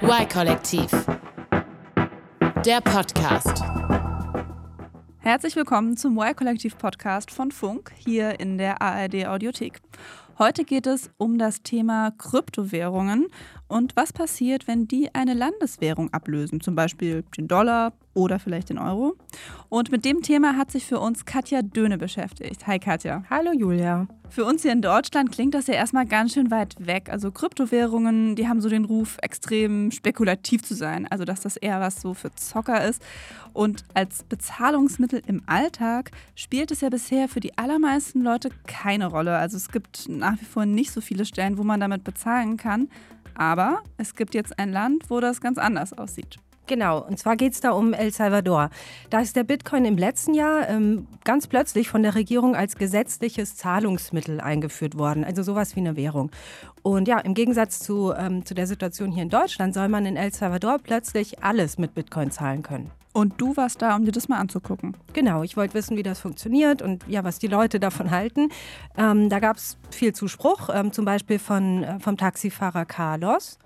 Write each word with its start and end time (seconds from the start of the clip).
Y-Kollektiv. 0.00 0.88
Der 2.64 2.80
Podcast. 2.80 3.64
Herzlich 5.18 5.56
willkommen 5.56 5.96
zum 5.96 6.16
Y-Kollektiv-Podcast 6.16 7.32
von 7.32 7.50
Funk 7.50 7.90
hier 7.96 8.38
in 8.38 8.58
der 8.58 8.80
ARD-Audiothek. 8.80 9.80
Heute 10.38 10.62
geht 10.62 10.86
es 10.86 11.10
um 11.16 11.36
das 11.36 11.64
Thema 11.64 12.12
Kryptowährungen 12.12 13.26
und 13.66 13.96
was 13.96 14.12
passiert, 14.12 14.68
wenn 14.68 14.86
die 14.86 15.12
eine 15.16 15.34
Landeswährung 15.34 16.12
ablösen, 16.12 16.60
zum 16.60 16.76
Beispiel 16.76 17.24
den 17.36 17.48
Dollar 17.48 17.92
oder 18.14 18.38
vielleicht 18.38 18.70
den 18.70 18.78
Euro. 18.78 19.16
Und 19.68 19.90
mit 19.90 20.04
dem 20.04 20.22
Thema 20.22 20.56
hat 20.56 20.70
sich 20.70 20.86
für 20.86 21.00
uns 21.00 21.24
Katja 21.24 21.62
Döhne 21.62 21.98
beschäftigt. 21.98 22.68
Hi 22.68 22.78
Katja. 22.78 23.24
Hallo 23.28 23.50
Julia. 23.52 24.06
Für 24.30 24.44
uns 24.44 24.62
hier 24.62 24.72
in 24.72 24.82
Deutschland 24.82 25.32
klingt 25.32 25.54
das 25.54 25.66
ja 25.66 25.74
erstmal 25.74 26.06
ganz 26.06 26.34
schön 26.34 26.50
weit 26.50 26.74
weg. 26.78 27.08
Also 27.10 27.32
Kryptowährungen, 27.32 28.36
die 28.36 28.46
haben 28.46 28.60
so 28.60 28.68
den 28.68 28.84
Ruf, 28.84 29.16
extrem 29.22 29.90
spekulativ 29.90 30.62
zu 30.62 30.74
sein. 30.74 31.06
Also 31.10 31.24
dass 31.24 31.40
das 31.40 31.56
eher 31.56 31.80
was 31.80 32.00
so 32.00 32.14
für 32.14 32.32
Zocker 32.34 32.84
ist. 32.84 33.02
Und 33.52 33.84
als 33.94 34.22
Bezahlungsmittel 34.24 35.22
im 35.26 35.42
Alltag 35.46 36.10
spielt 36.34 36.70
es 36.70 36.82
ja 36.82 36.90
bisher 36.90 37.28
für 37.28 37.40
die 37.40 37.56
allermeisten 37.56 38.20
Leute 38.20 38.50
keine 38.66 39.06
Rolle. 39.06 39.36
Also 39.36 39.56
es 39.56 39.70
gibt 39.70 40.08
nach 40.08 40.38
wie 40.40 40.44
vor 40.44 40.66
nicht 40.66 40.92
so 40.92 41.00
viele 41.00 41.24
Stellen, 41.24 41.58
wo 41.58 41.64
man 41.64 41.80
damit 41.80 42.04
bezahlen 42.04 42.56
kann. 42.58 42.88
Aber 43.34 43.82
es 43.96 44.14
gibt 44.14 44.34
jetzt 44.34 44.58
ein 44.58 44.70
Land, 44.70 45.04
wo 45.08 45.20
das 45.20 45.40
ganz 45.40 45.58
anders 45.58 45.92
aussieht. 45.92 46.38
Genau, 46.68 47.00
und 47.00 47.18
zwar 47.18 47.36
geht 47.36 47.54
es 47.54 47.60
da 47.60 47.70
um 47.70 47.94
El 47.94 48.12
Salvador. 48.12 48.68
Da 49.08 49.20
ist 49.20 49.34
der 49.36 49.44
Bitcoin 49.44 49.86
im 49.86 49.96
letzten 49.96 50.34
Jahr 50.34 50.68
ähm, 50.68 51.06
ganz 51.24 51.46
plötzlich 51.46 51.88
von 51.88 52.02
der 52.02 52.14
Regierung 52.14 52.54
als 52.54 52.76
gesetzliches 52.76 53.56
Zahlungsmittel 53.56 54.38
eingeführt 54.40 54.98
worden, 54.98 55.24
also 55.24 55.42
sowas 55.42 55.76
wie 55.76 55.80
eine 55.80 55.96
Währung. 55.96 56.30
Und 56.82 57.08
ja, 57.08 57.20
im 57.20 57.32
Gegensatz 57.32 57.80
zu, 57.80 58.12
ähm, 58.12 58.44
zu 58.44 58.54
der 58.54 58.66
Situation 58.66 59.10
hier 59.10 59.22
in 59.22 59.30
Deutschland 59.30 59.72
soll 59.72 59.88
man 59.88 60.04
in 60.04 60.16
El 60.16 60.32
Salvador 60.32 60.78
plötzlich 60.78 61.42
alles 61.42 61.78
mit 61.78 61.94
Bitcoin 61.94 62.30
zahlen 62.30 62.62
können. 62.62 62.90
Und 63.18 63.40
du 63.40 63.56
warst 63.56 63.82
da, 63.82 63.96
um 63.96 64.04
dir 64.04 64.12
das 64.12 64.28
mal 64.28 64.38
anzugucken. 64.38 64.96
Genau, 65.12 65.42
ich 65.42 65.56
wollte 65.56 65.74
wissen, 65.74 65.96
wie 65.96 66.04
das 66.04 66.20
funktioniert 66.20 66.82
und 66.82 67.04
ja, 67.08 67.24
was 67.24 67.40
die 67.40 67.48
Leute 67.48 67.80
davon 67.80 68.12
halten. 68.12 68.50
Ähm, 68.96 69.28
da 69.28 69.40
gab 69.40 69.56
es 69.56 69.76
viel 69.90 70.12
Zuspruch, 70.12 70.68
ähm, 70.72 70.92
zum 70.92 71.04
Beispiel 71.04 71.40
von, 71.40 71.82
äh, 71.82 71.98
vom 71.98 72.16
Taxifahrer 72.16 72.84
Carlos. 72.84 73.58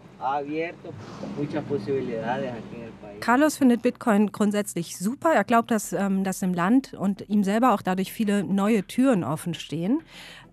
Carlos 3.20 3.58
findet 3.58 3.82
Bitcoin 3.82 4.32
grundsätzlich 4.32 4.96
super. 4.96 5.34
Er 5.34 5.44
glaubt, 5.44 5.70
dass, 5.70 5.92
ähm, 5.92 6.24
dass 6.24 6.40
im 6.40 6.54
Land 6.54 6.94
und 6.94 7.28
ihm 7.28 7.44
selber 7.44 7.74
auch 7.74 7.82
dadurch 7.82 8.10
viele 8.10 8.44
neue 8.44 8.84
Türen 8.84 9.22
offen 9.22 9.52
stehen. 9.52 10.00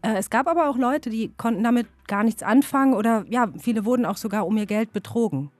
Äh, 0.01 0.15
es 0.17 0.29
gab 0.29 0.45
aber 0.45 0.69
auch 0.69 0.75
Leute, 0.75 1.09
die 1.09 1.31
konnten 1.37 1.63
damit 1.63 1.87
gar 2.09 2.25
nichts 2.25 2.43
anfangen 2.43 2.95
oder 2.95 3.23
ja, 3.29 3.47
viele 3.59 3.85
wurden 3.85 4.05
auch 4.05 4.17
sogar 4.17 4.45
um 4.45 4.57
ihr 4.57 4.65
Geld 4.65 4.91
betrogen. 4.91 5.51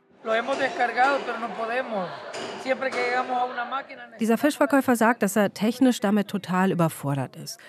Dieser 4.20 4.38
Fischverkäufer 4.38 4.96
sagt, 4.96 5.24
dass 5.24 5.36
er 5.36 5.54
technisch 5.54 6.00
damit 6.00 6.28
total 6.28 6.72
überfordert 6.72 7.36
ist. 7.36 7.60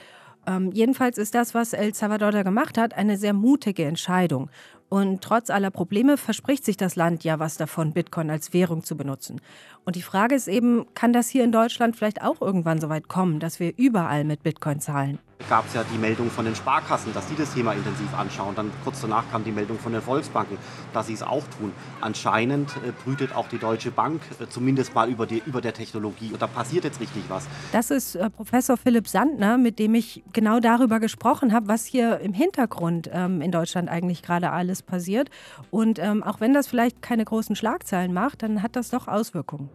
Ähm, 0.47 0.70
jedenfalls 0.72 1.19
ist 1.19 1.34
das, 1.34 1.55
was 1.55 1.72
El 1.72 1.94
Salvador 1.94 2.32
da 2.32 2.42
gemacht 2.42 2.78
hat, 2.78 2.94
eine 2.94 3.16
sehr 3.16 3.32
mutige 3.32 3.84
Entscheidung. 3.84 4.50
Und 4.91 5.22
trotz 5.22 5.50
aller 5.50 5.70
Probleme 5.70 6.16
verspricht 6.16 6.64
sich 6.64 6.77
das 6.77 6.96
Land 6.96 7.22
ja 7.22 7.38
was 7.38 7.56
davon, 7.56 7.92
Bitcoin 7.92 8.28
als 8.28 8.52
Währung 8.52 8.83
zu 8.83 8.97
benutzen. 8.97 9.41
Und 9.84 9.94
die 9.94 10.02
Frage 10.02 10.34
ist 10.34 10.48
eben, 10.48 10.84
kann 10.94 11.12
das 11.12 11.28
hier 11.28 11.44
in 11.44 11.52
Deutschland 11.52 11.94
vielleicht 11.97 12.22
auch 12.22 12.41
irgendwann 12.42 12.80
so 12.80 12.88
weit 12.88 13.06
kommen, 13.06 13.38
dass 13.38 13.60
wir 13.60 13.72
überall 13.78 14.24
mit 14.24 14.42
Bitcoin 14.42 14.80
zahlen? 14.80 15.20
gab 15.48 15.66
es 15.66 15.74
ja 15.74 15.84
die 15.92 15.98
Meldung 15.98 16.30
von 16.30 16.44
den 16.44 16.55
Sparkassen, 16.55 17.12
dass 17.14 17.27
die 17.27 17.36
das 17.36 17.55
Thema 17.55 17.72
intensiv 17.72 18.12
anschauen. 18.16 18.55
Dann 18.55 18.70
kurz 18.84 19.00
danach 19.00 19.28
kam 19.30 19.44
die 19.44 19.52
Meldung 19.52 19.78
von 19.78 19.92
den 19.92 20.02
Volksbanken, 20.02 20.58
dass 20.92 21.06
sie 21.06 21.14
es 21.14 21.22
auch 21.22 21.42
tun. 21.58 21.72
Anscheinend 22.00 22.70
äh, 22.77 22.92
brütet 23.04 23.34
auch 23.34 23.48
die 23.48 23.58
Deutsche 23.58 23.91
Bank 23.91 24.20
äh, 24.41 24.47
zumindest 24.48 24.94
mal 24.94 25.08
über, 25.08 25.27
die, 25.27 25.42
über 25.47 25.60
der 25.60 25.72
Technologie. 25.72 26.32
Und 26.32 26.42
da 26.42 26.47
passiert 26.47 26.84
jetzt 26.84 27.00
richtig 27.00 27.25
was. 27.28 27.47
Das 27.72 27.91
ist 27.91 28.16
äh, 28.16 28.31
Professor 28.31 28.76
Philipp 28.76 29.09
Sandner, 29.09 29.59
mit 29.59 29.78
dem 29.78 29.94
ich 29.94 30.22
genau 30.32 30.60
darüber 30.60 31.00
gesprochen 31.00 31.53
habe, 31.53 31.69
was 31.69 31.84
hier 31.84 32.20
im 32.20 32.32
Hintergrund 32.32 33.10
ähm, 33.12 33.41
in 33.41 33.50
Deutschland 33.50 33.88
eigentlich 33.88 34.22
gerade 34.22 34.50
alles 34.50 34.79
passiert. 34.82 35.30
Und 35.70 35.98
ähm, 35.98 36.22
auch 36.22 36.41
wenn 36.41 36.54
das 36.54 36.66
vielleicht 36.66 37.02
keine 37.02 37.24
großen 37.24 37.56
Schlagzeilen 37.56 38.12
macht, 38.12 38.42
dann 38.42 38.62
hat 38.62 38.76
das 38.76 38.91
doch 38.91 39.08
Auswirkungen. 39.08 39.70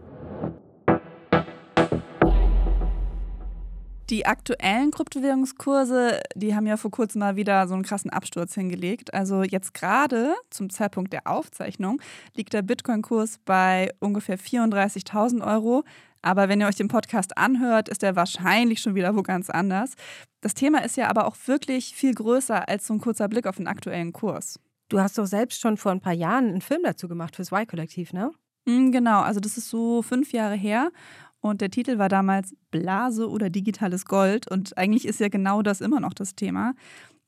Die 4.12 4.28
aktuellen 4.28 4.92
Kryptowährungskurse, 4.92 6.20
die 6.36 6.56
haben 6.56 6.68
ja 6.68 6.78
vor 6.78 6.92
kurzem 6.92 7.22
mal 7.22 7.38
wieder 7.38 7.68
so 7.68 7.74
einen 7.74 7.82
krassen 7.82 8.12
Absturz 8.12 8.54
hingelegt. 8.54 9.16
Also 9.16 9.42
jetzt 9.42 9.74
gerade 9.74 10.36
zum 10.52 10.70
Zeitpunkt 10.70 11.12
der 11.12 11.26
Aufzeichnung 11.26 12.00
liegt 12.36 12.54
der 12.54 12.62
Bitcoin-Kurs 12.62 13.40
bei 13.46 13.90
ungefähr 14.00 14.38
34.000 14.38 15.44
Euro. 15.44 15.84
Aber 16.22 16.50
wenn 16.50 16.62
ihr 16.62 16.68
euch 16.68 16.76
den 16.76 16.88
Podcast 16.88 17.36
anhört, 17.36 17.90
ist 17.90 18.04
er 18.04 18.16
wahrscheinlich 18.16 18.80
schon 18.80 18.94
wieder 18.94 19.16
wo 19.16 19.24
ganz 19.24 19.50
anders. 19.50 19.94
Das 20.42 20.54
Thema 20.54 20.84
ist 20.84 20.98
ja 20.98 21.08
aber 21.08 21.26
auch 21.26 21.36
wirklich 21.48 21.96
viel 21.96 22.14
größer 22.14 22.70
als 22.70 22.86
so 22.86 22.94
ein 22.94 23.02
kurzer 23.02 23.28
Blick 23.28 23.48
auf 23.48 23.56
den 23.56 23.68
aktuellen 23.68 24.14
Kurs. 24.14 24.60
Du 24.90 25.00
hast 25.00 25.18
doch 25.18 25.26
selbst 25.26 25.60
schon 25.60 25.78
vor 25.78 25.92
ein 25.92 26.02
paar 26.02 26.14
Jahren 26.14 26.50
einen 26.50 26.62
Film 26.62 26.82
dazu 26.84 27.08
gemacht 27.08 27.36
fürs 27.36 27.52
Y-Kollektiv, 27.52 28.14
ne? 28.14 28.32
Mm, 28.66 28.92
genau, 28.92 29.22
also 29.22 29.40
das 29.40 29.58
ist 29.58 29.70
so 29.70 30.02
fünf 30.02 30.32
Jahre 30.32 30.56
her. 30.56 30.92
Und 31.40 31.62
der 31.62 31.70
Titel 31.70 31.98
war 31.98 32.10
damals 32.10 32.56
Blase 32.72 33.30
oder 33.30 33.50
digitales 33.50 34.06
Gold. 34.06 34.50
Und 34.50 34.78
eigentlich 34.78 35.06
ist 35.06 35.20
ja 35.20 35.28
genau 35.28 35.62
das 35.62 35.82
immer 35.82 36.00
noch 36.00 36.14
das 36.14 36.36
Thema. 36.36 36.74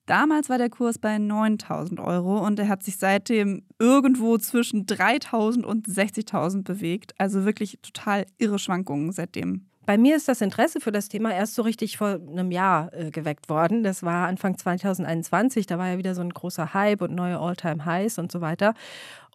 Damals 0.08 0.50
war 0.50 0.58
der 0.58 0.70
Kurs 0.70 0.98
bei 0.98 1.18
9000 1.18 2.00
Euro 2.00 2.44
und 2.46 2.58
er 2.60 2.70
hat 2.70 2.82
sich 2.82 2.98
seitdem 2.98 3.64
irgendwo 3.78 4.38
zwischen 4.38 4.86
3000 4.86 5.66
und 5.66 5.86
60.000 5.86 6.64
bewegt. 6.64 7.14
Also 7.18 7.44
wirklich 7.44 7.78
total 7.82 8.26
irre 8.38 8.58
Schwankungen 8.58 9.12
seitdem. 9.12 9.68
Bei 9.88 9.98
mir 9.98 10.18
ist 10.18 10.28
das 10.28 10.42
Interesse 10.42 10.82
für 10.82 10.92
das 10.92 11.08
Thema 11.08 11.34
erst 11.34 11.56
so 11.56 11.62
richtig 11.62 11.96
vor 11.96 12.10
einem 12.10 12.52
Jahr 12.52 12.94
äh, 12.94 13.10
geweckt 13.10 13.48
worden. 13.48 13.84
Das 13.84 14.04
war 14.04 14.28
Anfang 14.28 14.58
2021. 14.58 15.66
Da 15.66 15.80
war 15.80 15.88
ja 15.88 15.98
wieder 15.98 16.14
so 16.14 16.20
ein 16.22 16.30
großer 16.30 16.74
Hype 16.74 17.02
und 17.02 17.16
neue 17.16 17.40
All-Time-Highs 17.40 18.20
und 18.20 18.30
so 18.30 18.42
weiter. 18.42 18.74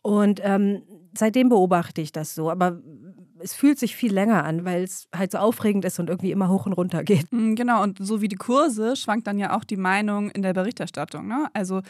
Und 0.03 0.43
ähm, 0.45 0.83
seitdem 1.15 1.49
beobachte 1.49 2.03
ich 2.03 2.13
das 2.13 2.35
so. 2.35 2.51
Aber 2.51 2.83
es 3.39 3.55
fühlt 3.55 3.79
sich 3.79 3.97
viel 3.97 4.13
länger 4.13 4.45
an, 4.45 4.67
weil 4.67 4.85
es 4.85 5.09
halt 5.17 5.33
so 5.33 5.39
aufregend 5.39 5.87
ist 5.87 5.99
und 5.99 6.11
irgendwie 6.11 6.33
immer 6.33 6.51
hoch 6.51 6.67
und 6.67 6.75
runter 6.75 7.03
geht. 7.03 7.33
Mm, 7.33 7.55
genau, 7.55 7.83
und 7.83 7.97
so 8.05 8.21
wie 8.21 8.29
die 8.29 8.37
Kurse 8.37 8.95
schwankt 8.95 9.27
dann 9.29 9.39
ja 9.39 9.57
auch 9.57 9.65
die 9.65 9.79
Meinung 9.79 10.31
in 10.33 10.43
der 10.43 10.53
Berichterstattung. 10.53 11.29
Ne? 11.29 11.49
Also 11.55 11.81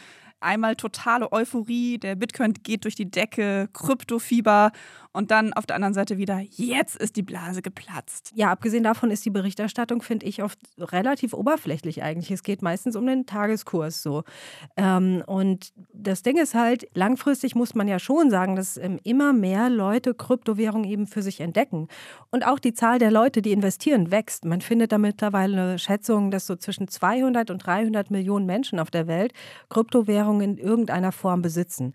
einmal 0.43 0.75
totale 0.75 1.31
Euphorie, 1.31 1.97
der 1.97 2.15
Bitcoin 2.15 2.53
geht 2.53 2.83
durch 2.83 2.95
die 2.95 3.09
Decke, 3.09 3.69
Kryptofieber 3.73 4.71
und 5.13 5.29
dann 5.29 5.53
auf 5.53 5.67
der 5.67 5.75
anderen 5.75 5.93
Seite 5.93 6.17
wieder, 6.17 6.41
jetzt 6.49 6.95
ist 6.95 7.15
die 7.15 7.21
Blase 7.21 7.61
geplatzt. 7.61 8.31
Ja, 8.35 8.51
abgesehen 8.51 8.83
davon 8.83 9.11
ist 9.11 9.23
die 9.23 9.29
Berichterstattung, 9.29 10.01
finde 10.01 10.25
ich, 10.25 10.41
oft 10.41 10.57
relativ 10.79 11.33
oberflächlich 11.33 12.01
eigentlich. 12.01 12.31
Es 12.31 12.41
geht 12.41 12.63
meistens 12.63 12.95
um 12.95 13.05
den 13.05 13.27
Tageskurs 13.27 14.01
so. 14.01 14.23
Ähm, 14.75 15.23
und 15.27 15.71
das 15.93 16.23
Ding 16.23 16.37
ist 16.37 16.55
halt, 16.55 16.87
langfristig 16.95 17.53
muss 17.53 17.75
man 17.75 17.87
ja 17.87 17.99
schon 17.99 18.31
sagen, 18.31 18.55
dass 18.55 18.75
ähm, 18.77 18.99
immer 19.03 19.33
mehr 19.33 19.69
Leute 19.69 20.15
Kryptowährungen 20.15 20.89
eben 20.89 21.05
für 21.05 21.21
sich 21.21 21.41
entdecken. 21.41 21.89
Und 22.31 22.47
auch 22.47 22.57
die 22.57 22.73
Zahl 22.73 22.97
der 22.97 23.11
Leute, 23.11 23.43
die 23.43 23.51
investieren, 23.51 24.09
wächst. 24.09 24.45
Man 24.45 24.61
findet 24.61 24.91
da 24.91 24.97
mittlerweile 24.97 25.61
eine 25.61 25.79
Schätzung, 25.79 26.31
dass 26.31 26.47
so 26.47 26.55
zwischen 26.55 26.87
200 26.87 27.51
und 27.51 27.59
300 27.59 28.09
Millionen 28.09 28.47
Menschen 28.47 28.79
auf 28.79 28.89
der 28.89 29.05
Welt 29.05 29.33
Kryptowährungen 29.69 30.32
in 30.41 30.57
irgendeiner 30.57 31.11
Form 31.11 31.41
besitzen. 31.41 31.93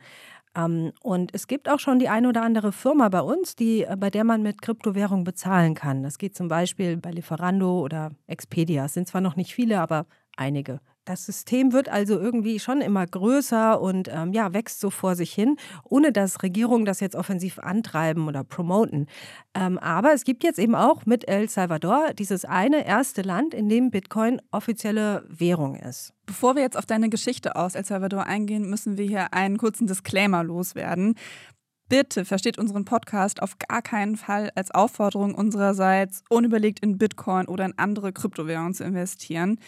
Ähm, 0.56 0.92
und 1.02 1.34
es 1.34 1.46
gibt 1.46 1.68
auch 1.68 1.78
schon 1.78 1.98
die 1.98 2.08
eine 2.08 2.28
oder 2.28 2.42
andere 2.42 2.72
Firma 2.72 3.08
bei 3.08 3.20
uns, 3.20 3.56
die, 3.56 3.84
äh, 3.84 3.96
bei 3.98 4.10
der 4.10 4.24
man 4.24 4.42
mit 4.42 4.62
Kryptowährung 4.62 5.24
bezahlen 5.24 5.74
kann. 5.74 6.02
Das 6.02 6.18
geht 6.18 6.36
zum 6.36 6.48
Beispiel 6.48 6.96
bei 6.96 7.10
Lieferando 7.10 7.80
oder 7.80 8.10
Expedia. 8.26 8.86
Es 8.86 8.94
sind 8.94 9.08
zwar 9.08 9.20
noch 9.20 9.36
nicht 9.36 9.54
viele, 9.54 9.80
aber 9.80 10.06
einige. 10.36 10.80
Das 11.08 11.24
System 11.24 11.72
wird 11.72 11.88
also 11.88 12.18
irgendwie 12.18 12.58
schon 12.58 12.82
immer 12.82 13.06
größer 13.06 13.80
und 13.80 14.10
ähm, 14.12 14.34
ja, 14.34 14.52
wächst 14.52 14.78
so 14.78 14.90
vor 14.90 15.16
sich 15.16 15.32
hin, 15.32 15.56
ohne 15.84 16.12
dass 16.12 16.42
Regierungen 16.42 16.84
das 16.84 17.00
jetzt 17.00 17.16
offensiv 17.16 17.58
antreiben 17.60 18.28
oder 18.28 18.44
promoten. 18.44 19.06
Ähm, 19.54 19.78
aber 19.78 20.12
es 20.12 20.24
gibt 20.24 20.44
jetzt 20.44 20.58
eben 20.58 20.74
auch 20.74 21.06
mit 21.06 21.26
El 21.26 21.48
Salvador 21.48 22.12
dieses 22.12 22.44
eine 22.44 22.86
erste 22.86 23.22
Land, 23.22 23.54
in 23.54 23.70
dem 23.70 23.90
Bitcoin 23.90 24.42
offizielle 24.50 25.24
Währung 25.30 25.76
ist. 25.76 26.12
Bevor 26.26 26.56
wir 26.56 26.62
jetzt 26.62 26.76
auf 26.76 26.84
deine 26.84 27.08
Geschichte 27.08 27.56
aus 27.56 27.74
El 27.74 27.86
Salvador 27.86 28.26
eingehen, 28.26 28.68
müssen 28.68 28.98
wir 28.98 29.06
hier 29.06 29.32
einen 29.32 29.56
kurzen 29.56 29.86
Disclaimer 29.86 30.44
loswerden. 30.44 31.14
Bitte 31.88 32.26
versteht 32.26 32.58
unseren 32.58 32.84
Podcast 32.84 33.40
auf 33.40 33.56
gar 33.58 33.80
keinen 33.80 34.18
Fall 34.18 34.50
als 34.54 34.70
Aufforderung 34.72 35.34
unsererseits, 35.34 36.22
unüberlegt 36.28 36.80
in 36.80 36.98
Bitcoin 36.98 37.48
oder 37.48 37.64
in 37.64 37.78
andere 37.78 38.12
Kryptowährungen 38.12 38.74
zu 38.74 38.84
investieren. 38.84 39.58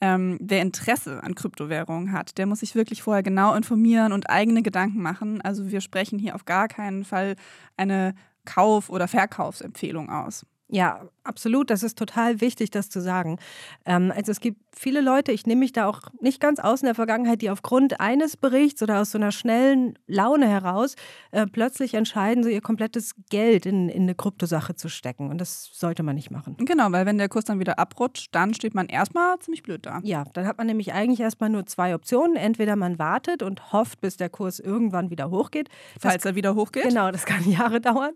Ähm, 0.00 0.38
wer 0.40 0.62
Interesse 0.62 1.22
an 1.24 1.34
Kryptowährungen 1.34 2.12
hat, 2.12 2.38
der 2.38 2.46
muss 2.46 2.60
sich 2.60 2.74
wirklich 2.74 3.02
vorher 3.02 3.22
genau 3.22 3.54
informieren 3.54 4.12
und 4.12 4.30
eigene 4.30 4.62
Gedanken 4.62 5.02
machen. 5.02 5.40
Also 5.40 5.70
wir 5.70 5.80
sprechen 5.80 6.18
hier 6.18 6.34
auf 6.36 6.44
gar 6.44 6.68
keinen 6.68 7.04
Fall 7.04 7.34
eine 7.76 8.14
Kauf- 8.44 8.90
oder 8.90 9.08
Verkaufsempfehlung 9.08 10.08
aus. 10.10 10.46
Ja, 10.70 11.08
absolut. 11.24 11.70
Das 11.70 11.82
ist 11.82 11.96
total 11.98 12.40
wichtig, 12.40 12.70
das 12.70 12.90
zu 12.90 13.00
sagen. 13.00 13.38
Ähm, 13.86 14.12
also 14.14 14.30
es 14.32 14.40
gibt 14.40 14.60
viele 14.76 15.00
Leute, 15.00 15.32
ich 15.32 15.46
nehme 15.46 15.60
mich 15.60 15.72
da 15.72 15.86
auch 15.86 16.02
nicht 16.20 16.40
ganz 16.40 16.60
aus 16.60 16.82
in 16.82 16.86
der 16.86 16.94
Vergangenheit, 16.94 17.40
die 17.40 17.50
aufgrund 17.50 18.00
eines 18.00 18.36
Berichts 18.36 18.82
oder 18.82 19.00
aus 19.00 19.10
so 19.10 19.18
einer 19.18 19.32
schnellen 19.32 19.98
Laune 20.06 20.46
heraus 20.46 20.94
äh, 21.30 21.46
plötzlich 21.46 21.94
entscheiden, 21.94 22.42
so 22.42 22.50
ihr 22.50 22.60
komplettes 22.60 23.14
Geld 23.30 23.64
in, 23.64 23.88
in 23.88 24.02
eine 24.02 24.14
Kryptosache 24.14 24.74
zu 24.74 24.88
stecken. 24.88 25.30
Und 25.30 25.40
das 25.40 25.70
sollte 25.72 26.02
man 26.02 26.14
nicht 26.14 26.30
machen. 26.30 26.56
Genau, 26.58 26.92
weil 26.92 27.06
wenn 27.06 27.16
der 27.16 27.30
Kurs 27.30 27.46
dann 27.46 27.60
wieder 27.60 27.78
abrutscht, 27.78 28.34
dann 28.34 28.52
steht 28.52 28.74
man 28.74 28.86
erstmal 28.86 29.38
ziemlich 29.38 29.62
blöd 29.62 29.86
da. 29.86 30.00
Ja, 30.02 30.24
dann 30.34 30.46
hat 30.46 30.58
man 30.58 30.66
nämlich 30.66 30.92
eigentlich 30.92 31.20
erstmal 31.20 31.48
nur 31.48 31.64
zwei 31.64 31.94
Optionen. 31.94 32.36
Entweder 32.36 32.76
man 32.76 32.98
wartet 32.98 33.42
und 33.42 33.72
hofft, 33.72 34.00
bis 34.02 34.18
der 34.18 34.28
Kurs 34.28 34.60
irgendwann 34.60 35.08
wieder 35.10 35.30
hochgeht. 35.30 35.70
Falls 35.98 36.26
er 36.26 36.34
wieder 36.34 36.54
hochgeht. 36.54 36.84
Genau, 36.84 37.10
das 37.10 37.24
kann 37.24 37.44
Jahre 37.50 37.80
dauern. 37.80 38.12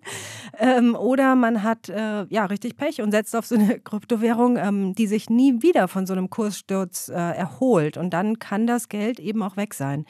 Ähm, 0.59 0.95
oder 0.95 1.35
man 1.35 1.63
hat 1.63 1.89
äh, 1.89 2.25
ja 2.29 2.42
richtig 2.47 2.77
Pech 2.77 3.01
und 3.01 3.11
setzt 3.11 3.35
auf 3.37 3.47
so 3.47 3.55
eine 3.55 3.79
Kryptowährung, 3.85 4.57
ähm, 4.57 4.95
die 4.95 5.07
sich 5.07 5.31
nie 5.31 5.63
wieder 5.63 5.89
von 5.89 6.07
so 6.07 6.13
einem 6.13 6.31
Kurssturz 6.31 7.09
äh, 7.09 7.15
erholt. 7.15 7.97
Und 7.97 8.11
dann 8.11 8.39
kann 8.39 8.67
das 8.67 8.89
Geld 8.89 9.21
eben 9.21 9.43
auch 9.43 9.57
weg 9.57 9.75
sein. 9.75 10.05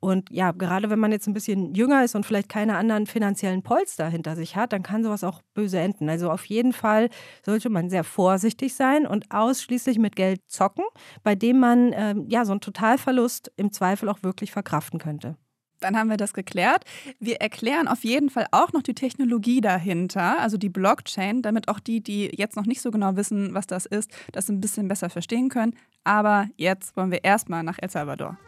Und 0.00 0.30
ja, 0.30 0.52
gerade 0.52 0.90
wenn 0.90 0.98
man 0.98 1.12
jetzt 1.12 1.26
ein 1.26 1.32
bisschen 1.32 1.74
jünger 1.74 2.04
ist 2.04 2.14
und 2.14 2.26
vielleicht 2.26 2.48
keine 2.48 2.76
anderen 2.76 3.06
finanziellen 3.06 3.62
Polster 3.62 4.08
hinter 4.08 4.36
sich 4.36 4.54
hat, 4.56 4.72
dann 4.72 4.82
kann 4.82 5.02
sowas 5.02 5.24
auch 5.24 5.42
böse 5.54 5.78
enden. 5.78 6.08
Also 6.08 6.30
auf 6.30 6.44
jeden 6.44 6.72
Fall 6.72 7.08
sollte 7.44 7.70
man 7.70 7.90
sehr 7.90 8.04
vorsichtig 8.04 8.74
sein 8.74 9.06
und 9.06 9.30
ausschließlich 9.30 9.98
mit 9.98 10.16
Geld 10.16 10.40
zocken, 10.46 10.84
bei 11.22 11.34
dem 11.34 11.58
man 11.58 11.92
äh, 11.92 12.14
ja 12.28 12.44
so 12.44 12.52
einen 12.52 12.60
Totalverlust 12.60 13.52
im 13.56 13.72
Zweifel 13.72 14.08
auch 14.08 14.22
wirklich 14.22 14.52
verkraften 14.52 14.98
könnte. 14.98 15.36
Dann 15.80 15.96
haben 15.96 16.10
wir 16.10 16.16
das 16.16 16.32
geklärt. 16.32 16.84
Wir 17.20 17.36
erklären 17.36 17.88
auf 17.88 18.04
jeden 18.04 18.30
Fall 18.30 18.46
auch 18.50 18.72
noch 18.72 18.82
die 18.82 18.94
Technologie 18.94 19.60
dahinter, 19.60 20.40
also 20.40 20.56
die 20.56 20.68
Blockchain, 20.68 21.42
damit 21.42 21.68
auch 21.68 21.80
die, 21.80 22.00
die 22.00 22.30
jetzt 22.36 22.56
noch 22.56 22.66
nicht 22.66 22.80
so 22.80 22.90
genau 22.90 23.16
wissen, 23.16 23.54
was 23.54 23.66
das 23.66 23.86
ist, 23.86 24.10
das 24.32 24.48
ein 24.48 24.60
bisschen 24.60 24.88
besser 24.88 25.10
verstehen 25.10 25.48
können. 25.48 25.74
Aber 26.04 26.48
jetzt 26.56 26.96
wollen 26.96 27.10
wir 27.10 27.24
erstmal 27.24 27.62
nach 27.62 27.78
El 27.80 27.90
Salvador. 27.90 28.38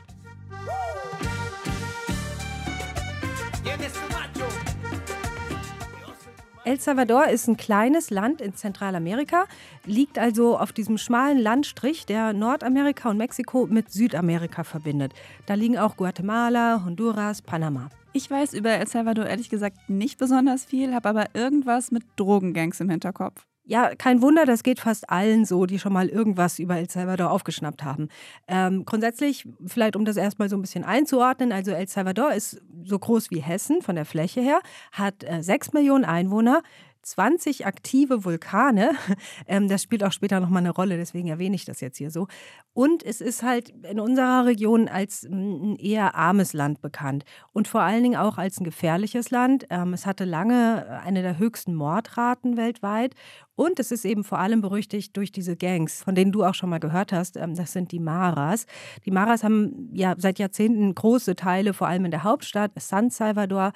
El 6.69 6.79
Salvador 6.79 7.29
ist 7.29 7.49
ein 7.49 7.57
kleines 7.57 8.11
Land 8.11 8.43
in 8.43 8.55
Zentralamerika, 8.55 9.47
liegt 9.87 10.19
also 10.19 10.59
auf 10.59 10.71
diesem 10.71 10.99
schmalen 10.99 11.39
Landstrich, 11.39 12.05
der 12.05 12.35
Nordamerika 12.35 13.09
und 13.09 13.17
Mexiko 13.17 13.65
mit 13.65 13.91
Südamerika 13.91 14.65
verbindet. 14.65 15.15
Da 15.47 15.55
liegen 15.55 15.79
auch 15.79 15.97
Guatemala, 15.97 16.83
Honduras, 16.85 17.41
Panama. 17.41 17.89
Ich 18.13 18.31
weiß 18.31 18.53
über 18.53 18.73
El 18.73 18.87
Salvador 18.87 19.25
ehrlich 19.25 19.49
gesagt 19.49 19.89
nicht 19.89 20.19
besonders 20.19 20.67
viel, 20.67 20.95
habe 20.95 21.09
aber 21.09 21.27
irgendwas 21.33 21.91
mit 21.91 22.03
Drogengangs 22.17 22.81
im 22.81 22.91
Hinterkopf. 22.91 23.47
Ja, 23.71 23.95
kein 23.95 24.23
Wunder, 24.23 24.47
das 24.47 24.63
geht 24.63 24.81
fast 24.81 25.11
allen 25.11 25.45
so, 25.45 25.67
die 25.67 25.79
schon 25.79 25.93
mal 25.93 26.09
irgendwas 26.09 26.59
über 26.59 26.79
El 26.79 26.89
Salvador 26.89 27.31
aufgeschnappt 27.31 27.85
haben. 27.85 28.09
Ähm, 28.47 28.87
grundsätzlich, 28.87 29.47
vielleicht 29.67 29.95
um 29.95 30.07
das 30.07 30.17
erstmal 30.17 30.49
so 30.49 30.57
ein 30.57 30.63
bisschen 30.63 30.85
einzuordnen, 30.85 31.53
also 31.53 31.73
El 31.73 31.87
Salvador 31.87 32.33
ist 32.33 32.63
so 32.85 32.99
groß 32.99 33.31
wie 33.31 33.41
Hessen 33.41 33.83
von 33.83 33.95
der 33.95 34.07
Fläche 34.07 34.41
her, 34.41 34.61
hat 34.93 35.23
äh, 35.23 35.43
6 35.43 35.75
Millionen 35.75 36.07
Einwohner, 36.07 36.63
20 37.11 37.67
aktive 37.67 38.25
Vulkane. 38.25 38.93
Ähm, 39.47 39.69
das 39.69 39.83
spielt 39.83 40.05
auch 40.05 40.13
später 40.13 40.41
nochmal 40.41 40.63
eine 40.63 40.71
Rolle, 40.71 40.97
deswegen 40.97 41.29
erwähne 41.29 41.55
ich 41.55 41.65
das 41.65 41.81
jetzt 41.81 41.97
hier 41.97 42.11
so. 42.11 42.27
Und 42.75 43.03
es 43.03 43.21
ist 43.21 43.43
halt 43.43 43.71
in 43.71 43.99
unserer 43.99 44.47
Region 44.47 44.89
als 44.89 45.23
ein 45.25 45.77
eher 45.77 46.15
armes 46.15 46.53
Land 46.53 46.81
bekannt 46.81 47.25
und 47.53 47.69
vor 47.69 47.81
allen 47.81 48.03
Dingen 48.03 48.17
auch 48.17 48.37
als 48.39 48.61
ein 48.61 48.65
gefährliches 48.65 49.31
Land. 49.31 49.67
Ähm, 49.71 49.95
es 49.95 50.07
hatte 50.07 50.25
lange 50.25 51.01
eine 51.05 51.23
der 51.23 51.39
höchsten 51.39 51.75
Mordraten 51.75 52.57
weltweit 52.57 53.15
und 53.59 53.81
es 53.81 53.91
ist 53.91 54.05
eben 54.05 54.23
vor 54.23 54.39
allem 54.39 54.61
berüchtigt 54.61 55.17
durch 55.17 55.33
diese 55.33 55.57
Gangs, 55.57 56.05
von 56.05 56.15
denen 56.15 56.31
du 56.31 56.45
auch 56.45 56.55
schon 56.55 56.71
mal 56.71 56.79
gehört 56.79 57.13
hast. 57.13 57.37
Ähm, 57.37 57.57
das 57.57 57.73
sind 57.73 57.91
die 57.91 57.99
Maras. 57.99 58.67
Die 59.05 59.11
Maras 59.11 59.43
haben 59.43 59.91
ja 59.93 60.15
seit 60.17 60.39
Jahrzehnten 60.39 60.95
große 60.95 61.35
Teile, 61.35 61.75
vor 61.75 61.89
allem 61.89 62.05
in 62.05 62.13
der 62.13 62.23
Hauptstadt 62.23 62.71
San 62.77 63.11
Salvador, 63.11 63.73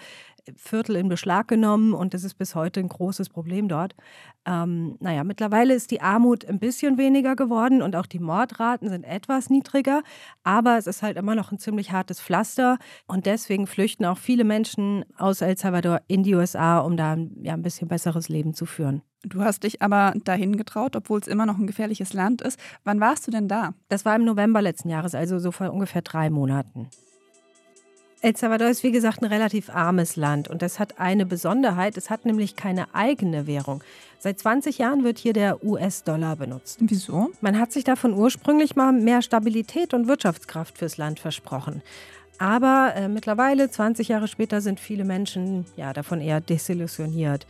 Viertel 0.56 0.96
in 0.96 1.08
Beschlag 1.08 1.48
genommen 1.48 1.94
und 1.94 2.14
das 2.14 2.24
ist 2.24 2.34
bis 2.34 2.54
heute 2.54 2.80
ein 2.80 2.88
großes 2.88 3.28
Problem 3.28 3.68
dort. 3.68 3.94
Ähm, 4.44 4.96
naja, 5.00 5.22
mittlerweile 5.22 5.74
ist 5.74 5.90
die 5.90 6.00
Armut 6.00 6.44
ein 6.44 6.58
bisschen 6.58 6.98
weniger 6.98 7.36
geworden 7.36 7.80
und 7.80 7.94
auch 7.94 8.06
die 8.06 8.18
Mordraten 8.18 8.88
sind 8.88 9.04
etwas 9.04 9.50
niedriger, 9.50 10.02
aber 10.42 10.78
es 10.78 10.86
ist 10.86 11.02
halt 11.02 11.16
immer 11.16 11.34
noch 11.34 11.52
ein 11.52 11.58
ziemlich 11.58 11.92
hartes 11.92 12.20
Pflaster 12.20 12.78
und 13.06 13.26
deswegen 13.26 13.66
flüchten 13.66 14.04
auch 14.04 14.18
viele 14.18 14.44
Menschen 14.44 15.04
aus 15.16 15.40
El 15.42 15.56
Salvador 15.56 16.00
in 16.08 16.24
die 16.24 16.34
USA, 16.34 16.80
um 16.80 16.96
da 16.96 17.16
ja, 17.42 17.54
ein 17.54 17.62
bisschen 17.62 17.88
besseres 17.88 18.28
Leben 18.28 18.54
zu 18.54 18.66
führen. 18.66 19.02
Du 19.24 19.42
hast 19.42 19.62
dich 19.62 19.80
aber 19.82 20.14
dahin 20.24 20.56
getraut, 20.56 20.96
obwohl 20.96 21.20
es 21.20 21.28
immer 21.28 21.46
noch 21.46 21.58
ein 21.58 21.68
gefährliches 21.68 22.12
Land 22.12 22.42
ist. 22.42 22.58
Wann 22.82 22.98
warst 22.98 23.26
du 23.26 23.30
denn 23.30 23.46
da? 23.46 23.74
Das 23.88 24.04
war 24.04 24.16
im 24.16 24.24
November 24.24 24.60
letzten 24.60 24.88
Jahres, 24.88 25.14
also 25.14 25.38
so 25.38 25.52
vor 25.52 25.72
ungefähr 25.72 26.02
drei 26.02 26.28
Monaten. 26.28 26.88
El 28.24 28.36
Salvador 28.36 28.68
ist 28.68 28.84
wie 28.84 28.92
gesagt 28.92 29.20
ein 29.20 29.32
relativ 29.32 29.68
armes 29.68 30.14
Land 30.14 30.46
und 30.46 30.62
das 30.62 30.78
hat 30.78 31.00
eine 31.00 31.26
Besonderheit, 31.26 31.96
es 31.96 32.08
hat 32.08 32.24
nämlich 32.24 32.54
keine 32.54 32.94
eigene 32.94 33.48
Währung. 33.48 33.82
Seit 34.20 34.38
20 34.38 34.78
Jahren 34.78 35.02
wird 35.02 35.18
hier 35.18 35.32
der 35.32 35.64
US-Dollar 35.64 36.36
benutzt. 36.36 36.78
Wieso? 36.82 37.30
Man 37.40 37.58
hat 37.58 37.72
sich 37.72 37.82
davon 37.82 38.14
ursprünglich 38.14 38.76
mal 38.76 38.92
mehr 38.92 39.22
Stabilität 39.22 39.92
und 39.92 40.06
Wirtschaftskraft 40.06 40.78
fürs 40.78 40.98
Land 40.98 41.18
versprochen. 41.18 41.82
Aber 42.38 42.92
äh, 42.94 43.08
mittlerweile, 43.08 43.68
20 43.68 44.06
Jahre 44.06 44.28
später, 44.28 44.60
sind 44.60 44.78
viele 44.78 45.04
Menschen 45.04 45.66
ja 45.76 45.92
davon 45.92 46.20
eher 46.20 46.40
desillusioniert. 46.40 47.48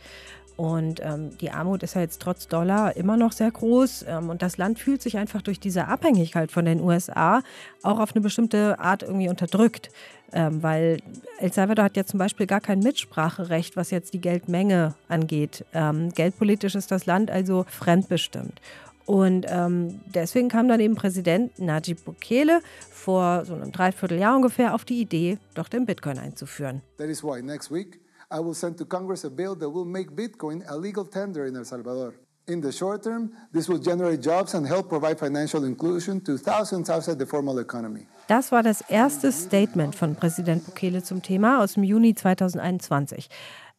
Und 0.55 1.01
ähm, 1.03 1.35
die 1.39 1.49
Armut 1.49 1.81
ist 1.83 1.95
ja 1.95 2.01
jetzt 2.01 2.21
trotz 2.21 2.47
Dollar 2.47 2.95
immer 2.95 3.17
noch 3.17 3.31
sehr 3.31 3.49
groß. 3.49 4.05
Ähm, 4.07 4.29
und 4.29 4.41
das 4.41 4.57
Land 4.57 4.79
fühlt 4.79 5.01
sich 5.01 5.17
einfach 5.17 5.41
durch 5.41 5.59
diese 5.59 5.87
Abhängigkeit 5.87 6.51
von 6.51 6.65
den 6.65 6.79
USA 6.79 7.41
auch 7.81 7.99
auf 7.99 8.13
eine 8.13 8.21
bestimmte 8.21 8.79
Art 8.79 9.03
irgendwie 9.03 9.29
unterdrückt. 9.29 9.89
Ähm, 10.31 10.63
weil 10.63 10.97
El 11.39 11.53
Salvador 11.53 11.85
hat 11.85 11.97
ja 11.97 12.05
zum 12.05 12.17
Beispiel 12.17 12.47
gar 12.47 12.61
kein 12.61 12.79
Mitspracherecht, 12.79 13.75
was 13.75 13.91
jetzt 13.91 14.13
die 14.13 14.21
Geldmenge 14.21 14.95
angeht. 15.07 15.65
Ähm, 15.73 16.09
geldpolitisch 16.09 16.75
ist 16.75 16.91
das 16.91 17.05
Land 17.05 17.31
also 17.31 17.65
fremdbestimmt. 17.67 18.59
Und 19.05 19.45
ähm, 19.49 19.99
deswegen 20.13 20.49
kam 20.49 20.67
dann 20.67 20.79
eben 20.79 20.95
Präsident 20.95 21.59
Najib 21.59 22.05
Bukele 22.05 22.61
vor 22.89 23.43
so 23.45 23.53
einem 23.53 23.71
Dreivierteljahr 23.71 24.35
ungefähr 24.35 24.73
auf 24.73 24.85
die 24.85 25.01
Idee, 25.01 25.39
doch 25.55 25.67
den 25.67 25.85
Bitcoin 25.85 26.17
einzuführen. 26.17 26.81
That 26.97 27.09
is 27.09 27.23
why 27.23 27.41
next 27.41 27.71
week 27.71 28.02
I 28.33 28.39
will 28.39 28.55
send 28.55 28.77
to 28.79 28.85
Congress 28.85 29.23
a 29.25 29.29
bill 29.29 29.55
that 29.55 29.69
will 29.69 29.85
make 29.85 30.09
Bitcoin 30.15 30.63
a 30.67 30.75
legal 30.75 31.05
tender 31.05 31.45
in 31.45 31.55
El 31.55 31.65
Salvador. 31.65 32.15
In 32.47 32.61
the 32.61 32.71
short 32.71 33.03
term, 33.03 33.31
this 33.53 33.69
will 33.69 33.77
generate 33.77 34.21
jobs 34.21 34.55
and 34.55 34.67
help 34.67 34.89
provide 34.89 35.19
financial 35.19 35.63
inclusion 35.63 36.19
to 36.21 36.37
thousands 36.37 36.89
outside 36.89 37.19
the 37.19 37.27
formal 37.27 37.59
economy. 37.59 38.07
Das 38.27 38.51
war 38.51 38.63
das 38.63 38.81
erste 38.89 39.31
Statement 39.31 39.95
von 39.95 40.15
Präsident 40.15 40.65
Bukele 40.65 41.03
zum 41.03 41.21
Thema 41.21 41.63
aus 41.63 41.75
dem 41.75 41.83
Juni 41.83 42.15
2021. 42.15 43.29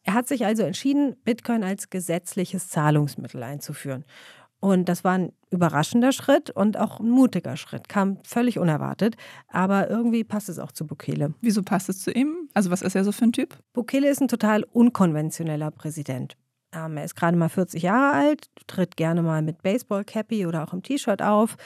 Er 0.03 0.13
hat 0.13 0.27
sich 0.27 0.45
also 0.45 0.63
entschieden, 0.63 1.17
Bitcoin 1.25 1.63
als 1.63 1.89
gesetzliches 1.89 2.69
Zahlungsmittel 2.69 3.43
einzuführen. 3.43 4.05
Und 4.65 4.89
das 4.89 5.03
war 5.03 5.11
ein 5.11 5.31
überraschender 5.51 6.11
Schritt 6.11 6.49
und 6.49 6.75
auch 6.75 6.99
ein 6.99 7.07
mutiger 7.07 7.55
Schritt. 7.55 7.87
Kam 7.87 8.17
völlig 8.23 8.57
unerwartet, 8.57 9.15
aber 9.47 9.91
irgendwie 9.91 10.23
passt 10.23 10.49
es 10.49 10.57
auch 10.57 10.71
zu 10.71 10.87
Bukele. 10.87 11.35
Wieso 11.39 11.61
passt 11.61 11.87
es 11.87 12.01
zu 12.01 12.11
ihm? 12.11 12.49
Also 12.55 12.71
was 12.71 12.81
ist 12.81 12.95
er 12.95 13.03
so 13.03 13.11
für 13.11 13.25
ein 13.25 13.31
Typ? 13.31 13.59
Bukele 13.73 14.09
ist 14.09 14.21
ein 14.21 14.27
total 14.27 14.63
unkonventioneller 14.63 15.69
Präsident. 15.69 16.35
Ähm, 16.73 16.97
er 16.97 17.03
ist 17.03 17.15
gerade 17.15 17.37
mal 17.37 17.49
40 17.49 17.83
Jahre 17.83 18.17
alt, 18.17 18.49
tritt 18.65 18.97
gerne 18.97 19.21
mal 19.21 19.43
mit 19.43 19.61
Baseball-Cappy 19.61 20.47
oder 20.47 20.63
auch 20.63 20.73
im 20.73 20.81
T-Shirt 20.81 21.21
auf. 21.21 21.57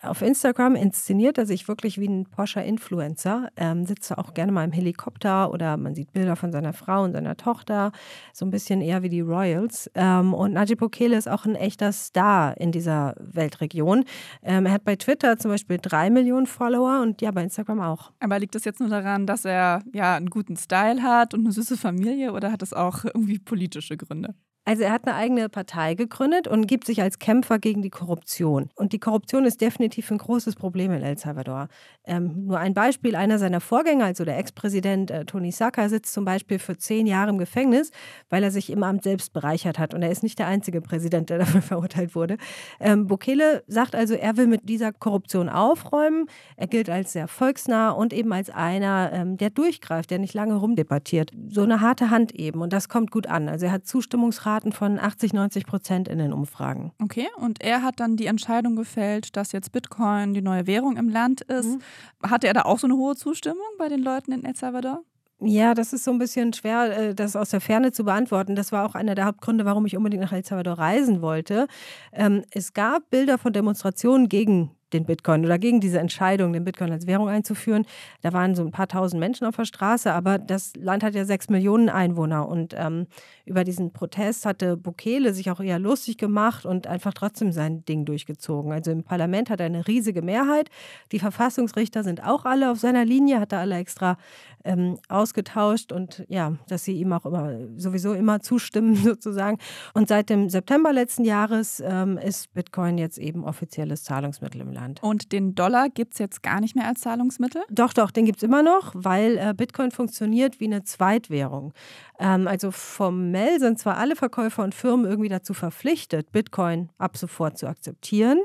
Auf 0.00 0.22
Instagram 0.22 0.76
inszeniert 0.76 1.38
er 1.38 1.46
sich 1.46 1.66
wirklich 1.66 1.98
wie 1.98 2.06
ein 2.06 2.26
Porsche 2.26 2.60
Influencer, 2.60 3.48
ähm, 3.56 3.84
sitzt 3.84 4.16
auch 4.16 4.32
gerne 4.32 4.52
mal 4.52 4.62
im 4.62 4.70
Helikopter 4.70 5.52
oder 5.52 5.76
man 5.76 5.96
sieht 5.96 6.12
Bilder 6.12 6.36
von 6.36 6.52
seiner 6.52 6.72
Frau 6.72 7.02
und 7.02 7.14
seiner 7.14 7.36
Tochter, 7.36 7.90
so 8.32 8.46
ein 8.46 8.52
bisschen 8.52 8.80
eher 8.80 9.02
wie 9.02 9.08
die 9.08 9.22
Royals. 9.22 9.90
Ähm, 9.96 10.34
und 10.34 10.52
Najib 10.52 10.78
Bukele 10.78 11.16
ist 11.16 11.28
auch 11.28 11.46
ein 11.46 11.56
echter 11.56 11.90
Star 11.90 12.56
in 12.58 12.70
dieser 12.70 13.16
Weltregion. 13.18 14.04
Ähm, 14.44 14.66
er 14.66 14.72
hat 14.72 14.84
bei 14.84 14.94
Twitter 14.94 15.36
zum 15.36 15.50
Beispiel 15.50 15.78
drei 15.82 16.10
Millionen 16.10 16.46
Follower 16.46 17.00
und 17.02 17.20
ja, 17.20 17.32
bei 17.32 17.42
Instagram 17.42 17.80
auch. 17.80 18.12
Aber 18.20 18.38
liegt 18.38 18.54
das 18.54 18.64
jetzt 18.64 18.78
nur 18.78 18.90
daran, 18.90 19.26
dass 19.26 19.44
er 19.44 19.82
ja 19.92 20.14
einen 20.14 20.30
guten 20.30 20.56
Style 20.56 21.02
hat 21.02 21.34
und 21.34 21.40
eine 21.40 21.50
süße 21.50 21.76
Familie 21.76 22.32
oder 22.32 22.52
hat 22.52 22.62
es 22.62 22.72
auch 22.72 23.04
irgendwie 23.04 23.40
politische 23.40 23.96
Gründe? 23.96 24.36
Also 24.68 24.82
er 24.82 24.92
hat 24.92 25.06
eine 25.06 25.16
eigene 25.16 25.48
Partei 25.48 25.94
gegründet 25.94 26.46
und 26.46 26.66
gibt 26.66 26.84
sich 26.84 27.00
als 27.00 27.18
Kämpfer 27.18 27.58
gegen 27.58 27.80
die 27.80 27.88
Korruption. 27.88 28.68
Und 28.74 28.92
die 28.92 28.98
Korruption 28.98 29.46
ist 29.46 29.62
definitiv 29.62 30.10
ein 30.10 30.18
großes 30.18 30.56
Problem 30.56 30.92
in 30.92 31.02
El 31.02 31.16
Salvador. 31.16 31.68
Ähm, 32.04 32.44
nur 32.44 32.58
ein 32.58 32.74
Beispiel, 32.74 33.16
einer 33.16 33.38
seiner 33.38 33.62
Vorgänger, 33.62 34.04
also 34.04 34.26
der 34.26 34.36
Ex-Präsident 34.36 35.10
äh, 35.10 35.24
Tony 35.24 35.52
Saka, 35.52 35.88
sitzt 35.88 36.12
zum 36.12 36.26
Beispiel 36.26 36.58
für 36.58 36.76
zehn 36.76 37.06
Jahre 37.06 37.30
im 37.30 37.38
Gefängnis, 37.38 37.92
weil 38.28 38.44
er 38.44 38.50
sich 38.50 38.68
im 38.68 38.82
Amt 38.82 39.04
selbst 39.04 39.32
bereichert 39.32 39.78
hat. 39.78 39.94
Und 39.94 40.02
er 40.02 40.10
ist 40.10 40.22
nicht 40.22 40.38
der 40.38 40.48
einzige 40.48 40.82
Präsident, 40.82 41.30
der 41.30 41.38
dafür 41.38 41.62
verurteilt 41.62 42.14
wurde. 42.14 42.36
Ähm, 42.78 43.06
Bukele 43.06 43.64
sagt 43.68 43.94
also, 43.94 44.12
er 44.12 44.36
will 44.36 44.48
mit 44.48 44.68
dieser 44.68 44.92
Korruption 44.92 45.48
aufräumen. 45.48 46.26
Er 46.56 46.66
gilt 46.66 46.90
als 46.90 47.14
sehr 47.14 47.26
volksnah 47.26 47.92
und 47.92 48.12
eben 48.12 48.34
als 48.34 48.50
einer, 48.50 49.12
ähm, 49.14 49.38
der 49.38 49.48
durchgreift, 49.48 50.10
der 50.10 50.18
nicht 50.18 50.34
lange 50.34 50.56
rumdebattiert. 50.56 51.30
So 51.48 51.62
eine 51.62 51.80
harte 51.80 52.10
Hand 52.10 52.34
eben. 52.34 52.60
Und 52.60 52.74
das 52.74 52.90
kommt 52.90 53.10
gut 53.10 53.28
an. 53.28 53.48
Also 53.48 53.64
er 53.64 53.72
hat 53.72 53.86
Zustimmungsrate 53.86 54.57
Zustimmungsraten 54.58 54.72
von 54.72 54.98
80, 54.98 55.32
90 55.32 55.66
Prozent 55.66 56.08
in 56.08 56.18
den 56.18 56.32
Umfragen. 56.32 56.92
Okay, 57.02 57.28
und 57.36 57.62
er 57.62 57.82
hat 57.82 58.00
dann 58.00 58.16
die 58.16 58.26
Entscheidung 58.26 58.76
gefällt, 58.76 59.36
dass 59.36 59.52
jetzt 59.52 59.72
Bitcoin 59.72 60.34
die 60.34 60.42
neue 60.42 60.66
Währung 60.66 60.96
im 60.96 61.08
Land 61.08 61.42
ist. 61.42 61.66
Mhm. 61.66 62.30
Hatte 62.30 62.46
er 62.46 62.54
da 62.54 62.62
auch 62.62 62.78
so 62.78 62.86
eine 62.86 62.96
hohe 62.96 63.16
Zustimmung 63.16 63.66
bei 63.78 63.88
den 63.88 64.02
Leuten 64.02 64.32
in 64.32 64.44
El 64.44 64.56
Salvador? 64.56 65.02
Ja, 65.40 65.74
das 65.74 65.92
ist 65.92 66.02
so 66.02 66.10
ein 66.10 66.18
bisschen 66.18 66.52
schwer, 66.52 66.96
äh, 66.96 67.14
das 67.14 67.36
aus 67.36 67.50
der 67.50 67.60
Ferne 67.60 67.92
zu 67.92 68.04
beantworten. 68.04 68.56
Das 68.56 68.72
war 68.72 68.84
auch 68.84 68.96
einer 68.96 69.14
der 69.14 69.26
Hauptgründe, 69.26 69.64
warum 69.64 69.86
ich 69.86 69.96
unbedingt 69.96 70.22
nach 70.22 70.32
El 70.32 70.44
Salvador 70.44 70.78
reisen 70.78 71.22
wollte. 71.22 71.68
Ähm, 72.12 72.42
es 72.50 72.72
gab 72.72 73.08
Bilder 73.10 73.38
von 73.38 73.52
Demonstrationen 73.52 74.28
gegen 74.28 74.72
den 74.92 75.04
Bitcoin 75.04 75.44
oder 75.44 75.58
gegen 75.58 75.80
diese 75.80 75.98
Entscheidung, 75.98 76.52
den 76.52 76.64
Bitcoin 76.64 76.92
als 76.92 77.06
Währung 77.06 77.28
einzuführen. 77.28 77.84
Da 78.22 78.32
waren 78.32 78.54
so 78.54 78.62
ein 78.62 78.70
paar 78.70 78.88
tausend 78.88 79.20
Menschen 79.20 79.46
auf 79.46 79.56
der 79.56 79.64
Straße, 79.64 80.12
aber 80.12 80.38
das 80.38 80.72
Land 80.76 81.02
hat 81.02 81.14
ja 81.14 81.24
sechs 81.24 81.48
Millionen 81.48 81.88
Einwohner 81.88 82.48
und 82.48 82.74
ähm, 82.76 83.06
über 83.44 83.64
diesen 83.64 83.92
Protest 83.92 84.46
hatte 84.46 84.76
Bukele 84.76 85.32
sich 85.32 85.50
auch 85.50 85.60
eher 85.60 85.78
lustig 85.78 86.18
gemacht 86.18 86.66
und 86.66 86.86
einfach 86.86 87.14
trotzdem 87.14 87.52
sein 87.52 87.84
Ding 87.84 88.04
durchgezogen. 88.04 88.72
Also 88.72 88.90
im 88.90 89.04
Parlament 89.04 89.50
hat 89.50 89.60
er 89.60 89.66
eine 89.66 89.86
riesige 89.86 90.22
Mehrheit. 90.22 90.70
Die 91.12 91.18
Verfassungsrichter 91.18 92.02
sind 92.04 92.22
auch 92.22 92.44
alle 92.44 92.70
auf 92.70 92.78
seiner 92.78 93.04
Linie, 93.04 93.40
hat 93.40 93.52
er 93.52 93.60
alle 93.60 93.76
extra 93.76 94.16
ähm, 94.64 94.98
ausgetauscht 95.08 95.92
und 95.92 96.24
ja, 96.28 96.52
dass 96.68 96.84
sie 96.84 96.98
ihm 96.98 97.12
auch 97.12 97.24
immer 97.24 97.58
sowieso 97.76 98.12
immer 98.14 98.40
zustimmen 98.40 98.96
sozusagen. 99.04 99.58
Und 99.94 100.08
seit 100.08 100.30
dem 100.30 100.48
September 100.48 100.92
letzten 100.92 101.24
Jahres 101.24 101.82
ähm, 101.84 102.18
ist 102.18 102.52
Bitcoin 102.54 102.98
jetzt 102.98 103.18
eben 103.18 103.44
offizielles 103.44 104.04
Zahlungsmittel 104.04 104.60
im 104.60 104.72
Land. 104.72 104.77
Und 105.02 105.32
den 105.32 105.54
Dollar 105.54 105.88
gibt 105.88 106.14
es 106.14 106.18
jetzt 106.18 106.42
gar 106.42 106.60
nicht 106.60 106.76
mehr 106.76 106.86
als 106.86 107.00
Zahlungsmittel? 107.00 107.62
Doch, 107.70 107.92
doch, 107.92 108.10
den 108.10 108.24
gibt 108.24 108.38
es 108.38 108.42
immer 108.42 108.62
noch, 108.62 108.92
weil 108.94 109.38
äh, 109.38 109.54
Bitcoin 109.56 109.90
funktioniert 109.90 110.60
wie 110.60 110.66
eine 110.66 110.84
Zweitwährung. 110.84 111.72
Ähm, 112.18 112.46
also 112.46 112.70
formell 112.70 113.58
sind 113.60 113.78
zwar 113.78 113.96
alle 113.96 114.16
Verkäufer 114.16 114.64
und 114.64 114.74
Firmen 114.74 115.06
irgendwie 115.06 115.28
dazu 115.28 115.54
verpflichtet, 115.54 116.32
Bitcoin 116.32 116.90
ab 116.98 117.16
sofort 117.16 117.58
zu 117.58 117.66
akzeptieren. 117.66 118.38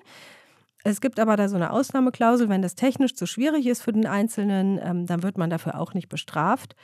Es 0.85 0.99
gibt 0.99 1.19
aber 1.19 1.37
da 1.37 1.47
so 1.47 1.55
eine 1.55 1.71
Ausnahmeklausel, 1.71 2.49
wenn 2.49 2.61
das 2.61 2.75
technisch 2.75 3.15
zu 3.15 3.25
schwierig 3.25 3.65
ist 3.67 3.81
für 3.81 3.93
den 3.93 4.05
Einzelnen, 4.05 4.79
ähm, 4.83 5.05
dann 5.05 5.23
wird 5.23 5.37
man 5.37 5.49
dafür 5.49 5.79
auch 5.79 5.93
nicht 5.93 6.09
bestraft. 6.09 6.75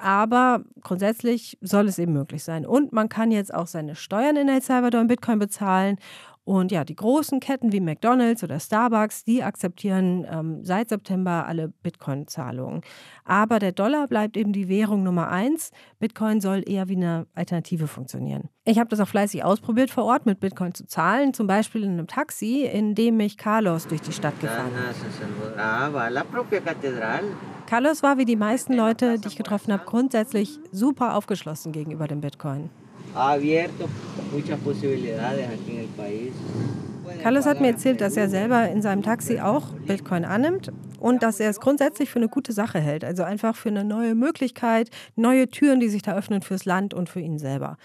Aber 0.00 0.62
grundsätzlich 0.82 1.58
soll 1.60 1.86
es 1.88 1.98
eben 1.98 2.14
möglich 2.14 2.42
sein. 2.42 2.64
Und 2.64 2.94
man 2.94 3.10
kann 3.10 3.30
jetzt 3.30 3.52
auch 3.52 3.66
seine 3.66 3.96
Steuern 3.96 4.36
in 4.36 4.48
El 4.48 4.62
Salvador 4.62 5.02
in 5.02 5.08
Bitcoin 5.08 5.38
bezahlen 5.38 5.98
und 6.44 6.70
ja, 6.72 6.84
die 6.84 6.94
großen 6.94 7.40
Ketten 7.40 7.72
wie 7.72 7.80
McDonald's 7.80 8.44
oder 8.44 8.60
Starbucks, 8.60 9.24
die 9.24 9.42
akzeptieren 9.42 10.26
ähm, 10.30 10.62
seit 10.62 10.90
September 10.90 11.46
alle 11.46 11.68
Bitcoin-Zahlungen. 11.68 12.82
Aber 13.24 13.58
der 13.58 13.72
Dollar 13.72 14.06
bleibt 14.08 14.36
eben 14.36 14.52
die 14.52 14.68
Währung 14.68 15.02
Nummer 15.02 15.30
eins. 15.30 15.70
Bitcoin 16.00 16.42
soll 16.42 16.62
eher 16.66 16.88
wie 16.88 16.96
eine 16.96 17.26
Alternative 17.34 17.88
funktionieren. 17.88 18.50
Ich 18.66 18.78
habe 18.78 18.90
das 18.90 19.00
auch 19.00 19.08
fleißig 19.08 19.42
ausprobiert, 19.42 19.90
vor 19.90 20.04
Ort 20.04 20.26
mit 20.26 20.40
Bitcoin 20.40 20.74
zu 20.74 20.86
zahlen, 20.86 21.32
zum 21.32 21.46
Beispiel 21.46 21.82
in 21.82 21.92
einem 21.92 22.06
Taxi, 22.06 22.64
in 22.64 22.94
dem 22.94 23.16
mich 23.16 23.38
Carlos 23.38 23.86
durch 23.86 24.02
die 24.02 24.12
Stadt 24.12 24.38
gefahren 24.40 24.70
hat. 24.86 24.96
Carlos 27.66 28.02
war 28.02 28.18
wie 28.18 28.26
die 28.26 28.36
meisten 28.36 28.74
Leute, 28.74 29.18
die 29.18 29.28
ich 29.28 29.36
getroffen 29.36 29.72
habe, 29.72 29.84
grundsätzlich 29.86 30.58
super 30.70 31.16
aufgeschlossen 31.16 31.72
gegenüber 31.72 32.06
dem 32.06 32.20
Bitcoin 32.20 32.68
ha 33.14 33.32
abierto 33.32 33.88
muchas 34.32 34.58
posibilidades 34.60 35.48
aquí 35.48 35.72
en 35.72 35.80
el 35.80 35.88
país. 35.96 36.32
Carlos 37.22 37.46
hat 37.46 37.60
mir 37.60 37.68
erzählt, 37.68 38.00
dass 38.00 38.16
er 38.16 38.28
selber 38.28 38.68
in 38.68 38.82
seinem 38.82 39.02
Taxi 39.02 39.38
auch 39.38 39.68
Bitcoin 39.86 40.24
annimmt 40.24 40.72
und 40.98 41.22
dass 41.22 41.38
er 41.38 41.50
es 41.50 41.60
grundsätzlich 41.60 42.10
für 42.10 42.18
eine 42.18 42.28
gute 42.28 42.52
Sache 42.52 42.80
hält. 42.80 43.04
Also 43.04 43.22
einfach 43.22 43.56
für 43.56 43.68
eine 43.68 43.84
neue 43.84 44.14
Möglichkeit, 44.14 44.90
neue 45.14 45.48
Türen, 45.48 45.80
die 45.80 45.88
sich 45.88 46.02
da 46.02 46.16
öffnen 46.16 46.42
fürs 46.42 46.64
Land 46.64 46.94
und 46.94 47.08
für 47.08 47.20
ihn 47.20 47.38
selber. 47.38 47.76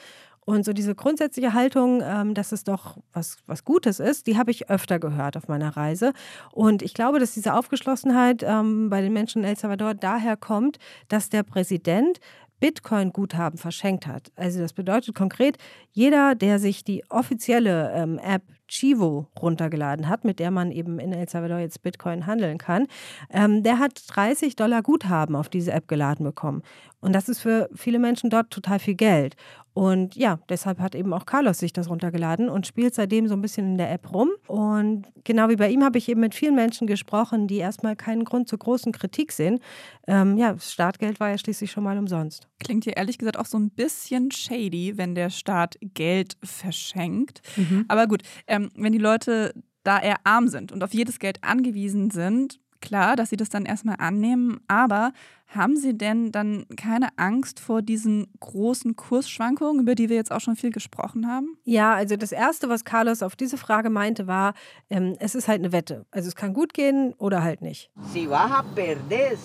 Und 0.46 0.66
so 0.66 0.74
diese 0.74 0.96
grundsätzliche 0.96 1.54
Haltung, 1.54 2.02
ähm, 2.04 2.34
dass 2.34 2.52
es 2.52 2.64
doch 2.64 2.98
was, 3.14 3.38
was 3.46 3.66
Gutes 3.66 4.00
ist, 4.00 4.26
die 4.26 4.36
habe 4.36 4.50
ich 4.50 4.68
öfter 4.68 4.98
gehört 4.98 5.38
auf 5.38 5.48
meiner 5.48 5.78
Reise. 5.78 6.12
Und 6.52 6.82
ich 6.82 6.96
glaube, 6.96 7.20
dass 7.20 7.34
diese 7.34 7.54
Aufgeschlossenheit 7.54 8.42
ähm, 8.42 8.90
bei 8.90 9.02
den 9.02 9.14
Menschen 9.14 9.44
in 9.44 9.50
El 9.50 9.58
Salvador 9.58 9.94
daher 9.94 10.38
kommt, 10.38 10.80
dass 11.08 11.30
der 11.30 11.44
Präsident 11.44 12.20
Bitcoin-Guthaben 12.60 13.58
verschenkt 13.58 14.08
hat. 14.08 14.32
Also 14.36 14.60
das 14.60 14.74
bedeutet 14.74 15.16
konkret, 15.16 15.58
jeder, 15.92 16.36
der 16.36 16.60
sich 16.60 16.84
die 16.84 17.04
offizielle 17.10 17.92
ähm, 17.94 18.20
App 18.20 18.44
Chivo 18.70 19.28
runtergeladen 19.42 20.08
hat, 20.08 20.24
mit 20.24 20.40
der 20.40 20.52
man 20.52 20.72
eben 20.72 21.00
in 21.00 21.12
El 21.12 21.28
Salvador 21.28 21.60
jetzt 21.60 21.82
Bitcoin 21.82 22.26
handeln 22.26 22.58
kann, 22.58 22.88
ähm, 23.32 23.64
der 23.64 23.80
hat 23.80 24.02
30 24.08 24.56
Dollar 24.56 24.82
Guthaben 24.82 25.36
auf 25.36 25.50
diese 25.50 25.72
App 25.72 25.88
geladen 25.88 26.24
bekommen. 26.24 26.64
Und 27.02 27.14
das 27.14 27.30
ist 27.30 27.40
für 27.40 27.70
viele 27.74 28.00
Menschen 28.00 28.30
dort 28.30 28.52
total 28.52 28.80
viel 28.80 28.96
Geld. 28.96 29.36
Und 29.74 30.16
ja, 30.16 30.40
deshalb 30.50 30.80
hat 30.80 30.94
eben 30.94 31.14
auch 31.14 31.26
Carlos 31.26 31.60
sich 31.60 31.72
das 31.72 31.90
runtergeladen 31.90 32.50
und 32.50 32.68
spielt 32.68 32.94
seitdem 32.94 33.30
so 33.30 33.34
ein 33.34 33.42
bisschen 33.42 33.66
in 33.66 33.78
der 33.78 33.90
App 33.94 34.14
rum. 34.14 34.30
Und 34.48 35.06
genau 35.24 35.48
wie 35.48 35.56
bei 35.56 35.70
ihm 35.70 35.86
habe 35.86 35.98
ich 35.98 36.10
eben 36.10 36.20
mit 36.20 36.36
vielen 36.36 36.56
Menschen 36.56 36.86
gesprochen, 36.86 37.48
die 37.48 37.60
erstmal 37.60 37.96
keinen 37.96 38.26
Grund 38.26 38.50
zur 38.50 38.60
großen 38.60 38.92
Kritik 38.92 39.32
sehen. 39.32 39.60
Ähm, 40.06 40.38
ja, 40.38 40.52
das 40.52 40.74
Startgeld 40.74 41.22
war 41.22 41.30
ja 41.30 41.38
schließlich 41.38 41.72
schon 41.72 41.86
mal 41.86 41.98
umsonst. 41.98 42.50
Klingt 42.60 42.84
hier 42.84 42.98
ehrlich 42.98 43.20
gesagt 43.20 43.38
auch 43.38 43.46
so 43.46 43.58
ein 43.58 43.70
bisschen 43.70 44.32
shady, 44.32 44.98
wenn 44.98 45.16
der 45.16 45.30
Staat 45.30 45.78
Geld 45.82 46.36
verschenkt. 46.44 47.42
Mhm. 47.56 47.86
Aber 47.88 48.08
gut, 48.08 48.24
ähm, 48.48 48.59
wenn 48.76 48.92
die 48.92 49.00
Leute 49.00 49.54
da 49.84 50.00
eher 50.00 50.18
arm 50.24 50.48
sind 50.48 50.72
und 50.72 50.84
auf 50.84 50.94
jedes 50.94 51.20
Geld 51.20 51.44
angewiesen 51.44 52.12
sind, 52.12 52.60
klar, 52.82 53.16
dass 53.16 53.30
sie 53.30 53.38
das 53.38 53.50
dann 53.50 53.66
erstmal 53.66 53.96
annehmen, 54.00 54.60
aber 54.68 55.12
haben 55.48 55.76
Sie 55.76 55.98
denn 55.98 56.32
dann 56.32 56.66
keine 56.78 57.08
Angst 57.18 57.60
vor 57.60 57.82
diesen 57.82 58.28
großen 58.40 58.96
Kursschwankungen, 58.96 59.82
über 59.82 59.96
die 59.96 60.08
wir 60.08 60.16
jetzt 60.16 60.32
auch 60.32 60.42
schon 60.42 60.56
viel 60.56 60.70
gesprochen 60.70 61.28
haben? 61.28 61.58
Ja, 61.64 61.96
also 61.96 62.16
das 62.18 62.32
Erste, 62.32 62.70
was 62.70 62.86
Carlos 62.86 63.24
auf 63.24 63.36
diese 63.36 63.58
Frage 63.58 63.90
meinte, 63.90 64.28
war, 64.28 64.54
ähm, 64.92 65.16
es 65.20 65.34
ist 65.34 65.48
halt 65.48 65.60
eine 65.60 65.72
Wette. 65.72 66.06
Also 66.12 66.28
es 66.28 66.36
kann 66.36 66.54
gut 66.54 66.76
gehen 66.76 67.14
oder 67.18 67.42
halt 67.42 67.62
nicht. 67.62 67.90
Si 68.14 68.30
vas 68.30 68.52
a 68.52 68.64
perder, 68.76 69.36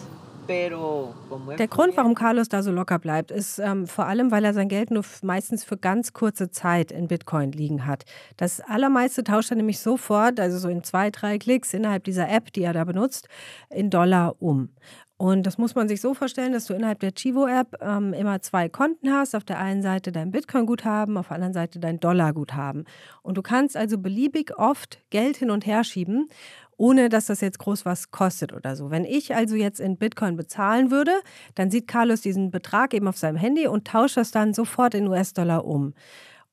der 0.46 1.68
Grund, 1.68 1.96
warum 1.96 2.14
Carlos 2.14 2.48
da 2.48 2.62
so 2.62 2.70
locker 2.70 2.98
bleibt, 2.98 3.30
ist 3.30 3.58
ähm, 3.58 3.86
vor 3.86 4.06
allem, 4.06 4.30
weil 4.30 4.44
er 4.44 4.54
sein 4.54 4.68
Geld 4.68 4.90
nur 4.90 5.04
meistens 5.22 5.64
für 5.64 5.76
ganz 5.76 6.12
kurze 6.12 6.50
Zeit 6.50 6.92
in 6.92 7.08
Bitcoin 7.08 7.52
liegen 7.52 7.86
hat. 7.86 8.04
Das 8.36 8.60
allermeiste 8.60 9.24
tauscht 9.24 9.50
er 9.50 9.56
nämlich 9.56 9.78
sofort, 9.80 10.40
also 10.40 10.58
so 10.58 10.68
in 10.68 10.82
zwei, 10.82 11.10
drei 11.10 11.38
Klicks 11.38 11.74
innerhalb 11.74 12.04
dieser 12.04 12.28
App, 12.28 12.52
die 12.52 12.62
er 12.62 12.72
da 12.72 12.84
benutzt, 12.84 13.28
in 13.70 13.90
Dollar 13.90 14.36
um. 14.40 14.70
Und 15.16 15.44
das 15.46 15.58
muss 15.58 15.76
man 15.76 15.88
sich 15.88 16.00
so 16.00 16.12
vorstellen, 16.12 16.52
dass 16.52 16.66
du 16.66 16.74
innerhalb 16.74 16.98
der 16.98 17.12
Chivo-App 17.12 17.78
ähm, 17.80 18.12
immer 18.14 18.42
zwei 18.42 18.68
Konten 18.68 19.12
hast. 19.12 19.36
Auf 19.36 19.44
der 19.44 19.60
einen 19.60 19.80
Seite 19.80 20.10
dein 20.10 20.32
Bitcoin-Guthaben, 20.32 21.16
auf 21.16 21.28
der 21.28 21.36
anderen 21.36 21.54
Seite 21.54 21.78
dein 21.78 22.00
Dollar-Guthaben. 22.00 22.84
Und 23.22 23.38
du 23.38 23.42
kannst 23.42 23.76
also 23.76 23.96
beliebig 23.96 24.58
oft 24.58 24.98
Geld 25.10 25.36
hin 25.36 25.50
und 25.50 25.66
her 25.66 25.84
schieben 25.84 26.28
ohne 26.76 27.08
dass 27.08 27.26
das 27.26 27.40
jetzt 27.40 27.58
groß 27.58 27.84
was 27.84 28.10
kostet 28.10 28.52
oder 28.52 28.76
so. 28.76 28.90
Wenn 28.90 29.04
ich 29.04 29.34
also 29.34 29.54
jetzt 29.56 29.80
in 29.80 29.96
Bitcoin 29.96 30.36
bezahlen 30.36 30.90
würde, 30.90 31.12
dann 31.54 31.70
sieht 31.70 31.88
Carlos 31.88 32.20
diesen 32.20 32.50
Betrag 32.50 32.94
eben 32.94 33.08
auf 33.08 33.16
seinem 33.16 33.36
Handy 33.36 33.66
und 33.66 33.86
tauscht 33.86 34.16
das 34.16 34.30
dann 34.30 34.54
sofort 34.54 34.94
in 34.94 35.08
US-Dollar 35.08 35.64
um. 35.64 35.94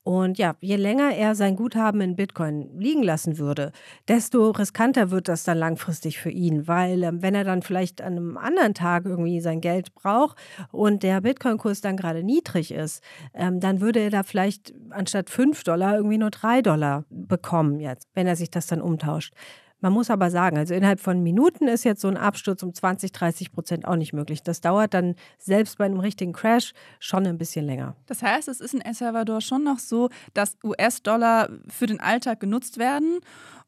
Und 0.03 0.39
ja, 0.39 0.55
je 0.61 0.77
länger 0.77 1.13
er 1.15 1.35
sein 1.35 1.55
Guthaben 1.55 2.01
in 2.01 2.15
Bitcoin 2.15 2.71
liegen 2.79 3.03
lassen 3.03 3.37
würde, 3.37 3.71
desto 4.07 4.49
riskanter 4.49 5.11
wird 5.11 5.27
das 5.27 5.43
dann 5.43 5.59
langfristig 5.59 6.17
für 6.17 6.31
ihn, 6.31 6.67
weil 6.67 7.03
ähm, 7.03 7.21
wenn 7.21 7.35
er 7.35 7.43
dann 7.43 7.61
vielleicht 7.61 8.01
an 8.01 8.17
einem 8.17 8.37
anderen 8.37 8.73
Tag 8.73 9.05
irgendwie 9.05 9.41
sein 9.41 9.61
Geld 9.61 9.93
braucht 9.93 10.37
und 10.71 11.03
der 11.03 11.21
Bitcoin-Kurs 11.21 11.81
dann 11.81 11.97
gerade 11.97 12.23
niedrig 12.23 12.71
ist, 12.71 13.03
ähm, 13.35 13.59
dann 13.59 13.79
würde 13.79 13.99
er 13.99 14.09
da 14.09 14.23
vielleicht 14.23 14.73
anstatt 14.89 15.29
5 15.29 15.63
Dollar 15.63 15.97
irgendwie 15.97 16.17
nur 16.17 16.31
3 16.31 16.63
Dollar 16.63 17.05
bekommen 17.11 17.79
jetzt, 17.79 18.09
wenn 18.15 18.25
er 18.25 18.35
sich 18.35 18.49
das 18.49 18.65
dann 18.65 18.81
umtauscht. 18.81 19.35
Man 19.81 19.93
muss 19.93 20.11
aber 20.11 20.29
sagen, 20.29 20.57
also 20.57 20.73
innerhalb 20.75 20.99
von 20.99 21.21
Minuten 21.23 21.67
ist 21.67 21.83
jetzt 21.83 22.01
so 22.01 22.07
ein 22.07 22.17
Absturz 22.17 22.61
um 22.61 22.73
20, 22.73 23.11
30 23.11 23.51
Prozent 23.51 23.85
auch 23.85 23.95
nicht 23.95 24.13
möglich. 24.13 24.43
Das 24.43 24.61
dauert 24.61 24.93
dann 24.93 25.15
selbst 25.39 25.79
bei 25.79 25.85
einem 25.85 25.99
richtigen 25.99 26.33
Crash 26.33 26.73
schon 26.99 27.25
ein 27.25 27.39
bisschen 27.39 27.65
länger. 27.65 27.95
Das 28.05 28.21
heißt, 28.21 28.47
es 28.47 28.61
ist 28.61 28.75
in 28.75 28.81
El 28.81 28.93
Salvador 28.93 29.41
schon 29.41 29.63
noch 29.63 29.79
so, 29.79 30.09
dass 30.35 30.57
US-Dollar 30.63 31.49
für 31.67 31.87
den 31.87 31.99
Alltag 31.99 32.39
genutzt 32.39 32.77
werden 32.77 33.19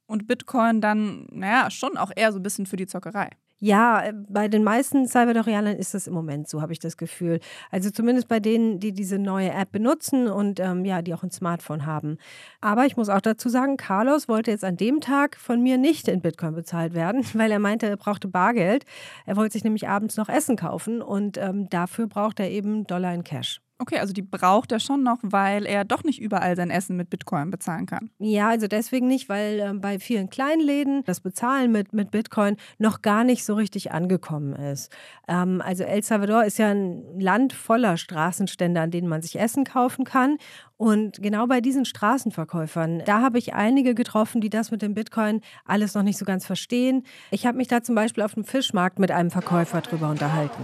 und 0.06 0.28
Bitcoin 0.28 0.82
dann, 0.82 1.26
naja, 1.32 1.72
schon 1.72 1.98
auch 1.98 2.12
eher 2.16 2.32
so 2.32 2.40
ein 2.40 2.44
bisschen 2.44 2.68
für 2.68 2.78
die 2.78 2.88
Zockerei. 2.88 3.32
Ja, 3.64 4.04
äh, 4.04 4.14
bei 4.28 4.50
den 4.50 4.62
meisten 4.66 5.08
Salvadorianern 5.08 5.78
ist 5.78 5.94
das 5.94 6.08
im 6.08 6.14
Moment 6.14 6.50
so, 6.50 6.62
habe 6.62 6.74
ich 6.74 6.80
das 6.80 6.98
Gefühl. 6.98 7.40
Also 7.72 7.92
zumindest 7.92 8.28
bei 8.28 8.42
denen, 8.42 8.82
die 8.82 8.92
diese 8.92 9.18
neue 9.18 9.52
App 9.52 9.72
benutzen 9.72 10.28
und 10.28 10.60
ähm, 10.60 10.84
ja, 10.84 11.02
die 11.02 11.14
auch 11.14 11.24
ein 11.24 11.32
Smartphone 11.32 11.86
haben. 11.86 12.18
Aber 12.60 12.86
ich 12.86 12.98
muss 12.98 13.08
auch 13.08 13.22
dazu 13.22 13.48
sagen, 13.48 13.78
Carlos 13.78 14.28
wollte 14.28 14.52
jetzt 14.52 14.66
an 14.66 14.76
dem 14.76 15.00
Tag 15.00 15.38
von 15.38 15.64
mir 15.64 15.78
nicht 15.78 16.10
in 16.10 16.20
Bitcoin 16.20 16.56
bezahlt 16.56 16.94
werden, 16.94 17.24
weil 17.36 17.52
er 17.52 17.60
meinte, 17.60 17.88
er 17.88 17.96
brauchte 17.96 18.28
Bargeld. 18.28 18.84
Er 19.26 19.38
wollte 19.38 19.54
sich 19.54 19.64
nämlich 19.64 19.88
abends 19.88 20.18
noch 20.18 20.28
Essen 20.28 20.58
kaufen 20.58 21.02
und 21.02 21.38
ähm, 21.38 21.70
dafür 21.70 22.08
braucht 22.08 22.42
er 22.42 22.52
eben 22.52 22.86
Dollar 22.86 23.14
in 23.14 23.24
Cash. 23.24 23.63
Okay, 23.80 23.98
also 24.00 24.14
die 24.14 24.22
braucht 24.22 24.72
er 24.72 24.80
schon 24.80 25.04
noch, 25.04 25.18
weil 25.24 25.66
er 25.66 25.84
doch 25.84 26.04
nicht 26.04 26.22
überall 26.22 26.56
sein 26.56 26.70
Essen 26.70 26.96
mit 26.96 27.10
Bitcoin 27.10 27.50
bezahlen 27.50 27.86
kann. 27.86 28.12
Ja, 28.20 28.50
also 28.50 28.68
deswegen 28.68 29.08
nicht, 29.08 29.30
weil 29.30 29.60
äh, 29.60 29.74
bei 29.74 30.00
vielen 30.00 30.30
Kleinläden 30.30 31.04
das 31.06 31.22
Bezahlen 31.22 31.72
mit, 31.72 31.92
mit 31.92 32.12
Bitcoin 32.12 32.56
noch 32.78 33.02
gar 33.02 33.24
nicht 33.24 33.44
so 33.44 33.56
richtig 33.56 33.92
angekommen 33.92 34.54
ist. 34.54 34.92
Ähm, 35.28 35.62
also 35.66 35.84
El 35.84 36.04
Salvador 36.04 36.46
ist 36.46 36.60
ja 36.60 36.70
ein 36.70 37.20
Land 37.20 37.52
voller 37.54 37.98
Straßenstände, 37.98 38.80
an 38.80 38.92
denen 38.92 39.08
man 39.08 39.22
sich 39.22 39.40
Essen 39.40 39.64
kaufen 39.64 40.06
kann. 40.06 40.38
Und 40.78 41.22
genau 41.22 41.48
bei 41.48 41.62
diesen 41.62 41.86
Straßenverkäufern, 41.86 43.04
da 43.06 43.22
habe 43.22 43.38
ich 43.38 43.54
einige 43.54 43.96
getroffen, 43.96 44.42
die 44.42 44.50
das 44.50 44.70
mit 44.70 44.82
dem 44.82 44.94
Bitcoin 44.94 45.42
alles 45.66 45.94
noch 45.94 46.04
nicht 46.04 46.18
so 46.18 46.26
ganz 46.26 46.46
verstehen. 46.46 47.04
Ich 47.32 47.46
habe 47.46 47.58
mich 47.58 47.68
da 47.68 47.82
zum 47.84 47.96
Beispiel 47.96 48.24
auf 48.24 48.34
dem 48.34 48.44
Fischmarkt 48.44 49.00
mit 49.00 49.10
einem 49.10 49.32
Verkäufer 49.32 49.82
drüber 49.82 50.10
unterhalten. 50.10 50.62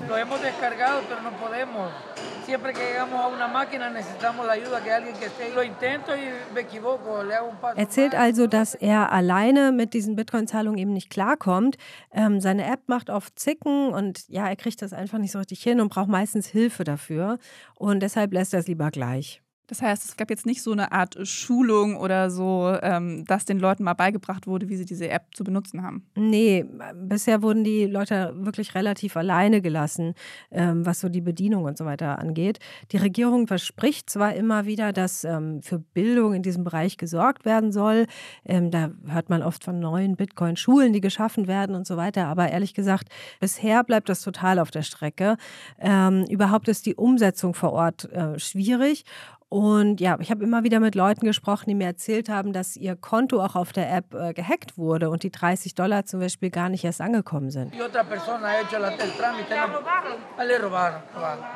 Er 2.49 2.59
Erzählt 7.77 8.15
also, 8.15 8.47
dass 8.47 8.75
er 8.75 9.11
alleine 9.11 9.71
mit 9.71 9.93
diesen 9.93 10.15
Bitcoin-Zahlungen 10.15 10.77
eben 10.77 10.93
nicht 10.93 11.09
klarkommt. 11.09 11.77
Ähm, 12.11 12.41
seine 12.41 12.65
App 12.65 12.81
macht 12.87 13.09
oft 13.09 13.37
Zicken 13.37 13.93
und 13.93 14.27
ja, 14.27 14.47
er 14.47 14.55
kriegt 14.55 14.81
das 14.81 14.93
einfach 14.93 15.17
nicht 15.17 15.31
so 15.31 15.39
richtig 15.39 15.61
hin 15.61 15.79
und 15.79 15.89
braucht 15.89 16.09
meistens 16.09 16.47
Hilfe 16.47 16.83
dafür. 16.83 17.37
Und 17.75 18.01
deshalb 18.01 18.33
lässt 18.33 18.53
er 18.53 18.59
es 18.59 18.67
lieber 18.67 18.91
gleich. 18.91 19.41
Das 19.69 19.83
heißt, 19.83 20.03
es 20.03 20.17
gab 20.17 20.31
jetzt 20.31 20.47
nicht 20.47 20.63
so 20.63 20.71
eine 20.71 20.91
Art 20.91 21.15
Schulung 21.27 21.95
oder 21.95 22.31
so, 22.31 22.75
ähm, 22.81 23.23
dass 23.25 23.45
den 23.45 23.59
Leuten 23.59 23.83
mal 23.83 23.93
beigebracht 23.93 24.47
wurde, 24.47 24.67
wie 24.67 24.75
sie 24.75 24.85
diese 24.85 25.09
App 25.09 25.27
zu 25.35 25.43
benutzen 25.43 25.83
haben. 25.83 26.07
Nee, 26.15 26.65
bisher 26.95 27.43
wurden 27.43 27.63
die 27.63 27.85
Leute 27.85 28.33
wirklich 28.35 28.73
relativ 28.73 29.15
alleine 29.15 29.61
gelassen, 29.61 30.15
ähm, 30.49 30.87
was 30.87 31.01
so 31.01 31.07
die 31.07 31.21
Bedienung 31.21 31.65
und 31.65 31.77
so 31.77 31.85
weiter 31.85 32.17
angeht. 32.17 32.57
Die 32.91 32.97
Regierung 32.97 33.45
verspricht 33.45 34.09
zwar 34.09 34.33
immer 34.33 34.65
wieder, 34.65 34.91
dass 34.91 35.23
ähm, 35.23 35.61
für 35.61 35.77
Bildung 35.77 36.33
in 36.33 36.41
diesem 36.41 36.63
Bereich 36.63 36.97
gesorgt 36.97 37.45
werden 37.45 37.71
soll. 37.71 38.07
Ähm, 38.45 38.71
da 38.71 38.89
hört 39.07 39.29
man 39.29 39.43
oft 39.43 39.63
von 39.63 39.79
neuen 39.79 40.15
Bitcoin-Schulen, 40.15 40.93
die 40.93 41.01
geschaffen 41.01 41.47
werden 41.47 41.75
und 41.75 41.85
so 41.85 41.95
weiter. 41.95 42.25
Aber 42.25 42.49
ehrlich 42.49 42.73
gesagt, 42.73 43.09
bisher 43.39 43.83
bleibt 43.83 44.09
das 44.09 44.23
total 44.23 44.57
auf 44.57 44.71
der 44.71 44.81
Strecke. 44.81 45.37
Ähm, 45.77 46.25
überhaupt 46.27 46.67
ist 46.69 46.87
die 46.87 46.95
Umsetzung 46.95 47.53
vor 47.53 47.73
Ort 47.73 48.11
äh, 48.11 48.39
schwierig. 48.39 49.05
Und 49.49 49.99
ja, 49.99 50.15
ich 50.19 50.29
habe 50.29 50.43
immer 50.43 50.63
wieder 50.63 50.79
mit 50.79 50.93
Leuten 50.93 51.25
gesprochen, 51.25 51.65
die 51.67 51.73
mir 51.73 51.87
erzählt 51.87 52.29
haben, 52.29 52.53
dass 52.53 52.77
ihr 52.77 52.95
Konto 52.95 53.43
auch 53.43 53.55
auf 53.55 53.73
der 53.73 53.91
App 53.91 54.13
äh, 54.13 54.31
gehackt 54.31 54.77
wurde 54.77 55.09
und 55.09 55.23
die 55.23 55.31
30 55.31 55.73
Dollar 55.73 56.05
zum 56.05 56.19
Beispiel 56.19 56.51
gar 56.51 56.69
nicht 56.69 56.83
erst 56.83 57.01
angekommen 57.01 57.49
sind. 57.49 57.73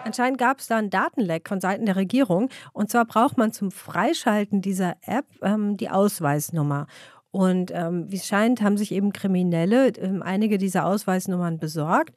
Anscheinend 0.05 0.39
gab 0.39 0.59
es 0.59 0.67
da 0.67 0.77
einen 0.77 0.89
Datenleck 0.89 1.47
von 1.47 1.61
Seiten 1.61 1.85
der 1.85 1.95
Regierung. 1.95 2.49
Und 2.73 2.89
zwar 2.89 3.05
braucht 3.05 3.37
man 3.37 3.51
zum 3.51 3.69
Freischalten 3.69 4.63
dieser 4.63 4.95
App 5.05 5.25
ähm, 5.43 5.77
die 5.77 5.91
Ausweisnummer. 5.91 6.87
Und 7.29 7.71
ähm, 7.73 8.11
wie 8.11 8.17
es 8.17 8.25
scheint, 8.25 8.61
haben 8.63 8.77
sich 8.77 8.91
eben 8.91 9.13
Kriminelle 9.13 9.89
ähm, 9.99 10.23
einige 10.23 10.57
dieser 10.57 10.85
Ausweisnummern 10.85 11.59
besorgt 11.59 12.13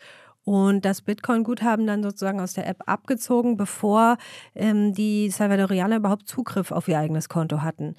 und 0.47 0.85
das 0.85 1.03
Bitcoin-Guthaben 1.03 1.89
dann 1.89 2.05
sozusagen 2.05 2.41
aus 2.41 2.53
der 2.53 2.69
App 2.69 2.85
abgezogen, 2.87 3.57
bevor 3.57 4.17
ähm, 4.55 4.95
die 4.95 5.29
Salvadorianer 5.29 5.97
überhaupt 5.97 6.29
Zugriff 6.29 6.71
auf 6.71 6.87
ihr 6.87 7.01
eigenes 7.01 7.29
Konto 7.29 7.63
hatten. 7.63 7.97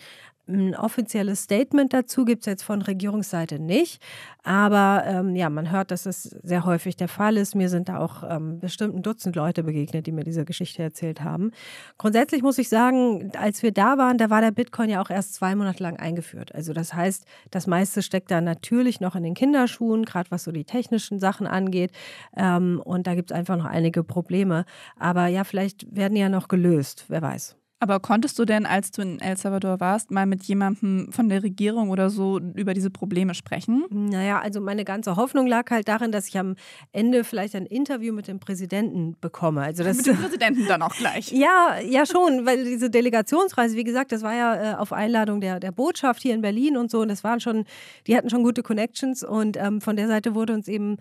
Ein 0.50 0.76
offizielles 0.76 1.44
Statement 1.44 1.92
dazu 1.92 2.24
gibt 2.24 2.44
es 2.44 2.46
jetzt 2.46 2.64
von 2.64 2.82
Regierungsseite 2.82 3.60
nicht. 3.60 4.02
Aber 4.44 5.04
ähm, 5.06 5.36
ja, 5.36 5.50
man 5.50 5.72
hört, 5.72 5.92
dass 5.92 6.06
es 6.06 6.24
sehr 6.24 6.64
häufig 6.64 6.96
der 6.96 7.10
Fall 7.10 7.36
ist. 7.36 7.54
Mir 7.54 7.68
sind 7.68 7.90
da 7.90 8.00
auch 8.00 8.24
ähm, 8.24 8.60
bestimmt 8.62 8.96
ein 8.96 9.02
Dutzend 9.02 9.36
Leute 9.36 9.62
begegnet, 9.64 10.08
die 10.08 10.14
mir 10.14 10.24
diese 10.24 10.46
Geschichte 10.46 10.82
erzählt 10.82 11.22
haben. 11.22 11.52
Grundsätzlich 11.98 12.44
muss 12.44 12.58
ich 12.60 12.70
sagen, 12.70 13.32
als 13.38 13.62
wir 13.62 13.74
da 13.74 13.98
waren, 13.98 14.18
da 14.18 14.30
war 14.30 14.40
der 14.40 14.52
Bitcoin 14.52 14.90
ja 14.90 15.02
auch 15.02 15.10
erst 15.10 15.34
zwei 15.34 15.54
Monate 15.54 15.84
lang 15.84 15.98
eingeführt. 15.98 16.56
Also 16.56 16.72
das 16.72 16.94
heißt, 16.94 17.26
das 17.52 17.68
meiste 17.68 18.02
steckt 18.02 18.32
da 18.32 18.40
natürlich 18.40 19.02
noch 19.02 19.16
in 19.16 19.24
den 19.24 19.34
Kinderschuhen, 19.34 20.06
gerade 20.06 20.32
was 20.32 20.46
so 20.46 20.54
die 20.54 20.64
technischen 20.64 21.20
Sachen 21.20 21.46
angeht. 21.46 21.92
Ähm, 22.38 22.82
und 22.86 23.06
da 23.06 23.16
gibt 23.16 23.32
es 23.32 23.38
einfach 23.38 23.58
noch 23.58 23.66
einige 23.66 24.02
Probleme. 24.06 24.64
Aber 24.98 25.28
ja, 25.28 25.44
vielleicht 25.44 25.94
werden 25.94 26.16
ja 26.16 26.30
noch 26.30 26.48
gelöst, 26.48 27.04
wer 27.10 27.22
weiß. 27.22 27.58
Aber 27.80 28.00
konntest 28.00 28.40
du 28.40 28.46
denn, 28.46 28.66
als 28.66 28.90
du 28.90 29.04
in 29.04 29.20
El 29.20 29.38
Salvador 29.38 29.80
warst, 29.80 30.10
mal 30.10 30.26
mit 30.26 30.44
jemandem 30.44 31.12
von 31.12 31.30
der 31.30 31.44
Regierung 31.44 31.92
oder 31.92 32.10
so 32.10 32.40
über 32.40 32.74
diese 32.74 32.90
Probleme 32.90 33.36
sprechen? 33.36 33.86
Naja, 33.92 34.40
also 34.40 34.60
meine 34.62 34.84
ganze 34.84 35.16
Hoffnung 35.16 35.46
lag 35.46 35.70
halt 35.70 35.88
darin, 35.88 36.12
dass 36.12 36.28
ich 36.28 36.40
am 36.40 36.56
Ende 36.92 37.24
vielleicht 37.24 37.56
ein 37.56 37.68
Interview 37.68 38.14
mit 38.14 38.28
dem 38.28 38.40
Präsidenten 38.40 39.16
bekomme. 39.22 39.62
Also 39.62 39.84
das, 39.84 39.98
mit 39.98 40.08
dem 40.08 40.18
Präsidenten 40.22 40.68
dann 40.68 40.82
auch 40.82 40.96
gleich. 40.96 41.32
ja, 41.32 41.78
ja 41.80 42.08
schon, 42.08 42.48
weil 42.48 42.64
diese 42.64 42.90
Delegationsreise, 42.90 43.76
wie 43.76 43.84
gesagt, 43.84 44.12
das 44.12 44.24
war 44.24 44.34
ja 44.34 44.74
äh, 44.74 44.76
auf 44.76 44.92
Einladung 44.92 45.40
der, 45.40 45.60
der 45.60 45.72
Botschaft 45.72 46.24
hier 46.24 46.34
in 46.34 46.42
Berlin 46.42 46.78
und 46.78 46.90
so. 46.90 47.02
Und 47.02 47.10
das 47.10 47.24
waren 47.24 47.40
schon, 47.40 47.66
die 48.08 48.18
hatten 48.18 48.32
schon 48.32 48.42
gute 48.42 48.64
Connections 48.64 49.24
und 49.24 49.56
ähm, 49.56 49.82
von 49.82 49.96
der 49.96 50.08
Seite 50.08 50.34
wurde 50.34 50.54
uns 50.54 50.68
eben 50.68 50.98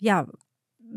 ja, 0.00 0.26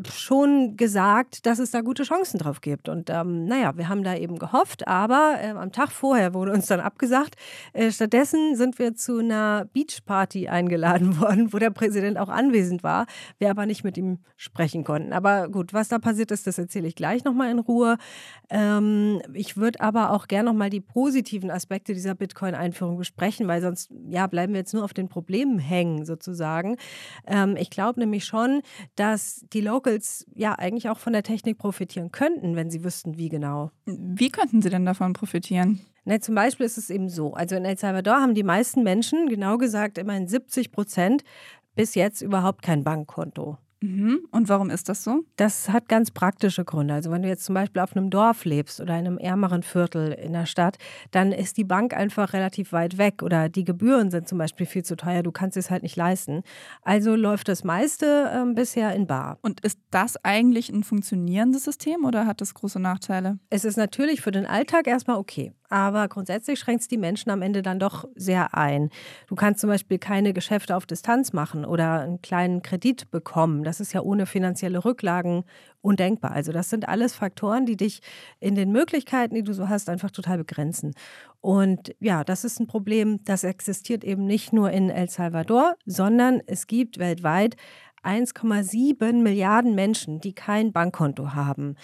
schon 0.08 0.78
gesagt, 0.78 1.46
dass 1.46 1.60
es 1.60 1.72
da 1.72 1.82
gute 1.82 2.04
Chancen 2.04 2.38
drauf 2.38 2.62
gibt. 2.62 2.90
Und 2.90 3.10
ähm, 3.10 3.46
naja, 3.46 3.76
wir 3.78 3.90
haben 3.90 4.04
da 4.04 4.16
eben 4.16 4.40
gehofft, 4.40 4.88
aber 4.88 5.36
äh, 5.42 5.50
am 5.50 5.72
Tag 5.72 5.92
vorher 5.92 6.34
wurde 6.34 6.52
uns 6.52 6.68
dann 6.68 6.80
abgesagt. 6.80 7.36
Äh, 7.74 7.92
stattdessen 7.92 8.56
sind 8.56 8.80
wir 8.80 8.96
zu 8.96 9.20
einer 9.20 9.66
Beachparty 9.74 10.48
eingeladen 10.48 11.20
worden, 11.20 11.54
wo 11.54 11.58
der 11.58 11.72
Präsident 11.72 12.18
auch 12.18 12.30
anwesend 12.30 12.84
war, 12.84 13.06
wir 13.40 13.50
aber 13.50 13.66
nicht 13.66 13.84
mit 13.84 13.98
ihm 13.98 14.20
sprechen 14.38 14.84
konnten. 14.84 15.12
Aber 15.12 15.50
gut, 15.50 15.74
was 15.74 15.90
da 15.90 16.00
passiert 16.00 16.32
ist, 16.32 16.48
das 16.48 16.58
erzähle 16.58 16.88
ich 16.88 16.96
gleich 16.96 17.24
nochmal 17.24 17.52
in 17.52 17.60
Ruhe. 17.60 17.98
Ähm, 18.50 19.22
ich 19.34 19.58
würde 19.58 19.82
aber 19.82 20.12
auch 20.12 20.28
gerne 20.28 20.50
nochmal 20.50 20.70
die 20.70 20.82
positiven 20.82 21.52
Aspekte 21.52 21.94
dieser 21.94 22.16
Bitcoin-Einführung 22.16 22.98
besprechen, 22.98 23.48
weil 23.48 23.62
sonst 23.62 23.92
ja, 24.08 24.28
bleiben 24.28 24.54
wir 24.54 24.60
jetzt 24.60 24.74
nur 24.74 24.84
auf 24.84 24.94
den 24.94 25.10
Problemen 25.10 25.60
hängen 25.60 26.06
sozusagen. 26.06 26.78
Ähm, 27.28 27.58
ich 27.58 27.70
glaube 27.70 28.00
nämlich 28.00 28.26
schon, 28.26 28.62
dass 28.96 29.46
die 29.52 29.62
Local 29.62 29.79
Locals 29.80 30.26
ja 30.36 30.56
eigentlich 30.56 30.90
auch 30.90 31.00
von 31.00 31.14
der 31.14 31.24
Technik 31.24 31.58
profitieren 31.58 32.12
könnten, 32.12 32.58
wenn 32.58 32.70
sie 32.70 32.84
wüssten, 32.84 33.18
wie 33.18 33.30
genau. 33.30 33.72
Wie 33.86 34.30
könnten 34.30 34.62
sie 34.62 34.70
denn 34.70 34.86
davon 34.86 35.14
profitieren? 35.14 35.80
Ne, 36.04 36.20
zum 36.20 36.36
Beispiel 36.36 36.66
ist 36.66 36.78
es 36.78 36.90
eben 36.90 37.08
so, 37.08 37.34
also 37.34 37.56
in 37.56 37.64
El 37.64 37.78
Salvador 37.78 38.16
haben 38.16 38.34
die 38.34 38.44
meisten 38.44 38.84
Menschen, 38.84 39.30
genau 39.30 39.58
gesagt 39.58 39.98
immerhin 39.98 40.28
70 40.28 40.72
Prozent, 40.72 41.24
bis 41.76 41.96
jetzt 41.96 42.22
überhaupt 42.22 42.62
kein 42.62 42.84
Bankkonto. 42.84 43.58
Mhm. 43.82 44.28
Und 44.32 44.50
warum 44.50 44.70
ist 44.70 44.90
das 44.90 45.04
so? 45.04 45.24
Das 45.38 45.70
hat 45.70 45.88
ganz 45.88 46.12
praktische 46.12 46.66
Gründe. 46.66 46.94
Also 46.94 47.12
wenn 47.12 47.22
du 47.22 47.30
jetzt 47.30 47.46
zum 47.46 47.56
Beispiel 47.56 47.82
auf 47.82 47.96
einem 47.96 48.10
Dorf 48.10 48.44
lebst 48.44 48.82
oder 48.82 49.00
in 49.00 49.08
einem 49.08 49.18
ärmeren 49.18 49.64
Viertel 49.64 50.12
in 50.12 50.34
der 50.34 50.46
Stadt, 50.46 50.78
dann 51.12 51.32
ist 51.32 51.58
die 51.58 51.64
Bank 51.64 51.96
einfach 51.96 52.34
relativ 52.34 52.74
weit 52.74 52.98
weg 52.98 53.24
oder 53.24 53.48
die 53.48 53.64
Gebühren 53.64 54.12
sind 54.12 54.28
zum 54.28 54.38
Beispiel 54.38 54.66
viel 54.66 54.84
zu 54.84 54.98
teuer. 54.98 55.24
Du 55.24 55.32
kannst 55.32 55.56
es 55.56 55.70
halt 55.72 55.84
nicht 55.84 55.96
leisten. 55.96 56.44
Also 56.82 57.16
läuft 57.16 57.48
das 57.48 57.64
meiste 57.64 58.30
äh, 58.34 58.54
bisher 58.54 58.94
in 58.94 59.08
Bar. 59.08 59.40
Und 59.42 59.62
ist 59.62 59.80
das 59.92 60.24
eigentlich 60.26 60.70
ein 60.70 60.84
funktionierendes 60.84 61.64
System 61.64 62.04
oder 62.04 62.26
hat 62.26 62.42
das 62.42 62.54
große 62.54 62.80
Nachteile? 62.80 63.40
Es 63.50 63.64
ist 63.64 63.78
natürlich 63.78 64.22
für 64.22 64.32
den 64.32 64.46
Alltag 64.46 64.88
erstmal 64.88 65.18
okay. 65.18 65.54
Aber 65.70 66.08
grundsätzlich 66.08 66.60
schränkt 66.60 66.82
es 66.82 66.88
die 66.88 66.98
Menschen 66.98 67.30
am 67.30 67.42
Ende 67.44 67.62
dann 67.62 67.80
doch 67.80 68.06
sehr 68.16 68.56
ein. 68.56 68.90
Du 69.28 69.36
kannst 69.36 69.62
zum 69.62 69.70
Beispiel 69.70 70.00
keine 70.00 70.34
Geschäfte 70.34 70.76
auf 70.76 70.88
Distanz 70.88 71.32
machen 71.32 71.64
oder 71.64 72.02
einen 72.02 72.22
kleinen 72.22 72.62
Kredit 72.64 73.12
bekommen. 73.12 73.64
Das 73.64 73.80
ist 73.80 73.94
ja 73.94 74.02
ohne 74.02 74.26
finanzielle 74.26 74.84
Rücklagen 74.84 75.44
undenkbar. 75.82 76.32
Also 76.32 76.52
das 76.52 76.70
sind 76.70 76.90
alles 76.90 77.14
Faktoren, 77.16 77.66
die 77.66 77.78
dich 77.78 78.02
in 78.40 78.56
den 78.56 78.72
Möglichkeiten, 78.72 79.36
die 79.36 79.44
du 79.44 79.54
so 79.54 79.70
hast, 79.70 79.90
einfach 79.90 80.12
total 80.12 80.40
begrenzen. 80.40 80.94
Und 81.42 81.96
ja, 82.00 82.24
das 82.24 82.44
ist 82.44 82.60
ein 82.60 82.68
Problem, 82.68 83.24
das 83.24 83.44
existiert 83.44 84.04
eben 84.04 84.26
nicht 84.26 84.52
nur 84.52 84.72
in 84.72 84.90
El 84.90 85.10
Salvador, 85.10 85.76
sondern 85.86 86.42
es 86.48 86.68
gibt 86.68 86.98
weltweit 86.98 87.56
1,7 88.04 89.22
Milliarden 89.22 89.76
Menschen, 89.76 90.20
die 90.22 90.34
kein 90.34 90.72
Bankkonto 90.72 91.34
haben. 91.34 91.76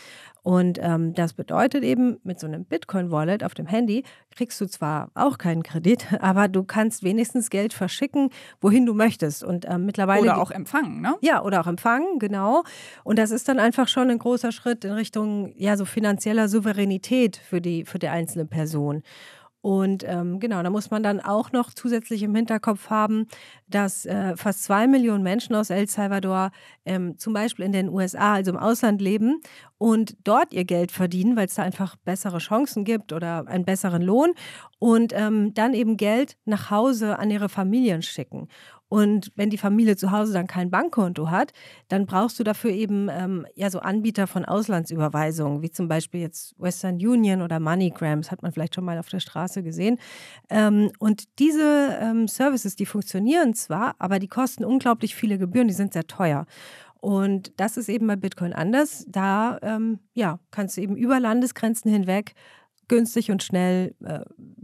Und 0.46 0.78
ähm, 0.80 1.16
das 1.16 1.34
bedeutet 1.34 1.84
eben, 1.84 2.20
mit 2.24 2.40
so 2.40 2.46
einem 2.46 2.66
Bitcoin-Wallet 2.66 3.44
auf 3.44 3.56
dem 3.56 3.66
Handy 3.66 4.04
kriegst 4.30 4.62
du 4.62 4.68
zwar 4.68 5.10
auch 5.16 5.40
keinen 5.40 5.64
Kredit, 5.64 6.06
aber 6.22 6.48
du 6.48 6.64
kannst 6.64 7.04
wenigstens 7.04 7.50
Geld 7.50 7.74
verschicken, 7.74 8.30
wohin 8.62 8.86
du 8.86 8.94
möchtest. 8.94 9.44
Und 9.44 9.66
ähm, 9.68 9.88
mittlerweile. 9.88 10.22
Oder 10.22 10.38
auch 10.38 10.52
empfangen, 10.52 11.02
ne? 11.02 11.16
Ja, 11.22 11.42
oder 11.44 11.62
auch 11.62 11.68
empfangen, 11.68 12.20
genau. 12.20 12.64
Und 13.04 13.18
das 13.18 13.32
ist 13.32 13.50
dann 13.50 13.58
einfach 13.58 13.88
schon 13.88 14.12
ein 14.12 14.20
großer 14.20 14.52
Schritt 14.52 14.86
in 14.86 14.92
Richtung 14.92 15.52
ja, 15.58 15.78
so 15.78 15.86
finanzieller 15.86 16.48
Souveränität 16.48 17.38
für 17.38 17.60
die, 17.60 17.84
für 17.84 17.98
die 17.98 18.10
einzelne 18.10 18.46
Person. 18.46 19.02
Und 19.66 20.04
ähm, 20.06 20.40
genau, 20.40 20.62
da 20.62 20.70
muss 20.70 20.92
man 20.92 21.02
dann 21.02 21.20
auch 21.20 21.52
noch 21.52 21.74
zusätzlich 21.74 22.22
im 22.22 22.36
Hinterkopf 22.36 22.92
haben, 22.92 23.26
dass 23.68 24.06
äh, 24.06 24.38
fast 24.38 24.64
zwei 24.64 24.86
Millionen 24.86 25.24
Menschen 25.24 25.56
aus 25.56 25.72
El 25.72 25.88
Salvador 25.88 26.52
ähm, 26.86 27.18
zum 27.18 27.34
Beispiel 27.34 27.66
in 27.66 27.72
den 27.72 27.90
USA, 27.90 28.36
also 28.36 28.52
im 28.52 28.58
Ausland 28.58 29.02
leben 29.02 29.42
und 29.80 30.18
dort 30.24 30.54
ihr 30.54 30.66
Geld 30.66 30.92
verdienen, 30.92 31.36
weil 31.36 31.48
es 31.48 31.56
da 31.56 31.64
einfach 31.64 31.96
bessere 31.96 32.38
Chancen 32.38 32.84
gibt 32.84 33.12
oder 33.12 33.48
einen 33.48 33.66
besseren 33.66 34.04
Lohn 34.04 34.34
und 34.78 35.14
ähm, 35.16 35.56
dann 35.56 35.74
eben 35.74 35.98
Geld 35.98 36.38
nach 36.46 36.70
Hause 36.70 37.18
an 37.18 37.32
ihre 37.32 37.50
Familien 37.50 38.04
schicken. 38.04 38.50
Und 38.96 39.34
wenn 39.36 39.50
die 39.50 39.58
Familie 39.58 39.98
zu 39.98 40.12
Hause 40.12 40.32
dann 40.32 40.48
kein 40.48 40.72
Bankkonto 40.72 41.30
hat, 41.30 41.52
dann 41.90 42.06
brauchst 42.06 42.40
du 42.40 42.46
dafür 42.46 42.72
eben 42.72 43.10
ähm, 43.12 43.46
ja 43.54 43.70
so 43.70 43.80
Anbieter 43.80 44.26
von 44.26 44.46
Auslandsüberweisungen, 44.46 45.62
wie 45.62 45.70
zum 45.70 45.90
Beispiel 45.90 46.22
jetzt 46.22 46.56
Western 46.58 46.96
Union 46.96 47.42
oder 47.42 47.60
MoneyGram. 47.60 48.22
Das 48.22 48.32
hat 48.32 48.42
man 48.42 48.54
vielleicht 48.54 48.74
schon 48.74 48.86
mal 48.86 48.98
auf 48.98 49.10
der 49.10 49.20
Straße 49.20 49.64
gesehen. 49.64 50.00
Ähm, 50.50 50.94
und 50.98 51.26
diese 51.40 51.98
ähm, 52.00 52.30
Services, 52.30 52.78
die 52.78 52.86
funktionieren 52.86 53.54
zwar, 53.54 53.96
aber 54.00 54.18
die 54.20 54.30
kosten 54.30 54.64
unglaublich 54.64 55.14
viele 55.14 55.38
Gebühren, 55.38 55.68
die 55.68 55.74
sind 55.74 55.92
sehr 55.92 56.08
teuer. 56.08 56.46
Und 57.02 57.52
das 57.58 57.76
ist 57.76 57.90
eben 57.90 58.08
bei 58.08 58.16
Bitcoin 58.16 58.54
anders. 58.54 59.04
Da 59.10 59.60
ähm, 59.62 60.00
ja, 60.14 60.40
kannst 60.52 60.78
du 60.78 60.82
eben 60.82 60.96
über 60.96 61.20
Landesgrenzen 61.20 61.92
hinweg 61.92 62.34
günstig 62.88 63.32
und 63.32 63.44
schnell 63.44 63.96
äh, 64.04 64.20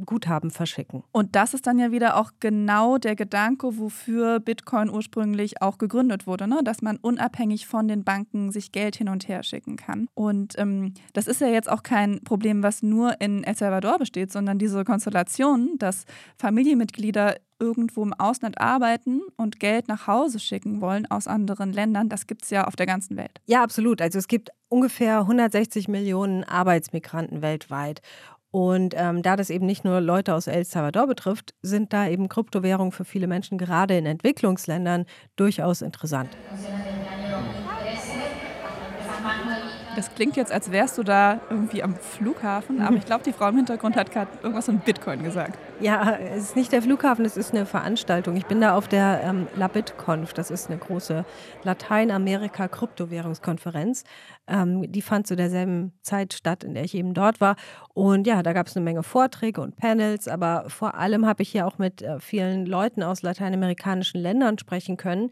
Guthaben 0.05 0.51
verschicken. 0.51 1.03
Und 1.11 1.35
das 1.35 1.53
ist 1.53 1.67
dann 1.67 1.79
ja 1.79 1.91
wieder 1.91 2.17
auch 2.17 2.31
genau 2.39 2.97
der 2.97 3.15
Gedanke, 3.15 3.77
wofür 3.77 4.39
Bitcoin 4.39 4.89
ursprünglich 4.89 5.61
auch 5.61 5.77
gegründet 5.77 6.27
wurde, 6.27 6.47
ne? 6.47 6.61
dass 6.63 6.81
man 6.81 6.97
unabhängig 6.97 7.67
von 7.67 7.87
den 7.87 8.03
Banken 8.03 8.51
sich 8.51 8.71
Geld 8.71 8.95
hin 8.95 9.09
und 9.09 9.27
her 9.27 9.43
schicken 9.43 9.77
kann. 9.77 10.07
Und 10.13 10.57
ähm, 10.57 10.93
das 11.13 11.27
ist 11.27 11.41
ja 11.41 11.47
jetzt 11.47 11.69
auch 11.69 11.83
kein 11.83 12.23
Problem, 12.23 12.63
was 12.63 12.83
nur 12.83 13.19
in 13.21 13.43
El 13.43 13.55
Salvador 13.55 13.97
besteht, 13.99 14.31
sondern 14.31 14.57
diese 14.57 14.83
Konstellation, 14.83 15.77
dass 15.77 16.05
Familienmitglieder 16.37 17.35
irgendwo 17.61 18.03
im 18.03 18.13
Ausland 18.13 18.59
arbeiten 18.59 19.21
und 19.37 19.59
Geld 19.59 19.87
nach 19.87 20.07
Hause 20.07 20.39
schicken 20.39 20.81
wollen 20.81 21.09
aus 21.09 21.27
anderen 21.27 21.71
Ländern, 21.71 22.09
das 22.09 22.27
gibt 22.27 22.43
es 22.43 22.49
ja 22.49 22.67
auf 22.67 22.75
der 22.75 22.87
ganzen 22.87 23.15
Welt. 23.15 23.39
Ja, 23.45 23.63
absolut. 23.63 24.01
Also 24.01 24.19
es 24.19 24.27
gibt 24.27 24.49
ungefähr 24.67 25.19
160 25.19 25.87
Millionen 25.87 26.43
Arbeitsmigranten 26.43 27.41
weltweit. 27.41 28.01
Und 28.49 28.93
ähm, 28.97 29.21
da 29.21 29.37
das 29.37 29.49
eben 29.49 29.65
nicht 29.65 29.85
nur 29.85 30.01
Leute 30.01 30.35
aus 30.35 30.47
El 30.47 30.65
Salvador 30.65 31.07
betrifft, 31.07 31.53
sind 31.61 31.93
da 31.93 32.07
eben 32.07 32.27
Kryptowährungen 32.27 32.91
für 32.91 33.05
viele 33.05 33.27
Menschen 33.27 33.57
gerade 33.57 33.97
in 33.97 34.05
Entwicklungsländern 34.05 35.05
durchaus 35.37 35.81
interessant. 35.81 36.29
Das 39.95 40.13
klingt 40.15 40.35
jetzt, 40.37 40.53
als 40.53 40.71
wärst 40.71 40.97
du 40.97 41.03
da 41.03 41.41
irgendwie 41.49 41.83
am 41.83 41.95
Flughafen, 41.95 42.81
aber 42.81 42.95
ich 42.95 43.05
glaube, 43.05 43.25
die 43.25 43.33
Frau 43.33 43.49
im 43.49 43.57
Hintergrund 43.57 43.97
hat 43.97 44.09
gerade 44.11 44.31
irgendwas 44.41 44.63
von 44.65 44.79
Bitcoin 44.79 45.21
gesagt. 45.21 45.59
Ja, 45.81 46.15
es 46.15 46.43
ist 46.43 46.55
nicht 46.55 46.71
der 46.71 46.81
Flughafen, 46.81 47.25
es 47.25 47.35
ist 47.35 47.53
eine 47.53 47.65
Veranstaltung. 47.65 48.37
Ich 48.37 48.45
bin 48.45 48.61
da 48.61 48.73
auf 48.75 48.87
der 48.87 49.19
ähm, 49.23 49.47
LabitConf, 49.55 50.31
das 50.33 50.49
ist 50.49 50.69
eine 50.69 50.79
große 50.79 51.25
Lateinamerika-Kryptowährungskonferenz. 51.63 54.05
Ähm, 54.47 54.89
die 54.89 55.01
fand 55.01 55.27
zu 55.27 55.35
derselben 55.35 55.91
Zeit 56.01 56.31
statt, 56.33 56.63
in 56.63 56.73
der 56.73 56.85
ich 56.85 56.95
eben 56.95 57.13
dort 57.13 57.41
war. 57.41 57.57
Und 57.93 58.27
ja, 58.27 58.43
da 58.43 58.53
gab 58.53 58.67
es 58.67 58.77
eine 58.77 58.85
Menge 58.85 59.03
Vorträge 59.03 59.59
und 59.59 59.75
Panels, 59.75 60.29
aber 60.29 60.63
vor 60.67 60.95
allem 60.95 61.25
habe 61.25 61.43
ich 61.43 61.49
hier 61.49 61.67
auch 61.67 61.79
mit 61.79 62.01
äh, 62.01 62.17
vielen 62.19 62.65
Leuten 62.65 63.03
aus 63.03 63.23
lateinamerikanischen 63.23 64.21
Ländern 64.21 64.57
sprechen 64.57 64.95
können 64.95 65.31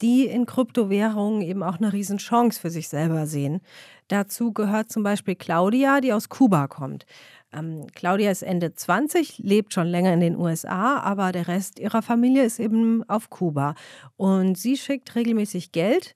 die 0.00 0.26
in 0.26 0.46
Kryptowährungen 0.46 1.42
eben 1.42 1.62
auch 1.62 1.78
eine 1.78 1.92
Riesenchance 1.92 2.60
für 2.60 2.70
sich 2.70 2.88
selber 2.88 3.26
sehen. 3.26 3.60
Dazu 4.08 4.52
gehört 4.52 4.90
zum 4.90 5.02
Beispiel 5.02 5.34
Claudia, 5.34 6.00
die 6.00 6.12
aus 6.12 6.28
Kuba 6.28 6.66
kommt. 6.66 7.04
Ähm, 7.52 7.86
Claudia 7.94 8.30
ist 8.30 8.42
Ende 8.42 8.74
20, 8.74 9.38
lebt 9.38 9.72
schon 9.72 9.86
länger 9.86 10.12
in 10.12 10.20
den 10.20 10.36
USA, 10.36 10.98
aber 10.98 11.32
der 11.32 11.48
Rest 11.48 11.78
ihrer 11.78 12.02
Familie 12.02 12.44
ist 12.44 12.58
eben 12.58 13.08
auf 13.08 13.30
Kuba. 13.30 13.74
Und 14.16 14.58
sie 14.58 14.76
schickt 14.76 15.14
regelmäßig 15.14 15.72
Geld 15.72 16.14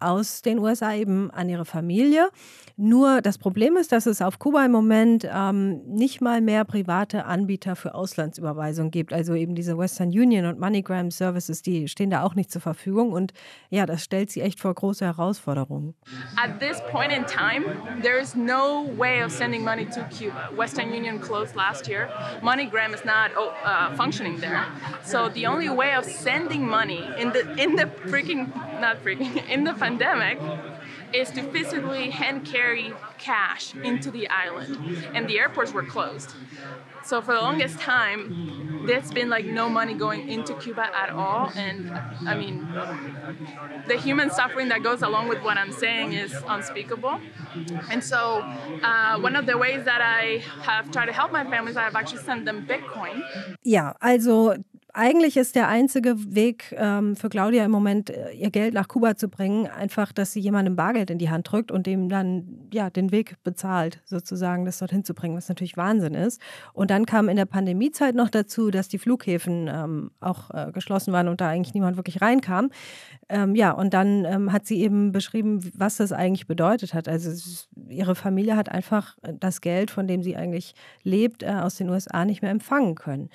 aus 0.00 0.42
den 0.42 0.58
USA 0.58 0.94
eben 0.94 1.30
an 1.30 1.48
ihre 1.48 1.64
Familie. 1.64 2.30
Nur 2.76 3.20
das 3.20 3.36
Problem 3.36 3.76
ist, 3.76 3.92
dass 3.92 4.06
es 4.06 4.22
auf 4.22 4.38
Kuba 4.38 4.64
im 4.64 4.72
Moment 4.72 5.28
ähm, 5.30 5.82
nicht 5.86 6.22
mal 6.22 6.40
mehr 6.40 6.64
private 6.64 7.26
Anbieter 7.26 7.76
für 7.76 7.94
Auslandsüberweisung 7.94 8.90
gibt. 8.90 9.12
Also 9.12 9.34
eben 9.34 9.54
diese 9.54 9.76
Western 9.76 10.08
Union 10.08 10.46
und 10.46 10.58
MoneyGram 10.58 11.10
Services, 11.10 11.60
die 11.60 11.88
stehen 11.88 12.08
da 12.08 12.22
auch 12.22 12.34
nicht 12.34 12.50
zur 12.50 12.62
Verfügung. 12.62 13.12
Und 13.12 13.34
ja, 13.68 13.84
das 13.84 14.02
stellt 14.02 14.30
sie 14.30 14.40
echt 14.40 14.60
vor 14.60 14.74
große 14.74 15.04
Herausforderungen. 15.04 15.94
At 16.36 16.58
this 16.58 16.80
point 16.90 17.12
in 17.12 17.26
time, 17.26 17.66
there 18.02 18.18
is 18.18 18.34
no 18.34 18.88
way 18.96 19.22
of 19.22 19.30
sending 19.30 19.62
money 19.62 19.84
to 19.84 20.00
Cuba. 20.04 20.50
Western 20.56 20.88
Union 20.88 21.20
closed 21.20 21.54
last 21.54 21.86
year. 21.86 22.08
MoneyGram 22.42 22.94
is 22.94 23.04
not 23.04 23.30
oh, 23.36 23.52
uh, 23.62 23.94
functioning 23.94 24.40
there. 24.40 24.64
So 25.04 25.28
the 25.28 25.46
only 25.46 25.68
way 25.68 25.94
of 25.94 26.06
sending 26.06 26.66
money 26.66 27.06
in 27.18 27.32
the 27.32 27.42
in 27.62 27.76
the 27.76 27.86
freaking 28.08 28.48
not 28.80 29.04
freaking 29.04 29.46
in 29.50 29.64
the 29.64 29.74
pandemic 29.90 30.38
is 31.12 31.30
to 31.32 31.42
physically 31.42 32.10
hand 32.10 32.44
carry 32.44 32.94
cash 33.18 33.74
into 33.74 34.10
the 34.10 34.28
island, 34.28 34.76
and 35.14 35.28
the 35.28 35.38
airports 35.38 35.72
were 35.72 35.82
closed. 35.82 36.34
So 37.02 37.20
for 37.22 37.32
the 37.34 37.40
longest 37.40 37.78
time, 37.78 38.84
there's 38.86 39.10
been 39.10 39.28
like 39.28 39.46
no 39.46 39.68
money 39.68 39.94
going 39.94 40.28
into 40.28 40.54
Cuba 40.54 40.86
at 40.94 41.10
all, 41.10 41.50
and 41.56 41.90
I 42.26 42.34
mean, 42.36 42.68
the 43.88 43.96
human 43.96 44.30
suffering 44.30 44.68
that 44.68 44.82
goes 44.82 45.02
along 45.02 45.28
with 45.28 45.42
what 45.42 45.56
I'm 45.56 45.72
saying 45.72 46.12
is 46.12 46.32
unspeakable. 46.46 47.20
And 47.90 48.02
so, 48.04 48.42
uh, 48.82 49.18
one 49.18 49.34
of 49.34 49.46
the 49.46 49.56
ways 49.58 49.84
that 49.84 50.00
I 50.00 50.42
have 50.62 50.90
tried 50.90 51.06
to 51.06 51.12
help 51.12 51.32
my 51.32 51.44
families, 51.44 51.76
I 51.76 51.84
have 51.84 51.96
actually 51.96 52.22
sent 52.22 52.44
them 52.44 52.66
Bitcoin. 52.66 53.22
Ja, 53.64 53.94
also 54.00 54.56
eigentlich 55.00 55.38
ist 55.38 55.54
der 55.54 55.68
einzige 55.68 56.34
Weg 56.34 56.74
ähm, 56.76 57.16
für 57.16 57.30
Claudia 57.30 57.64
im 57.64 57.70
Moment, 57.70 58.10
äh, 58.10 58.32
ihr 58.32 58.50
Geld 58.50 58.74
nach 58.74 58.86
Kuba 58.86 59.16
zu 59.16 59.30
bringen, 59.30 59.66
einfach, 59.66 60.12
dass 60.12 60.32
sie 60.32 60.40
jemandem 60.40 60.76
Bargeld 60.76 61.08
in 61.08 61.16
die 61.16 61.30
Hand 61.30 61.50
drückt 61.50 61.72
und 61.72 61.86
dem 61.86 62.10
dann 62.10 62.68
ja 62.70 62.90
den 62.90 63.10
Weg 63.10 63.42
bezahlt, 63.42 64.02
sozusagen, 64.04 64.66
das 64.66 64.78
dorthin 64.78 65.02
zu 65.02 65.14
bringen, 65.14 65.38
was 65.38 65.48
natürlich 65.48 65.78
Wahnsinn 65.78 66.14
ist. 66.14 66.38
Und 66.74 66.90
dann 66.90 67.06
kam 67.06 67.30
in 67.30 67.36
der 67.36 67.46
Pandemiezeit 67.46 68.14
noch 68.14 68.28
dazu, 68.28 68.70
dass 68.70 68.88
die 68.88 68.98
Flughäfen 68.98 69.70
ähm, 69.72 70.10
auch 70.20 70.50
äh, 70.50 70.70
geschlossen 70.70 71.14
waren 71.14 71.28
und 71.28 71.40
da 71.40 71.48
eigentlich 71.48 71.72
niemand 71.72 71.96
wirklich 71.96 72.20
reinkam. 72.20 72.68
Ähm, 73.30 73.54
ja, 73.54 73.70
und 73.70 73.94
dann 73.94 74.26
ähm, 74.26 74.52
hat 74.52 74.66
sie 74.66 74.82
eben 74.82 75.12
beschrieben, 75.12 75.60
was 75.74 75.96
das 75.96 76.12
eigentlich 76.12 76.46
bedeutet 76.46 76.92
hat. 76.92 77.08
Also 77.08 77.30
ihre 77.88 78.14
Familie 78.14 78.54
hat 78.54 78.68
einfach 78.68 79.16
das 79.22 79.62
Geld, 79.62 79.90
von 79.90 80.06
dem 80.06 80.22
sie 80.22 80.36
eigentlich 80.36 80.74
lebt, 81.04 81.42
äh, 81.42 81.46
aus 81.46 81.76
den 81.76 81.88
USA 81.88 82.26
nicht 82.26 82.42
mehr 82.42 82.50
empfangen 82.50 82.96
können. 82.96 83.30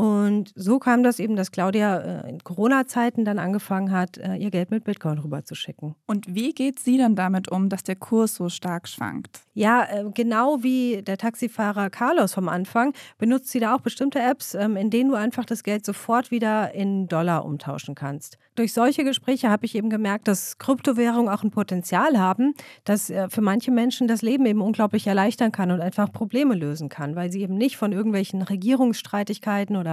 Und 0.00 0.52
so 0.54 0.78
kam 0.78 1.02
das 1.02 1.18
eben, 1.18 1.36
dass 1.36 1.50
Claudia 1.50 1.98
äh, 1.98 2.30
in 2.30 2.42
Corona-Zeiten 2.42 3.26
dann 3.26 3.38
angefangen 3.38 3.92
hat, 3.92 4.16
äh, 4.16 4.34
ihr 4.36 4.50
Geld 4.50 4.70
mit 4.70 4.84
Bitcoin 4.84 5.18
rüberzuschicken. 5.18 5.94
Und 6.06 6.34
wie 6.34 6.54
geht 6.54 6.78
sie 6.78 6.96
dann 6.96 7.16
damit 7.16 7.50
um, 7.50 7.68
dass 7.68 7.82
der 7.82 7.96
Kurs 7.96 8.36
so 8.36 8.48
stark 8.48 8.88
schwankt? 8.88 9.42
Ja, 9.52 9.84
äh, 9.84 10.06
genau 10.14 10.62
wie 10.62 11.02
der 11.02 11.18
Taxifahrer 11.18 11.90
Carlos 11.90 12.32
vom 12.32 12.48
Anfang, 12.48 12.94
benutzt 13.18 13.50
sie 13.50 13.60
da 13.60 13.74
auch 13.74 13.82
bestimmte 13.82 14.20
Apps, 14.20 14.54
ähm, 14.54 14.74
in 14.76 14.88
denen 14.88 15.10
du 15.10 15.16
einfach 15.16 15.44
das 15.44 15.62
Geld 15.64 15.84
sofort 15.84 16.30
wieder 16.30 16.74
in 16.74 17.06
Dollar 17.06 17.44
umtauschen 17.44 17.94
kannst. 17.94 18.38
Durch 18.54 18.72
solche 18.72 19.04
Gespräche 19.04 19.50
habe 19.50 19.66
ich 19.66 19.74
eben 19.74 19.90
gemerkt, 19.90 20.28
dass 20.28 20.56
Kryptowährungen 20.56 21.28
auch 21.28 21.42
ein 21.42 21.50
Potenzial 21.50 22.18
haben, 22.18 22.54
das 22.84 23.12
für 23.28 23.40
manche 23.40 23.70
Menschen 23.70 24.06
das 24.06 24.22
Leben 24.22 24.44
eben 24.44 24.60
unglaublich 24.60 25.06
erleichtern 25.06 25.50
kann 25.50 25.70
und 25.70 25.80
einfach 25.80 26.12
Probleme 26.12 26.54
lösen 26.54 26.88
kann, 26.88 27.16
weil 27.16 27.32
sie 27.32 27.40
eben 27.40 27.56
nicht 27.56 27.76
von 27.76 27.92
irgendwelchen 27.92 28.42
Regierungsstreitigkeiten 28.42 29.76
oder 29.76 29.89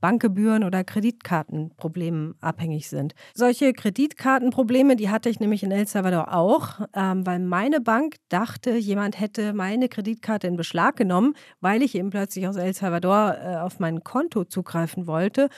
Bankgebühren 0.00 0.64
oder 0.64 0.84
Kreditkartenproblemen 0.84 2.34
abhängig 2.40 2.88
sind. 2.88 3.14
Solche 3.34 3.72
Kreditkartenprobleme, 3.72 4.96
die 4.96 5.10
hatte 5.10 5.28
ich 5.28 5.40
nämlich 5.40 5.62
in 5.62 5.70
El 5.70 5.86
Salvador 5.86 6.34
auch, 6.34 6.80
ähm, 6.94 7.26
weil 7.26 7.40
meine 7.40 7.80
Bank 7.80 8.16
dachte, 8.28 8.76
jemand 8.76 9.18
hätte 9.20 9.52
meine 9.52 9.88
Kreditkarte 9.88 10.46
in 10.46 10.56
Beschlag 10.56 10.96
genommen, 10.96 11.34
weil 11.60 11.82
ich 11.82 11.94
eben 11.94 12.10
plötzlich 12.10 12.46
aus 12.46 12.56
El 12.56 12.74
Salvador 12.74 13.36
äh, 13.42 13.56
auf 13.56 13.80
mein 13.80 14.04
Konto 14.04 14.44
zugreifen 14.44 15.06
wollte. 15.06 15.48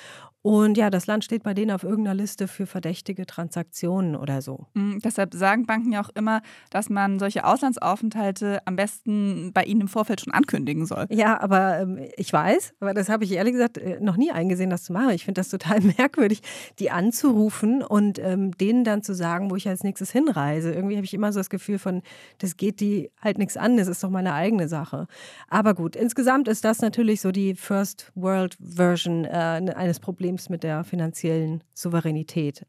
Und 0.42 0.78
ja, 0.78 0.88
das 0.88 1.06
Land 1.06 1.24
steht 1.24 1.42
bei 1.42 1.52
denen 1.52 1.70
auf 1.70 1.82
irgendeiner 1.82 2.14
Liste 2.14 2.48
für 2.48 2.64
verdächtige 2.64 3.26
Transaktionen 3.26 4.16
oder 4.16 4.40
so. 4.40 4.66
Mhm, 4.72 5.00
deshalb 5.04 5.34
sagen 5.34 5.66
Banken 5.66 5.92
ja 5.92 6.02
auch 6.02 6.08
immer, 6.14 6.40
dass 6.70 6.88
man 6.88 7.18
solche 7.18 7.44
Auslandsaufenthalte 7.44 8.60
am 8.64 8.74
besten 8.76 9.52
bei 9.52 9.64
ihnen 9.64 9.82
im 9.82 9.88
Vorfeld 9.88 10.22
schon 10.22 10.32
ankündigen 10.32 10.86
soll. 10.86 11.06
Ja, 11.10 11.38
aber 11.40 11.80
ähm, 11.80 11.98
ich 12.16 12.32
weiß, 12.32 12.72
aber 12.80 12.94
das 12.94 13.10
habe 13.10 13.24
ich 13.24 13.32
ehrlich 13.32 13.52
gesagt 13.52 13.76
äh, 13.76 14.00
noch 14.00 14.16
nie 14.16 14.32
eingesehen, 14.32 14.70
das 14.70 14.84
zu 14.84 14.94
machen. 14.94 15.10
Ich 15.10 15.26
finde 15.26 15.40
das 15.40 15.50
total 15.50 15.80
merkwürdig, 15.98 16.40
die 16.78 16.90
anzurufen 16.90 17.82
und 17.82 18.18
ähm, 18.18 18.52
denen 18.56 18.84
dann 18.84 19.02
zu 19.02 19.14
sagen, 19.14 19.50
wo 19.50 19.56
ich 19.56 19.68
als 19.68 19.84
nächstes 19.84 20.10
hinreise. 20.10 20.72
Irgendwie 20.72 20.96
habe 20.96 21.04
ich 21.04 21.12
immer 21.12 21.34
so 21.34 21.40
das 21.40 21.50
Gefühl 21.50 21.78
von, 21.78 22.00
das 22.38 22.56
geht 22.56 22.80
die 22.80 23.10
halt 23.20 23.36
nichts 23.36 23.58
an, 23.58 23.76
das 23.76 23.88
ist 23.88 24.02
doch 24.02 24.10
meine 24.10 24.32
eigene 24.32 24.68
Sache. 24.68 25.06
Aber 25.48 25.74
gut, 25.74 25.96
insgesamt 25.96 26.48
ist 26.48 26.64
das 26.64 26.80
natürlich 26.80 27.20
so 27.20 27.30
die 27.30 27.54
First 27.54 28.10
World 28.14 28.56
Version 28.58 29.26
äh, 29.26 29.60
eines 29.76 30.00
Problems 30.00 30.29
Problems 30.30 30.48
mit 30.48 30.62
der 30.62 30.84
finanziellen 30.84 31.64
Souveränität. 31.74 32.64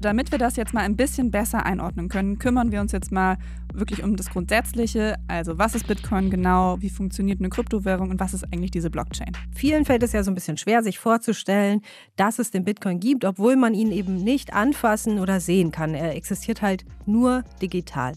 Damit 0.00 0.32
wir 0.32 0.38
das 0.38 0.56
jetzt 0.56 0.74
mal 0.74 0.80
ein 0.80 0.96
bisschen 0.96 1.30
besser 1.30 1.64
einordnen 1.64 2.08
können, 2.08 2.38
kümmern 2.38 2.72
wir 2.72 2.80
uns 2.80 2.92
jetzt 2.92 3.10
mal 3.10 3.38
wirklich 3.72 4.02
um 4.02 4.16
das 4.16 4.28
Grundsätzliche. 4.28 5.16
Also 5.28 5.56
was 5.56 5.74
ist 5.74 5.86
Bitcoin 5.86 6.28
genau, 6.28 6.76
wie 6.80 6.90
funktioniert 6.90 7.40
eine 7.40 7.48
Kryptowährung 7.48 8.10
und 8.10 8.20
was 8.20 8.34
ist 8.34 8.44
eigentlich 8.52 8.72
diese 8.72 8.90
Blockchain? 8.90 9.32
Vielen 9.54 9.86
fällt 9.86 10.02
es 10.02 10.12
ja 10.12 10.22
so 10.22 10.30
ein 10.30 10.34
bisschen 10.34 10.58
schwer, 10.58 10.82
sich 10.82 10.98
vorzustellen, 10.98 11.80
dass 12.16 12.38
es 12.38 12.50
den 12.50 12.64
Bitcoin 12.64 13.00
gibt, 13.00 13.24
obwohl 13.24 13.56
man 13.56 13.72
ihn 13.72 13.92
eben 13.92 14.16
nicht 14.16 14.52
anfassen 14.52 15.20
oder 15.20 15.40
sehen 15.40 15.70
kann. 15.70 15.94
Er 15.94 16.14
existiert 16.16 16.60
halt 16.60 16.84
nur 17.06 17.44
digital. 17.62 18.12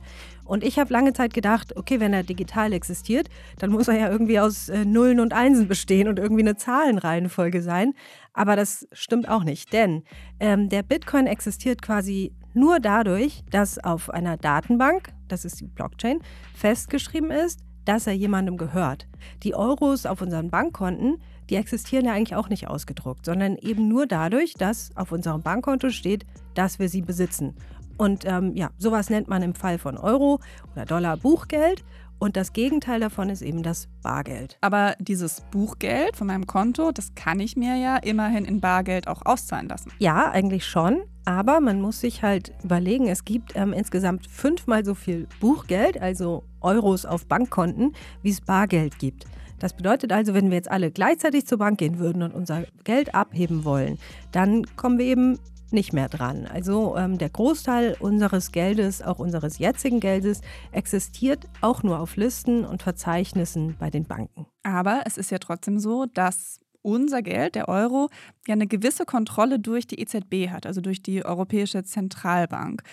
Und 0.45 0.63
ich 0.63 0.79
habe 0.79 0.93
lange 0.93 1.13
Zeit 1.13 1.33
gedacht, 1.33 1.75
okay, 1.75 1.99
wenn 1.99 2.13
er 2.13 2.23
digital 2.23 2.71
existiert, 2.71 3.29
dann 3.59 3.71
muss 3.71 3.87
er 3.87 3.99
ja 3.99 4.09
irgendwie 4.09 4.39
aus 4.39 4.69
äh, 4.69 4.85
Nullen 4.85 5.19
und 5.19 5.33
Einsen 5.33 5.67
bestehen 5.67 6.07
und 6.07 6.19
irgendwie 6.19 6.43
eine 6.43 6.55
Zahlenreihenfolge 6.55 7.61
sein. 7.61 7.93
Aber 8.33 8.55
das 8.55 8.87
stimmt 8.91 9.27
auch 9.27 9.43
nicht, 9.43 9.73
denn 9.73 10.03
ähm, 10.39 10.69
der 10.69 10.83
Bitcoin 10.83 11.27
existiert 11.27 11.81
quasi 11.81 12.31
nur 12.53 12.79
dadurch, 12.79 13.43
dass 13.49 13.83
auf 13.83 14.09
einer 14.09 14.37
Datenbank, 14.37 15.11
das 15.27 15.43
ist 15.43 15.59
die 15.59 15.67
Blockchain, 15.67 16.19
festgeschrieben 16.55 17.31
ist, 17.31 17.61
dass 17.83 18.07
er 18.07 18.13
jemandem 18.13 18.57
gehört. 18.57 19.07
Die 19.43 19.55
Euros 19.55 20.05
auf 20.05 20.21
unseren 20.21 20.49
Bankkonten, 20.49 21.17
die 21.49 21.55
existieren 21.55 22.05
ja 22.05 22.13
eigentlich 22.13 22.35
auch 22.35 22.49
nicht 22.49 22.67
ausgedruckt, 22.67 23.25
sondern 23.25 23.57
eben 23.57 23.87
nur 23.87 24.07
dadurch, 24.07 24.53
dass 24.53 24.95
auf 24.95 25.11
unserem 25.11 25.41
Bankkonto 25.41 25.89
steht, 25.89 26.25
dass 26.55 26.79
wir 26.79 26.89
sie 26.89 27.01
besitzen. 27.01 27.55
Und 27.97 28.25
ähm, 28.25 28.55
ja, 28.55 28.69
sowas 28.77 29.09
nennt 29.09 29.27
man 29.27 29.41
im 29.41 29.55
Fall 29.55 29.77
von 29.77 29.97
Euro 29.97 30.39
oder 30.73 30.85
Dollar 30.85 31.17
Buchgeld. 31.17 31.83
Und 32.17 32.37
das 32.37 32.53
Gegenteil 32.53 33.01
davon 33.01 33.29
ist 33.29 33.41
eben 33.41 33.61
das 33.61 33.87
Bargeld. 34.01 34.57
Aber 34.61 34.95
dieses 34.99 35.41
Buchgeld 35.51 36.15
von 36.15 36.27
meinem 36.27 36.47
Konto, 36.47 36.91
das 36.91 37.13
kann 37.13 37.39
ich 37.39 37.57
mir 37.57 37.75
ja 37.75 37.97
immerhin 37.97 38.45
in 38.45 38.61
Bargeld 38.61 39.07
auch 39.07 39.25
auszahlen 39.25 39.67
lassen. 39.67 39.91
Ja, 39.99 40.31
eigentlich 40.31 40.65
schon. 40.65 41.03
Aber 41.25 41.59
man 41.59 41.81
muss 41.81 41.99
sich 41.99 42.23
halt 42.23 42.53
überlegen, 42.63 43.07
es 43.07 43.25
gibt 43.25 43.55
ähm, 43.55 43.73
insgesamt 43.73 44.27
fünfmal 44.27 44.85
so 44.85 44.93
viel 44.93 45.27
Buchgeld, 45.39 46.01
also 46.01 46.43
Euros 46.61 47.05
auf 47.05 47.25
Bankkonten, 47.25 47.93
wie 48.21 48.29
es 48.29 48.41
Bargeld 48.41 48.99
gibt. 48.99 49.25
Das 49.59 49.73
bedeutet 49.73 50.11
also, 50.11 50.33
wenn 50.33 50.49
wir 50.49 50.57
jetzt 50.57 50.69
alle 50.69 50.91
gleichzeitig 50.91 51.47
zur 51.47 51.57
Bank 51.57 51.79
gehen 51.79 51.97
würden 51.97 52.21
und 52.21 52.33
unser 52.33 52.65
Geld 52.83 53.15
abheben 53.15 53.63
wollen, 53.63 53.97
dann 54.31 54.65
kommen 54.75 54.99
wir 54.99 55.05
eben 55.05 55.39
nicht 55.71 55.93
mehr 55.93 56.09
dran. 56.09 56.45
Also 56.45 56.95
ähm, 56.97 57.17
der 57.17 57.29
Großteil 57.29 57.95
unseres 57.99 58.51
Geldes, 58.51 59.01
auch 59.01 59.19
unseres 59.19 59.57
jetzigen 59.57 59.99
Geldes, 59.99 60.41
existiert 60.71 61.45
auch 61.61 61.83
nur 61.83 61.99
auf 61.99 62.15
Listen 62.15 62.65
und 62.65 62.83
Verzeichnissen 62.83 63.75
bei 63.79 63.89
den 63.89 64.05
Banken. 64.05 64.45
Aber 64.63 65.03
es 65.05 65.17
ist 65.17 65.31
ja 65.31 65.37
trotzdem 65.37 65.79
so, 65.79 66.05
dass 66.05 66.59
unser 66.81 67.21
Geld, 67.21 67.55
der 67.55 67.67
Euro, 67.67 68.09
ja 68.47 68.53
eine 68.53 68.67
gewisse 68.67 69.05
Kontrolle 69.05 69.59
durch 69.59 69.87
die 69.87 69.99
EZB 69.99 70.49
hat, 70.49 70.65
also 70.65 70.81
durch 70.81 71.01
die 71.01 71.25
Europäische 71.25 71.83
Zentralbank. 71.83 72.83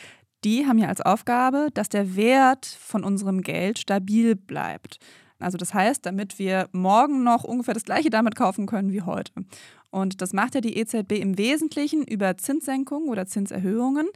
Die 0.44 0.66
haben 0.66 0.78
ja 0.78 0.88
als 0.88 1.02
Aufgabe, 1.02 1.68
dass 1.74 1.88
der 1.88 2.16
Wert 2.16 2.66
von 2.66 3.04
unserem 3.04 3.42
Geld 3.42 3.78
stabil 3.78 4.34
bleibt. 4.34 4.98
Also 5.38 5.58
das 5.58 5.74
heißt, 5.74 6.06
damit 6.06 6.38
wir 6.38 6.68
morgen 6.72 7.22
noch 7.22 7.44
ungefähr 7.44 7.74
das 7.74 7.84
gleiche 7.84 8.10
damit 8.10 8.34
kaufen 8.34 8.66
können 8.66 8.92
wie 8.92 9.02
heute. 9.02 9.32
Und 9.92 10.20
das 10.22 10.32
macht 10.32 10.56
ja 10.56 10.60
die 10.60 10.76
EZB 10.76 11.12
im 11.12 11.38
Wesentlichen 11.38 12.02
über 12.02 12.36
Zinssenkungen 12.36 13.08
oder 13.08 13.26
Zinserhöhungen. 13.26 14.08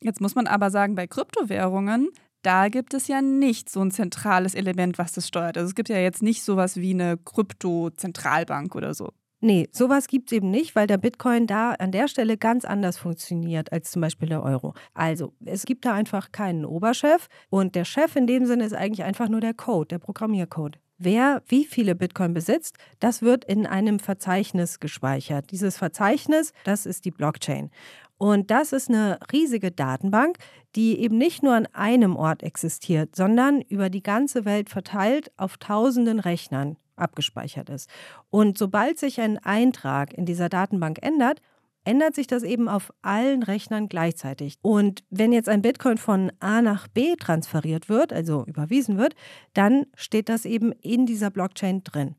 Jetzt 0.00 0.20
muss 0.20 0.34
man 0.34 0.46
aber 0.46 0.70
sagen, 0.70 0.94
bei 0.94 1.06
Kryptowährungen, 1.06 2.08
da 2.42 2.68
gibt 2.68 2.94
es 2.94 3.08
ja 3.08 3.20
nicht 3.20 3.68
so 3.68 3.80
ein 3.80 3.90
zentrales 3.90 4.54
Element, 4.54 4.98
was 4.98 5.12
das 5.12 5.26
steuert. 5.26 5.58
Also 5.58 5.68
es 5.68 5.74
gibt 5.74 5.88
ja 5.88 5.98
jetzt 5.98 6.22
nicht 6.22 6.44
sowas 6.44 6.76
wie 6.76 6.92
eine 6.92 7.18
Krypto-Zentralbank 7.18 8.76
oder 8.76 8.94
so. 8.94 9.10
Nee, 9.40 9.68
sowas 9.72 10.06
gibt 10.06 10.30
es 10.30 10.36
eben 10.36 10.50
nicht, 10.50 10.74
weil 10.76 10.86
der 10.86 10.96
Bitcoin 10.96 11.46
da 11.46 11.72
an 11.72 11.92
der 11.92 12.08
Stelle 12.08 12.38
ganz 12.38 12.64
anders 12.64 12.96
funktioniert 12.96 13.70
als 13.70 13.90
zum 13.90 14.00
Beispiel 14.00 14.28
der 14.28 14.42
Euro. 14.42 14.74
Also, 14.94 15.34
es 15.44 15.66
gibt 15.66 15.84
da 15.84 15.92
einfach 15.92 16.32
keinen 16.32 16.64
Oberchef 16.64 17.28
und 17.50 17.74
der 17.74 17.84
Chef 17.84 18.16
in 18.16 18.26
dem 18.26 18.46
Sinne 18.46 18.64
ist 18.64 18.72
eigentlich 18.72 19.04
einfach 19.04 19.28
nur 19.28 19.40
der 19.40 19.52
Code, 19.52 19.88
der 19.88 19.98
Programmiercode. 19.98 20.78
Wer 20.98 21.42
wie 21.46 21.66
viele 21.66 21.94
Bitcoin 21.94 22.32
besitzt, 22.32 22.76
das 23.00 23.20
wird 23.20 23.44
in 23.44 23.66
einem 23.66 23.98
Verzeichnis 23.98 24.80
gespeichert. 24.80 25.50
Dieses 25.50 25.76
Verzeichnis, 25.76 26.52
das 26.64 26.86
ist 26.86 27.04
die 27.04 27.10
Blockchain. 27.10 27.70
Und 28.18 28.50
das 28.50 28.72
ist 28.72 28.88
eine 28.88 29.18
riesige 29.30 29.70
Datenbank, 29.70 30.38
die 30.74 30.98
eben 30.98 31.18
nicht 31.18 31.42
nur 31.42 31.54
an 31.54 31.68
einem 31.74 32.16
Ort 32.16 32.42
existiert, 32.42 33.14
sondern 33.14 33.60
über 33.60 33.90
die 33.90 34.02
ganze 34.02 34.46
Welt 34.46 34.70
verteilt 34.70 35.30
auf 35.36 35.58
tausenden 35.58 36.18
Rechnern 36.18 36.78
abgespeichert 36.96 37.68
ist. 37.68 37.90
Und 38.30 38.56
sobald 38.56 38.98
sich 38.98 39.20
ein 39.20 39.36
Eintrag 39.36 40.14
in 40.14 40.24
dieser 40.24 40.48
Datenbank 40.48 40.98
ändert, 41.02 41.42
ändert 41.86 42.14
sich 42.14 42.26
das 42.26 42.42
eben 42.42 42.68
auf 42.68 42.92
allen 43.02 43.42
Rechnern 43.42 43.88
gleichzeitig. 43.88 44.58
Und 44.62 45.04
wenn 45.10 45.32
jetzt 45.32 45.48
ein 45.48 45.62
Bitcoin 45.62 45.98
von 45.98 46.32
A 46.40 46.60
nach 46.60 46.88
B 46.88 47.14
transferiert 47.16 47.88
wird, 47.88 48.12
also 48.12 48.44
überwiesen 48.46 48.98
wird, 48.98 49.14
dann 49.54 49.86
steht 49.94 50.28
das 50.28 50.44
eben 50.44 50.72
in 50.72 51.06
dieser 51.06 51.30
Blockchain 51.30 51.84
drin. 51.84 52.16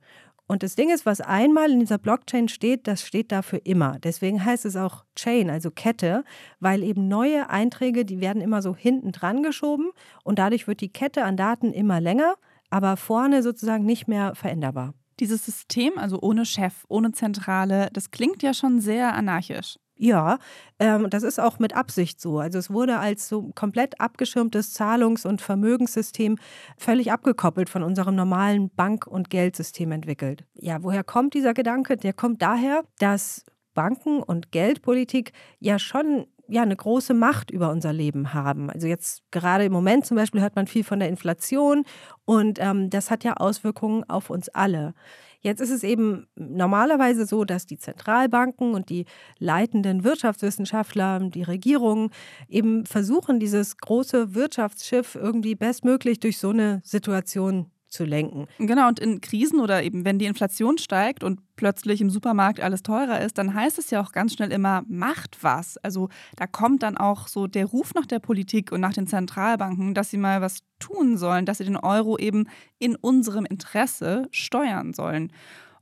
Und 0.48 0.64
das 0.64 0.76
Ding 0.76 0.90
ist, 0.90 1.06
was 1.06 1.20
einmal 1.20 1.72
in 1.72 1.82
dieser 1.82 1.98
Blockchain 1.98 2.48
steht, 2.48 2.88
das 2.88 3.02
steht 3.02 3.34
da 3.34 3.42
für 3.42 3.58
immer. 3.58 4.00
Deswegen 4.00 4.44
heißt 4.44 4.66
es 4.66 4.78
auch 4.78 5.04
Chain, 5.16 5.50
also 5.50 5.70
Kette, 5.72 6.24
weil 6.62 6.84
eben 6.84 7.10
neue 7.10 7.50
Einträge, 7.50 8.06
die 8.06 8.22
werden 8.22 8.42
immer 8.42 8.62
so 8.62 8.74
hinten 8.74 9.12
dran 9.12 9.44
geschoben 9.44 9.92
und 10.24 10.40
dadurch 10.40 10.66
wird 10.66 10.80
die 10.80 10.94
Kette 10.94 11.26
an 11.26 11.36
Daten 11.36 11.74
immer 11.74 12.00
länger, 12.00 12.36
aber 12.70 12.96
vorne 12.96 13.44
sozusagen 13.44 13.86
nicht 13.86 14.08
mehr 14.08 14.36
veränderbar. 14.36 14.94
Dieses 15.20 15.46
System, 15.46 15.98
also 15.98 16.20
ohne 16.22 16.46
Chef, 16.46 16.86
ohne 16.90 17.12
Zentrale, 17.12 17.90
das 17.94 18.12
klingt 18.12 18.44
ja 18.44 18.54
schon 18.54 18.80
sehr 18.80 19.14
anarchisch. 19.14 19.78
Ja, 20.00 20.38
ähm, 20.80 21.10
das 21.10 21.24
ist 21.24 21.40
auch 21.40 21.60
mit 21.60 21.76
Absicht 21.76 22.22
so. 22.22 22.40
Also 22.40 22.60
es 22.60 22.70
wurde 22.70 23.00
als 23.00 23.28
so 23.28 23.52
komplett 23.56 24.00
abgeschirmtes 24.00 24.74
Zahlungs- 24.74 25.26
und 25.26 25.42
Vermögenssystem 25.42 26.38
völlig 26.78 27.12
abgekoppelt 27.12 27.70
von 27.70 27.84
unserem 27.84 28.16
normalen 28.16 28.70
Bank- 28.70 29.08
und 29.08 29.30
Geldsystem 29.30 29.92
entwickelt. 29.92 30.46
Ja, 30.54 30.84
woher 30.84 31.04
kommt 31.04 31.34
dieser 31.34 31.54
Gedanke? 31.54 31.98
Der 31.98 32.14
kommt 32.14 32.42
daher, 32.42 32.84
dass 33.00 33.44
Banken 33.74 34.22
und 34.22 34.52
Geldpolitik 34.52 35.34
ja 35.60 35.80
schon 35.80 36.28
ja 36.50 36.62
eine 36.62 36.76
große 36.76 37.14
Macht 37.14 37.52
über 37.52 37.72
unser 37.72 37.94
Leben 37.94 38.34
haben. 38.34 38.70
Also 38.70 38.88
jetzt 38.88 39.24
gerade 39.32 39.66
im 39.66 39.74
Moment 39.74 40.06
zum 40.06 40.18
Beispiel 40.18 40.42
hört 40.42 40.56
man 40.56 40.68
viel 40.68 40.84
von 40.84 41.00
der 41.00 41.10
Inflation 41.10 41.84
und 42.26 42.60
ähm, 42.60 42.90
das 42.90 43.12
hat 43.12 43.24
ja 43.24 43.34
Auswirkungen 43.34 44.04
auf 44.10 44.30
uns 44.30 44.50
alle. 44.50 44.94
Jetzt 45.40 45.62
ist 45.62 45.70
es 45.70 45.84
eben 45.84 46.28
normalerweise 46.36 47.26
so, 47.26 47.46
dass 47.46 47.66
die 47.66 47.78
Zentralbanken 47.78 48.74
und 48.74 48.90
die 48.90 49.06
leitenden 49.38 50.04
Wirtschaftswissenschaftler, 50.04 51.20
die 51.20 51.44
Regierungen 51.44 52.10
eben 52.50 52.86
versuchen, 52.86 53.40
dieses 53.40 53.78
große 53.78 54.34
Wirtschaftsschiff 54.34 55.16
irgendwie 55.16 55.56
bestmöglich 55.56 56.20
durch 56.20 56.40
so 56.40 56.50
eine 56.50 56.82
Situation 56.84 57.72
zu 57.90 58.04
lenken. 58.04 58.48
Genau, 58.58 58.88
und 58.88 59.00
in 59.00 59.22
Krisen 59.22 59.60
oder 59.60 59.84
eben 59.84 60.06
wenn 60.06 60.20
die 60.20 60.26
Inflation 60.26 60.78
steigt 60.78 61.24
und 61.24 61.40
plötzlich 61.56 62.02
im 62.02 62.10
Supermarkt 62.10 62.60
alles 62.60 62.84
teurer 62.84 63.22
ist, 63.22 63.38
dann 63.38 63.54
heißt 63.54 63.80
es 63.80 63.90
ja 63.90 64.02
auch 64.02 64.12
ganz 64.12 64.34
schnell 64.34 64.52
immer, 64.52 64.84
macht 64.88 65.38
was. 65.42 65.78
Also 65.78 66.10
da 66.36 66.48
kommt 66.48 66.84
dann 66.84 66.98
auch 66.98 67.28
so 67.28 67.48
der 67.48 67.66
Ruf 67.66 67.94
nach 67.94 68.06
der 68.06 68.20
Politik 68.20 68.72
und 68.72 68.82
nach 68.82 68.94
den 68.94 69.08
Zentralbanken, 69.08 69.94
dass 69.94 70.10
sie 70.10 70.18
mal 70.18 70.42
was 70.42 70.60
tun 70.80 71.18
sollen, 71.18 71.46
dass 71.46 71.58
sie 71.58 71.66
den 71.66 71.78
Euro 71.78 72.18
eben 72.18 72.48
in 72.78 72.96
unserem 72.96 73.46
Interesse 73.46 74.28
steuern 74.32 74.94
sollen. 74.94 75.32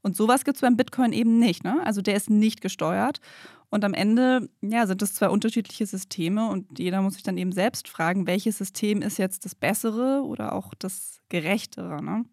Und 0.05 0.15
sowas 0.15 0.45
gibt 0.45 0.57
es 0.57 0.61
beim 0.61 0.77
Bitcoin 0.77 1.13
eben 1.13 1.39
nicht. 1.39 1.63
Ne? 1.63 1.81
Also 1.83 2.03
der 2.03 2.15
ist 2.15 2.29
nicht 2.29 2.61
gesteuert. 2.61 3.21
Und 3.71 3.83
am 3.83 3.95
Ende 3.95 4.49
ja, 4.61 4.85
sind 4.85 5.01
es 5.01 5.15
zwei 5.15 5.29
unterschiedliche 5.29 5.87
Systeme 5.87 6.47
und 6.47 6.77
jeder 6.77 7.01
muss 7.01 7.15
sich 7.15 7.23
dann 7.23 7.39
eben 7.39 7.51
selbst 7.51 7.87
fragen, 7.89 8.27
welches 8.27 8.59
System 8.59 9.01
ist 9.01 9.17
jetzt 9.17 9.45
das 9.45 9.55
bessere 9.55 10.21
oder 10.23 10.53
auch 10.53 10.75
das 10.77 11.21
gerechtere. 11.29 12.03
Ne? 12.03 12.23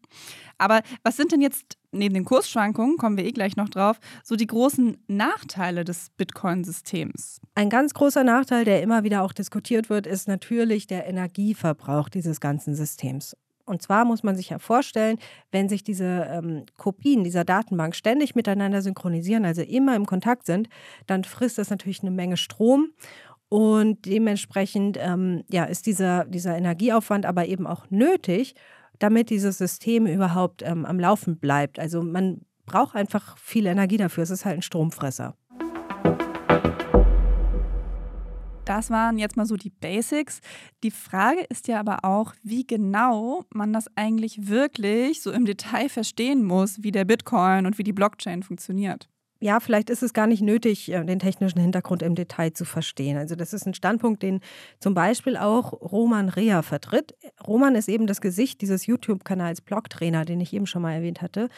Aber 0.59 0.83
was 1.03 1.17
sind 1.17 1.33
denn 1.33 1.41
jetzt 1.41 1.79
neben 1.93 2.13
den 2.13 2.27
Kursschwankungen, 2.27 2.99
kommen 2.99 3.17
wir 3.17 3.25
eh 3.25 3.33
gleich 3.33 3.57
noch 3.57 3.71
drauf, 3.71 3.99
so 4.23 4.37
die 4.37 4.47
großen 4.47 4.99
Nachteile 5.07 5.85
des 5.85 6.11
Bitcoin-Systems? 6.19 7.41
Ein 7.55 7.71
ganz 7.71 7.95
großer 7.95 8.23
Nachteil, 8.23 8.67
der 8.67 8.83
immer 8.83 9.03
wieder 9.03 9.23
auch 9.23 9.33
diskutiert 9.33 9.89
wird, 9.89 10.07
ist 10.07 10.29
natürlich 10.29 10.89
der 10.89 11.07
Energieverbrauch 11.07 12.11
dieses 12.11 12.39
ganzen 12.39 12.75
Systems. 12.75 13.35
Und 13.65 13.83
zwar 13.83 14.05
muss 14.05 14.23
man 14.23 14.37
sich 14.37 14.51
ja 14.51 14.59
vorstellen, 14.59 15.19
wenn 15.51 15.69
sich 15.69 15.85
diese 15.85 16.29
ähm, 16.31 16.65
Kopien 16.77 17.25
dieser 17.25 17.45
Datenbank 17.45 17.95
ständig 17.95 18.35
miteinander 18.35 18.83
synchronisieren, 18.83 19.45
also 19.45 19.63
immer 19.63 19.95
im 19.97 20.07
Kontakt 20.07 20.47
sind, 20.47 20.69
dann 21.07 21.25
frisst 21.25 21.59
das 21.59 21.71
natürlich 21.71 22.03
eine 22.03 22.11
Menge 22.11 22.37
Strom. 22.37 22.89
Und 23.49 24.07
dementsprechend 24.07 24.99
ähm, 25.01 25.45
ja, 25.51 25.65
ist 25.65 25.87
dieser, 25.87 26.25
dieser 26.25 26.57
Energieaufwand 26.57 27.27
aber 27.27 27.47
eben 27.47 27.67
auch 27.67 27.91
nötig, 27.91 28.55
damit 28.99 29.31
dieses 29.31 29.59
System 29.59 30.07
überhaupt 30.07 30.63
ähm, 30.63 30.87
am 30.87 30.99
Laufen 30.99 31.39
bleibt. 31.39 31.79
Also 31.79 32.03
man 32.03 32.41
braucht 32.65 32.95
einfach 32.95 33.37
viel 33.37 33.67
Energie 33.67 33.97
dafür. 33.97 34.23
Es 34.23 34.31
ist 34.31 34.45
halt 34.45 34.57
ein 34.57 34.63
Stromfresser. 34.63 35.37
Das 38.65 38.91
waren 38.91 39.19
jetzt 39.19 39.37
mal 39.37 39.47
so 39.47 39.57
die 39.57 39.71
Basics. 39.71 40.41
Die 40.85 40.93
Frage 40.93 41.41
ist 41.49 41.67
ja 41.67 41.81
aber 41.81 42.05
auch, 42.05 42.35
wie 42.45 42.65
genau 42.65 43.45
man 43.53 43.73
das 43.73 43.87
eigentlich 43.97 44.49
wirklich 44.49 45.21
so 45.21 45.33
im 45.33 45.45
Detail 45.45 45.89
verstehen 45.89 46.45
muss, 46.45 46.83
wie 46.83 46.93
der 46.93 47.05
Bitcoin 47.05 47.67
und 47.67 47.79
wie 47.79 47.83
die 47.83 47.93
Blockchain 47.93 48.45
funktioniert. 48.45 49.09
Ja, 49.41 49.59
vielleicht 49.59 49.91
ist 49.91 50.05
es 50.05 50.13
gar 50.13 50.29
nicht 50.29 50.41
nötig, 50.41 50.93
äh, 50.93 51.05
den 51.05 51.19
technischen 51.19 51.59
Hintergrund 51.59 52.03
im 52.03 52.15
Detail 52.15 52.53
zu 52.53 52.65
verstehen. 52.65 53.19
Also 53.19 53.35
das 53.35 53.53
ist 53.53 53.67
ein 53.67 53.75
Standpunkt, 53.75 54.23
den 54.23 54.39
zum 54.79 54.95
Beispiel 54.95 55.37
auch 55.37 55.73
Roman 55.73 56.29
Rea 56.29 56.63
vertritt. 56.63 57.17
Roman 57.45 57.75
ist 57.75 57.89
eben 57.89 58.07
das 58.07 58.21
Gesicht 58.21 58.61
dieses 58.61 58.87
YouTube-Kanals 58.87 59.61
Blogtrainer, 59.61 60.25
den 60.25 60.41
ich 60.41 60.53
eben 60.53 60.67
schon 60.67 60.83
mal 60.83 60.93
erwähnt 60.93 61.23
hatte. 61.23 61.49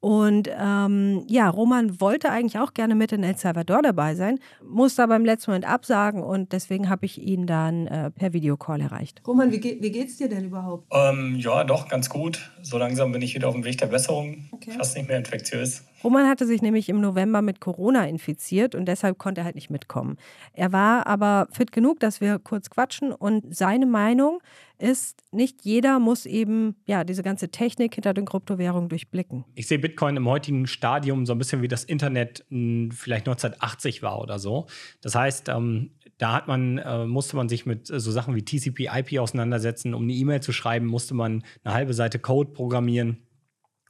Und 0.00 0.48
ähm, 0.58 1.24
ja, 1.28 1.50
Roman 1.50 2.00
wollte 2.00 2.30
eigentlich 2.30 2.58
auch 2.58 2.72
gerne 2.72 2.94
mit 2.94 3.12
in 3.12 3.22
El 3.22 3.36
Salvador 3.36 3.82
dabei 3.82 4.14
sein, 4.14 4.38
musste 4.66 5.02
aber 5.02 5.16
im 5.16 5.26
letzten 5.26 5.50
Moment 5.50 5.68
absagen 5.68 6.22
und 6.22 6.52
deswegen 6.52 6.88
habe 6.88 7.04
ich 7.04 7.20
ihn 7.20 7.46
dann 7.46 7.86
äh, 7.86 8.10
per 8.10 8.32
Videocall 8.32 8.80
erreicht. 8.80 9.20
Roman, 9.26 9.52
wie, 9.52 9.60
ge 9.60 9.76
wie 9.80 9.92
geht's 9.92 10.16
dir 10.16 10.30
denn 10.30 10.46
überhaupt? 10.46 10.86
Ähm, 10.90 11.36
ja, 11.38 11.64
doch, 11.64 11.88
ganz 11.88 12.08
gut. 12.08 12.50
So 12.62 12.78
langsam 12.78 13.12
bin 13.12 13.20
ich 13.20 13.34
wieder 13.34 13.48
auf 13.48 13.54
dem 13.54 13.64
Weg 13.64 13.76
der 13.76 13.86
Besserung. 13.86 14.48
Okay. 14.52 14.70
Fast 14.70 14.96
nicht 14.96 15.06
mehr 15.06 15.18
infektiös. 15.18 15.84
Roman 16.02 16.28
hatte 16.28 16.46
sich 16.46 16.62
nämlich 16.62 16.88
im 16.88 17.00
November 17.00 17.42
mit 17.42 17.60
Corona 17.60 18.06
infiziert 18.06 18.74
und 18.74 18.86
deshalb 18.86 19.18
konnte 19.18 19.42
er 19.42 19.44
halt 19.44 19.54
nicht 19.54 19.70
mitkommen. 19.70 20.16
Er 20.52 20.72
war 20.72 21.06
aber 21.06 21.48
fit 21.50 21.72
genug, 21.72 22.00
dass 22.00 22.20
wir 22.20 22.38
kurz 22.38 22.70
quatschen 22.70 23.12
und 23.12 23.54
seine 23.54 23.86
Meinung 23.86 24.40
ist, 24.78 25.22
nicht 25.30 25.62
jeder 25.62 25.98
muss 25.98 26.26
eben 26.26 26.76
ja 26.86 27.04
diese 27.04 27.22
ganze 27.22 27.50
Technik 27.50 27.94
hinter 27.94 28.14
den 28.14 28.24
Kryptowährungen 28.24 28.88
durchblicken. 28.88 29.44
Ich 29.54 29.68
sehe 29.68 29.78
Bitcoin 29.78 30.16
im 30.16 30.26
heutigen 30.26 30.66
Stadium 30.66 31.26
so 31.26 31.32
ein 31.32 31.38
bisschen 31.38 31.62
wie 31.62 31.68
das 31.68 31.84
Internet 31.84 32.44
hm, 32.48 32.90
vielleicht 32.92 33.28
1980 33.28 34.02
war 34.02 34.20
oder 34.20 34.38
so. 34.38 34.66
Das 35.02 35.14
heißt, 35.14 35.48
ähm, 35.48 35.90
da 36.18 36.34
hat 36.34 36.48
man, 36.48 36.78
äh, 36.78 37.06
musste 37.06 37.36
man 37.36 37.48
sich 37.48 37.66
mit 37.66 37.90
äh, 37.90 38.00
so 38.00 38.10
Sachen 38.10 38.34
wie 38.34 38.42
TCP/IP 38.42 39.18
auseinandersetzen. 39.18 39.94
Um 39.94 40.02
eine 40.02 40.12
E-Mail 40.12 40.40
zu 40.40 40.52
schreiben, 40.52 40.86
musste 40.86 41.14
man 41.14 41.44
eine 41.64 41.74
halbe 41.74 41.94
Seite 41.94 42.18
Code 42.18 42.52
programmieren. 42.52 43.18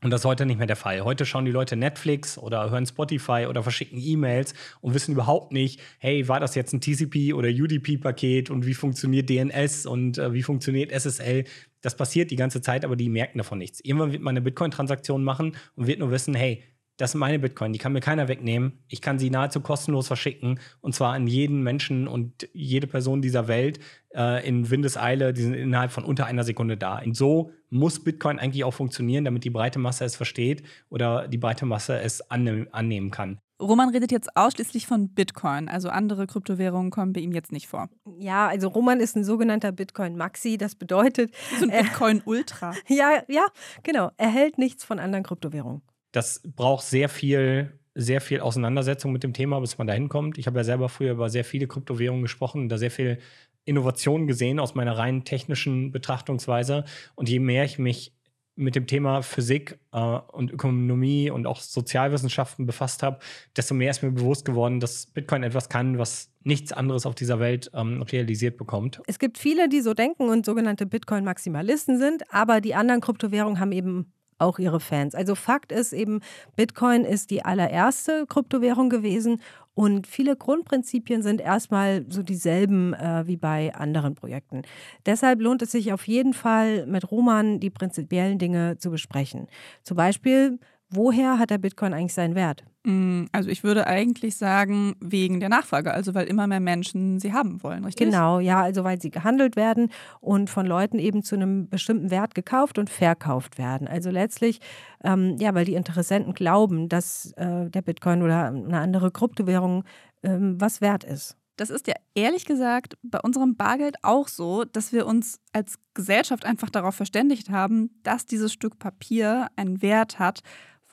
Und 0.02 0.10
das 0.10 0.22
ist 0.22 0.24
heute 0.24 0.46
nicht 0.46 0.56
mehr 0.56 0.66
der 0.66 0.76
Fall. 0.76 1.02
Heute 1.02 1.26
schauen 1.26 1.44
die 1.44 1.50
Leute 1.50 1.76
Netflix 1.76 2.38
oder 2.38 2.70
hören 2.70 2.86
Spotify 2.86 3.46
oder 3.48 3.62
verschicken 3.62 3.98
E-Mails 4.00 4.54
und 4.80 4.94
wissen 4.94 5.12
überhaupt 5.12 5.52
nicht, 5.52 5.80
hey, 5.98 6.26
war 6.26 6.40
das 6.40 6.54
jetzt 6.54 6.72
ein 6.72 6.80
TCP 6.80 7.34
oder 7.34 7.48
UDP-Paket 7.48 8.50
und 8.50 8.66
wie 8.66 8.74
funktioniert 8.74 9.28
DNS 9.28 9.84
und 9.84 10.16
äh, 10.16 10.32
wie 10.32 10.42
funktioniert 10.42 10.90
SSL? 10.90 11.44
Das 11.82 11.96
passiert 11.96 12.30
die 12.30 12.36
ganze 12.36 12.62
Zeit, 12.62 12.84
aber 12.84 12.96
die 12.96 13.08
merken 13.08 13.38
davon 13.38 13.58
nichts. 13.58 13.80
Irgendwann 13.80 14.12
wird 14.12 14.22
man 14.22 14.32
eine 14.32 14.42
Bitcoin-Transaktion 14.42 15.22
machen 15.22 15.56
und 15.76 15.86
wird 15.86 15.98
nur 15.98 16.10
wissen, 16.10 16.34
hey, 16.34 16.62
das 17.00 17.12
sind 17.12 17.20
meine 17.20 17.38
Bitcoin, 17.38 17.72
die 17.72 17.78
kann 17.78 17.92
mir 17.92 18.00
keiner 18.00 18.28
wegnehmen. 18.28 18.78
Ich 18.88 19.00
kann 19.00 19.18
sie 19.18 19.30
nahezu 19.30 19.60
kostenlos 19.60 20.06
verschicken 20.06 20.60
und 20.80 20.94
zwar 20.94 21.14
an 21.14 21.26
jeden 21.26 21.62
Menschen 21.62 22.06
und 22.06 22.48
jede 22.52 22.86
Person 22.86 23.22
dieser 23.22 23.48
Welt 23.48 23.80
äh, 24.14 24.46
in 24.46 24.68
Windeseile, 24.70 25.32
die 25.32 25.42
sind 25.42 25.54
innerhalb 25.54 25.92
von 25.92 26.04
unter 26.04 26.26
einer 26.26 26.44
Sekunde 26.44 26.76
da. 26.76 26.98
Und 26.98 27.16
so 27.16 27.52
muss 27.70 28.04
Bitcoin 28.04 28.38
eigentlich 28.38 28.64
auch 28.64 28.74
funktionieren, 28.74 29.24
damit 29.24 29.44
die 29.44 29.50
breite 29.50 29.78
Masse 29.78 30.04
es 30.04 30.16
versteht 30.16 30.62
oder 30.90 31.26
die 31.26 31.38
breite 31.38 31.64
Masse 31.64 31.98
es 31.98 32.30
annehm, 32.30 32.68
annehmen 32.72 33.10
kann. 33.10 33.38
Roman 33.60 33.90
redet 33.90 34.10
jetzt 34.10 34.36
ausschließlich 34.36 34.86
von 34.86 35.10
Bitcoin, 35.10 35.68
also 35.68 35.90
andere 35.90 36.26
Kryptowährungen 36.26 36.90
kommen 36.90 37.12
bei 37.12 37.20
ihm 37.20 37.32
jetzt 37.32 37.52
nicht 37.52 37.68
vor. 37.68 37.90
Ja, 38.18 38.48
also 38.48 38.68
Roman 38.68 39.00
ist 39.00 39.16
ein 39.16 39.24
sogenannter 39.24 39.70
Bitcoin 39.70 40.16
Maxi, 40.16 40.56
das 40.56 40.74
bedeutet. 40.74 41.30
So 41.58 41.66
ein 41.66 41.70
Bitcoin 41.70 42.22
Ultra. 42.24 42.74
ja, 42.88 43.22
ja, 43.28 43.46
genau. 43.82 44.10
Er 44.16 44.30
hält 44.30 44.56
nichts 44.56 44.84
von 44.84 44.98
anderen 44.98 45.24
Kryptowährungen 45.24 45.82
das 46.12 46.42
braucht 46.44 46.84
sehr 46.84 47.08
viel, 47.08 47.78
sehr 47.94 48.20
viel 48.20 48.40
Auseinandersetzung 48.40 49.12
mit 49.12 49.22
dem 49.22 49.32
Thema, 49.32 49.60
bis 49.60 49.78
man 49.78 49.86
dahin 49.86 50.08
kommt. 50.08 50.38
Ich 50.38 50.46
habe 50.46 50.58
ja 50.58 50.64
selber 50.64 50.88
früher 50.88 51.12
über 51.12 51.28
sehr 51.28 51.44
viele 51.44 51.66
Kryptowährungen 51.66 52.22
gesprochen, 52.22 52.68
da 52.68 52.78
sehr 52.78 52.90
viel 52.90 53.18
Innovation 53.64 54.26
gesehen 54.26 54.58
aus 54.58 54.74
meiner 54.74 54.96
rein 54.96 55.24
technischen 55.24 55.92
Betrachtungsweise. 55.92 56.84
Und 57.14 57.28
je 57.28 57.38
mehr 57.38 57.64
ich 57.64 57.78
mich 57.78 58.14
mit 58.56 58.74
dem 58.74 58.86
Thema 58.86 59.22
Physik 59.22 59.78
äh, 59.92 59.98
und 59.98 60.52
Ökonomie 60.52 61.30
und 61.30 61.46
auch 61.46 61.60
Sozialwissenschaften 61.60 62.66
befasst 62.66 63.02
habe, 63.02 63.18
desto 63.56 63.74
mehr 63.74 63.90
ist 63.90 64.02
mir 64.02 64.10
bewusst 64.10 64.44
geworden, 64.44 64.80
dass 64.80 65.06
Bitcoin 65.06 65.42
etwas 65.42 65.68
kann, 65.68 65.98
was 65.98 66.30
nichts 66.42 66.72
anderes 66.72 67.06
auf 67.06 67.14
dieser 67.14 67.40
Welt 67.40 67.70
ähm, 67.74 68.02
realisiert 68.02 68.56
bekommt. 68.56 69.00
Es 69.06 69.18
gibt 69.18 69.38
viele, 69.38 69.68
die 69.68 69.80
so 69.80 69.94
denken 69.94 70.28
und 70.28 70.44
sogenannte 70.44 70.86
Bitcoin-Maximalisten 70.86 71.98
sind, 71.98 72.22
aber 72.30 72.60
die 72.60 72.74
anderen 72.74 73.00
Kryptowährungen 73.00 73.60
haben 73.60 73.72
eben 73.72 74.12
auch 74.40 74.58
ihre 74.58 74.80
Fans. 74.80 75.14
Also 75.14 75.34
Fakt 75.34 75.72
ist 75.72 75.92
eben, 75.92 76.20
Bitcoin 76.56 77.04
ist 77.04 77.30
die 77.30 77.44
allererste 77.44 78.26
Kryptowährung 78.26 78.88
gewesen 78.88 79.40
und 79.74 80.06
viele 80.06 80.36
Grundprinzipien 80.36 81.22
sind 81.22 81.40
erstmal 81.40 82.04
so 82.08 82.22
dieselben 82.22 82.92
äh, 82.94 83.26
wie 83.26 83.36
bei 83.36 83.74
anderen 83.74 84.14
Projekten. 84.14 84.62
Deshalb 85.06 85.40
lohnt 85.40 85.62
es 85.62 85.70
sich 85.70 85.92
auf 85.92 86.06
jeden 86.06 86.34
Fall 86.34 86.86
mit 86.86 87.10
Roman 87.10 87.60
die 87.60 87.70
prinzipiellen 87.70 88.38
Dinge 88.38 88.78
zu 88.78 88.90
besprechen. 88.90 89.46
Zum 89.82 89.96
Beispiel, 89.96 90.58
woher 90.90 91.38
hat 91.38 91.50
der 91.50 91.58
Bitcoin 91.58 91.94
eigentlich 91.94 92.14
seinen 92.14 92.34
Wert? 92.34 92.64
Mm, 92.84 93.24
also 93.32 93.50
ich 93.50 93.62
würde 93.62 93.86
eigentlich 93.86 94.36
sagen, 94.36 94.96
wegen 95.00 95.40
der 95.40 95.48
Nachfrage, 95.48 95.92
also 95.92 96.14
weil 96.14 96.26
immer 96.26 96.46
mehr 96.46 96.60
Menschen 96.60 97.18
sie 97.18 97.32
haben 97.32 97.62
wollen, 97.62 97.84
richtig? 97.84 98.06
Genau, 98.06 98.40
ja, 98.40 98.62
also 98.62 98.84
weil 98.84 99.00
sie 99.00 99.10
gehandelt 99.10 99.56
werden 99.56 99.90
und 100.20 100.48
von 100.48 100.66
Leuten 100.66 100.98
eben 100.98 101.22
zu 101.22 101.34
einem 101.34 101.68
bestimmten 101.68 102.10
Wert 102.10 102.34
gekauft 102.34 102.78
und 102.78 102.88
verkauft 102.88 103.58
werden. 103.58 103.86
Also 103.86 104.10
letztlich, 104.10 104.60
ähm, 105.04 105.36
ja, 105.38 105.54
weil 105.54 105.66
die 105.66 105.74
Interessenten 105.74 106.32
glauben, 106.32 106.88
dass 106.88 107.32
äh, 107.36 107.68
der 107.68 107.82
Bitcoin 107.82 108.22
oder 108.22 108.46
eine 108.46 108.78
andere 108.78 109.10
Kryptowährung 109.10 109.84
ähm, 110.22 110.60
was 110.60 110.80
wert 110.80 111.04
ist. 111.04 111.36
Das 111.56 111.68
ist 111.68 111.86
ja 111.88 111.94
ehrlich 112.14 112.46
gesagt 112.46 112.96
bei 113.02 113.20
unserem 113.20 113.54
Bargeld 113.54 113.96
auch 114.00 114.28
so, 114.28 114.64
dass 114.64 114.94
wir 114.94 115.06
uns 115.06 115.40
als 115.52 115.78
Gesellschaft 115.92 116.46
einfach 116.46 116.70
darauf 116.70 116.94
verständigt 116.94 117.50
haben, 117.50 117.90
dass 118.02 118.24
dieses 118.24 118.54
Stück 118.54 118.78
Papier 118.78 119.48
einen 119.56 119.82
Wert 119.82 120.18
hat 120.18 120.40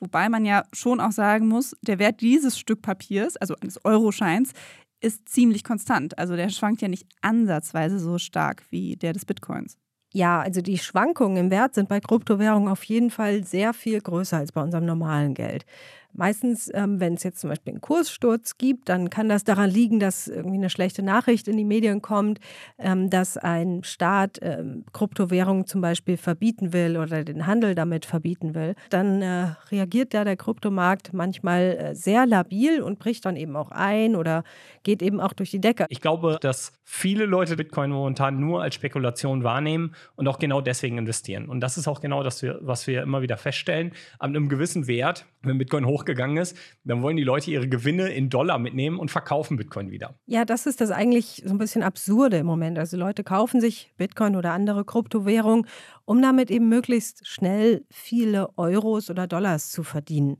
Wobei 0.00 0.28
man 0.28 0.44
ja 0.44 0.64
schon 0.72 1.00
auch 1.00 1.12
sagen 1.12 1.48
muss, 1.48 1.76
der 1.82 1.98
Wert 1.98 2.20
dieses 2.20 2.58
Stück 2.58 2.82
Papiers, 2.82 3.36
also 3.36 3.54
eines 3.60 3.84
Euroscheins, 3.84 4.52
ist 5.00 5.28
ziemlich 5.28 5.64
konstant. 5.64 6.18
Also 6.18 6.36
der 6.36 6.48
schwankt 6.50 6.82
ja 6.82 6.88
nicht 6.88 7.06
ansatzweise 7.20 7.98
so 7.98 8.18
stark 8.18 8.64
wie 8.70 8.96
der 8.96 9.12
des 9.12 9.24
Bitcoins. 9.24 9.76
Ja, 10.14 10.40
also 10.40 10.62
die 10.62 10.78
Schwankungen 10.78 11.36
im 11.36 11.50
Wert 11.50 11.74
sind 11.74 11.88
bei 11.88 12.00
Kryptowährungen 12.00 12.68
auf 12.68 12.82
jeden 12.84 13.10
Fall 13.10 13.44
sehr 13.44 13.74
viel 13.74 14.00
größer 14.00 14.38
als 14.38 14.52
bei 14.52 14.62
unserem 14.62 14.86
normalen 14.86 15.34
Geld. 15.34 15.66
Meistens, 16.12 16.70
ähm, 16.74 17.00
wenn 17.00 17.14
es 17.14 17.22
jetzt 17.22 17.40
zum 17.40 17.50
Beispiel 17.50 17.74
einen 17.74 17.80
Kurssturz 17.80 18.58
gibt, 18.58 18.88
dann 18.88 19.10
kann 19.10 19.28
das 19.28 19.44
daran 19.44 19.70
liegen, 19.70 20.00
dass 20.00 20.26
irgendwie 20.26 20.56
eine 20.56 20.70
schlechte 20.70 21.02
Nachricht 21.02 21.48
in 21.48 21.56
die 21.56 21.64
Medien 21.64 22.02
kommt, 22.02 22.40
ähm, 22.78 23.10
dass 23.10 23.36
ein 23.36 23.84
Staat 23.84 24.38
ähm, 24.42 24.84
Kryptowährungen 24.92 25.66
zum 25.66 25.80
Beispiel 25.80 26.16
verbieten 26.16 26.72
will 26.72 26.96
oder 26.96 27.24
den 27.24 27.46
Handel 27.46 27.74
damit 27.74 28.04
verbieten 28.04 28.54
will. 28.54 28.74
Dann 28.90 29.22
äh, 29.22 29.54
reagiert 29.70 30.14
da 30.14 30.24
der 30.24 30.36
Kryptomarkt 30.36 31.12
manchmal 31.12 31.76
äh, 31.78 31.94
sehr 31.94 32.26
labil 32.26 32.82
und 32.82 32.98
bricht 32.98 33.24
dann 33.24 33.36
eben 33.36 33.54
auch 33.54 33.70
ein 33.70 34.16
oder 34.16 34.44
geht 34.82 35.02
eben 35.02 35.20
auch 35.20 35.32
durch 35.32 35.50
die 35.50 35.60
Decke. 35.60 35.86
Ich 35.88 36.00
glaube, 36.00 36.38
dass 36.40 36.72
viele 36.84 37.26
Leute 37.26 37.56
Bitcoin 37.56 37.90
momentan 37.90 38.40
nur 38.40 38.62
als 38.62 38.74
Spekulation 38.74 39.44
wahrnehmen 39.44 39.94
und 40.16 40.26
auch 40.26 40.38
genau 40.38 40.60
deswegen 40.60 40.98
investieren. 40.98 41.48
Und 41.48 41.60
das 41.60 41.76
ist 41.76 41.86
auch 41.86 42.00
genau 42.00 42.22
das, 42.22 42.42
was 42.60 42.86
wir 42.86 43.02
immer 43.02 43.22
wieder 43.22 43.36
feststellen. 43.36 43.92
An 44.18 44.30
einem 44.30 44.48
gewissen 44.48 44.86
Wert, 44.86 45.26
wenn 45.42 45.58
Bitcoin 45.58 45.86
hoch 45.86 45.97
hochgegangen 45.98 46.36
ist, 46.36 46.56
dann 46.84 47.02
wollen 47.02 47.16
die 47.16 47.24
Leute 47.24 47.50
ihre 47.50 47.68
Gewinne 47.68 48.08
in 48.08 48.30
Dollar 48.30 48.58
mitnehmen 48.58 48.98
und 48.98 49.10
verkaufen 49.10 49.56
Bitcoin 49.56 49.90
wieder. 49.90 50.14
Ja, 50.26 50.44
das 50.44 50.66
ist 50.66 50.80
das 50.80 50.90
eigentlich 50.90 51.42
so 51.44 51.52
ein 51.52 51.58
bisschen 51.58 51.82
absurde 51.82 52.38
im 52.38 52.46
Moment. 52.46 52.78
Also 52.78 52.96
Leute 52.96 53.24
kaufen 53.24 53.60
sich 53.60 53.92
Bitcoin 53.96 54.36
oder 54.36 54.52
andere 54.52 54.84
Kryptowährungen, 54.84 55.66
um 56.04 56.22
damit 56.22 56.50
eben 56.50 56.68
möglichst 56.68 57.26
schnell 57.26 57.84
viele 57.90 58.48
Euros 58.56 59.10
oder 59.10 59.26
Dollars 59.26 59.70
zu 59.70 59.82
verdienen. 59.82 60.36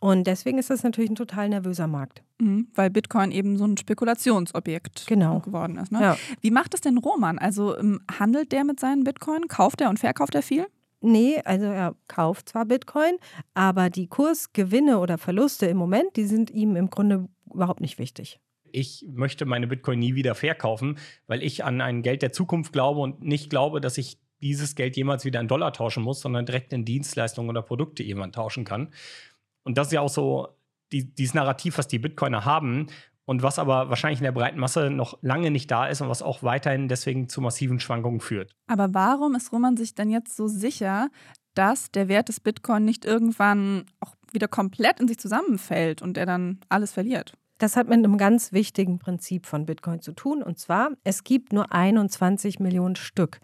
Und 0.00 0.26
deswegen 0.26 0.58
ist 0.58 0.68
das 0.68 0.82
natürlich 0.82 1.10
ein 1.10 1.16
total 1.16 1.48
nervöser 1.48 1.86
Markt. 1.86 2.22
Mhm, 2.38 2.68
weil 2.74 2.90
Bitcoin 2.90 3.32
eben 3.32 3.56
so 3.56 3.64
ein 3.64 3.78
Spekulationsobjekt 3.78 5.06
genau. 5.06 5.40
geworden 5.40 5.78
ist. 5.78 5.90
Ne? 5.90 6.02
Ja. 6.02 6.16
Wie 6.42 6.50
macht 6.50 6.74
das 6.74 6.82
denn 6.82 6.98
Roman? 6.98 7.38
Also 7.38 7.78
ähm, 7.78 8.00
handelt 8.18 8.52
der 8.52 8.64
mit 8.64 8.78
seinen 8.78 9.04
Bitcoin? 9.04 9.48
Kauft 9.48 9.80
er 9.80 9.88
und 9.88 9.98
verkauft 9.98 10.34
er 10.34 10.42
viel? 10.42 10.66
Nee, 11.00 11.40
also 11.44 11.66
er 11.66 11.94
kauft 12.08 12.48
zwar 12.48 12.64
Bitcoin, 12.64 13.18
aber 13.54 13.90
die 13.90 14.06
Kursgewinne 14.06 14.98
oder 14.98 15.18
Verluste 15.18 15.66
im 15.66 15.76
Moment, 15.76 16.16
die 16.16 16.24
sind 16.24 16.50
ihm 16.50 16.74
im 16.76 16.90
Grunde 16.90 17.28
überhaupt 17.52 17.80
nicht 17.80 17.98
wichtig. 17.98 18.40
Ich 18.72 19.04
möchte 19.08 19.44
meine 19.44 19.66
Bitcoin 19.66 19.98
nie 19.98 20.14
wieder 20.14 20.34
verkaufen, 20.34 20.98
weil 21.26 21.42
ich 21.42 21.64
an 21.64 21.80
ein 21.80 22.02
Geld 22.02 22.22
der 22.22 22.32
Zukunft 22.32 22.72
glaube 22.72 23.00
und 23.00 23.22
nicht 23.22 23.50
glaube, 23.50 23.80
dass 23.80 23.98
ich 23.98 24.18
dieses 24.40 24.74
Geld 24.74 24.96
jemals 24.96 25.24
wieder 25.24 25.40
in 25.40 25.48
Dollar 25.48 25.72
tauschen 25.72 26.02
muss, 26.02 26.20
sondern 26.20 26.46
direkt 26.46 26.72
in 26.72 26.84
Dienstleistungen 26.84 27.50
oder 27.50 27.62
Produkte 27.62 28.02
jemand 28.02 28.34
tauschen 28.34 28.64
kann. 28.64 28.92
Und 29.62 29.78
das 29.78 29.88
ist 29.88 29.92
ja 29.94 30.00
auch 30.00 30.10
so 30.10 30.48
die, 30.92 31.12
dieses 31.14 31.34
Narrativ, 31.34 31.78
was 31.78 31.88
die 31.88 31.98
Bitcoiner 31.98 32.44
haben, 32.44 32.88
und 33.26 33.42
was 33.42 33.58
aber 33.58 33.90
wahrscheinlich 33.90 34.20
in 34.20 34.24
der 34.24 34.32
breiten 34.32 34.58
Masse 34.58 34.88
noch 34.88 35.18
lange 35.20 35.50
nicht 35.50 35.70
da 35.70 35.86
ist 35.86 36.00
und 36.00 36.08
was 36.08 36.22
auch 36.22 36.42
weiterhin 36.42 36.88
deswegen 36.88 37.28
zu 37.28 37.40
massiven 37.40 37.80
Schwankungen 37.80 38.20
führt. 38.20 38.52
Aber 38.68 38.94
warum 38.94 39.34
ist 39.34 39.52
Roman 39.52 39.76
sich 39.76 39.94
denn 39.94 40.10
jetzt 40.10 40.34
so 40.36 40.48
sicher, 40.48 41.08
dass 41.54 41.90
der 41.90 42.08
Wert 42.08 42.28
des 42.28 42.40
Bitcoin 42.40 42.84
nicht 42.84 43.04
irgendwann 43.04 43.84
auch 44.00 44.14
wieder 44.32 44.48
komplett 44.48 45.00
in 45.00 45.08
sich 45.08 45.18
zusammenfällt 45.18 46.02
und 46.02 46.16
er 46.16 46.26
dann 46.26 46.60
alles 46.68 46.92
verliert? 46.92 47.34
Das 47.58 47.76
hat 47.76 47.88
mit 47.88 47.98
einem 47.98 48.18
ganz 48.18 48.52
wichtigen 48.52 48.98
Prinzip 48.98 49.46
von 49.46 49.64
Bitcoin 49.66 50.02
zu 50.02 50.12
tun. 50.12 50.42
Und 50.42 50.58
zwar, 50.58 50.90
es 51.04 51.24
gibt 51.24 51.52
nur 51.52 51.72
21 51.72 52.60
Millionen 52.60 52.96
Stück. 52.96 53.40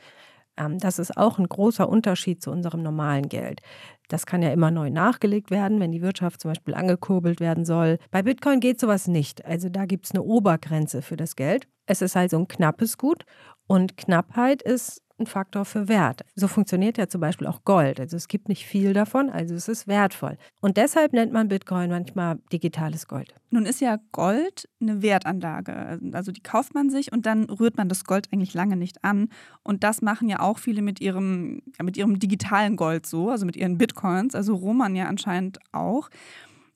Ähm, 0.57 0.79
das 0.79 0.99
ist 0.99 1.17
auch 1.17 1.39
ein 1.39 1.49
großer 1.49 1.89
Unterschied 1.89 2.43
zu 2.43 2.51
unserem 2.51 2.83
normalen 2.83 3.29
Geld. 3.29 3.61
Das 4.09 4.27
kann 4.27 4.43
ja 4.43 4.53
immer 4.53 4.71
neu 4.71 4.91
nachgelegt 4.91 5.51
werden, 5.51 5.81
wenn 5.81 5.93
die 5.93 6.03
Wirtschaft 6.03 6.41
zum 6.41 6.51
Beispiel 6.51 6.75
angekurbelt 6.75 7.41
werden 7.41 7.65
soll. 7.65 7.99
Bei 8.11 8.23
Bitcoin 8.23 8.61
geht 8.61 8.79
sowas 8.79 9.09
nicht. 9.09 9.45
Also 9.45 9.69
da 9.69 9.87
gibt 9.87 10.07
es 10.07 10.11
eine 10.13 10.23
Obergrenze 10.23 11.03
für 11.03 11.17
das 11.17 11.37
Geld. 11.37 11.67
Es 11.87 12.03
ist 12.03 12.17
also 12.17 12.39
ein 12.39 12.49
knappes 12.49 12.99
Gut 12.99 13.25
und 13.67 13.97
Knappheit 13.97 14.63
ist 14.63 15.02
ein 15.19 15.27
Faktor 15.27 15.65
für 15.65 15.89
Wert. 15.89 16.23
So 16.35 16.49
funktioniert 16.49 16.99
ja 16.99 17.09
zum 17.09 17.21
Beispiel 17.21 17.47
auch 17.47 17.65
Gold. 17.65 18.01
Also 18.01 18.17
es 18.17 18.29
gibt 18.29 18.49
nicht 18.49 18.67
viel 18.67 18.93
davon, 18.93 19.31
also 19.31 19.55
es 19.55 19.69
ist 19.69 19.89
wertvoll. 19.89 20.37
Und 20.61 20.77
deshalb 20.77 21.13
nennt 21.13 21.33
man 21.33 21.49
Bitcoin 21.49 21.91
manchmal 21.91 22.39
digitales 22.53 23.07
Gold. 23.07 23.35
Nun 23.51 23.67
ist 23.67 23.81
ja 23.81 23.99
Gold 24.13 24.69
eine 24.81 25.03
Wertanlage. 25.03 26.01
Also 26.13 26.33
die 26.33 26.43
kauft 26.43 26.75
man 26.75 26.91
sich 26.91 27.13
und 27.13 27.27
dann 27.27 27.45
rührt 27.45 27.77
man 27.77 27.89
das 27.89 28.05
Gold 28.05 28.29
eigentlich 28.33 28.55
lange 28.55 28.77
nicht 28.77 29.05
an. 29.05 29.29
Und 29.63 29.85
das 29.85 30.03
machen 30.03 30.29
ja 30.29 30.41
auch 30.41 30.59
viele 30.59 30.83
mit 30.83 31.01
ihrem, 31.01 31.63
ja, 31.79 31.85
mit 31.85 31.97
ihrem 31.97 32.19
digitalen 32.19 32.77
Gold 32.77 33.07
so, 33.07 33.31
also 33.31 33.47
mit 33.47 33.57
ihren 33.57 33.79
Bitcoins. 33.79 34.35
Also 34.35 34.55
Roman 34.55 34.97
ja 34.97 35.07
anscheinend 35.07 35.59
auch. 35.73 36.09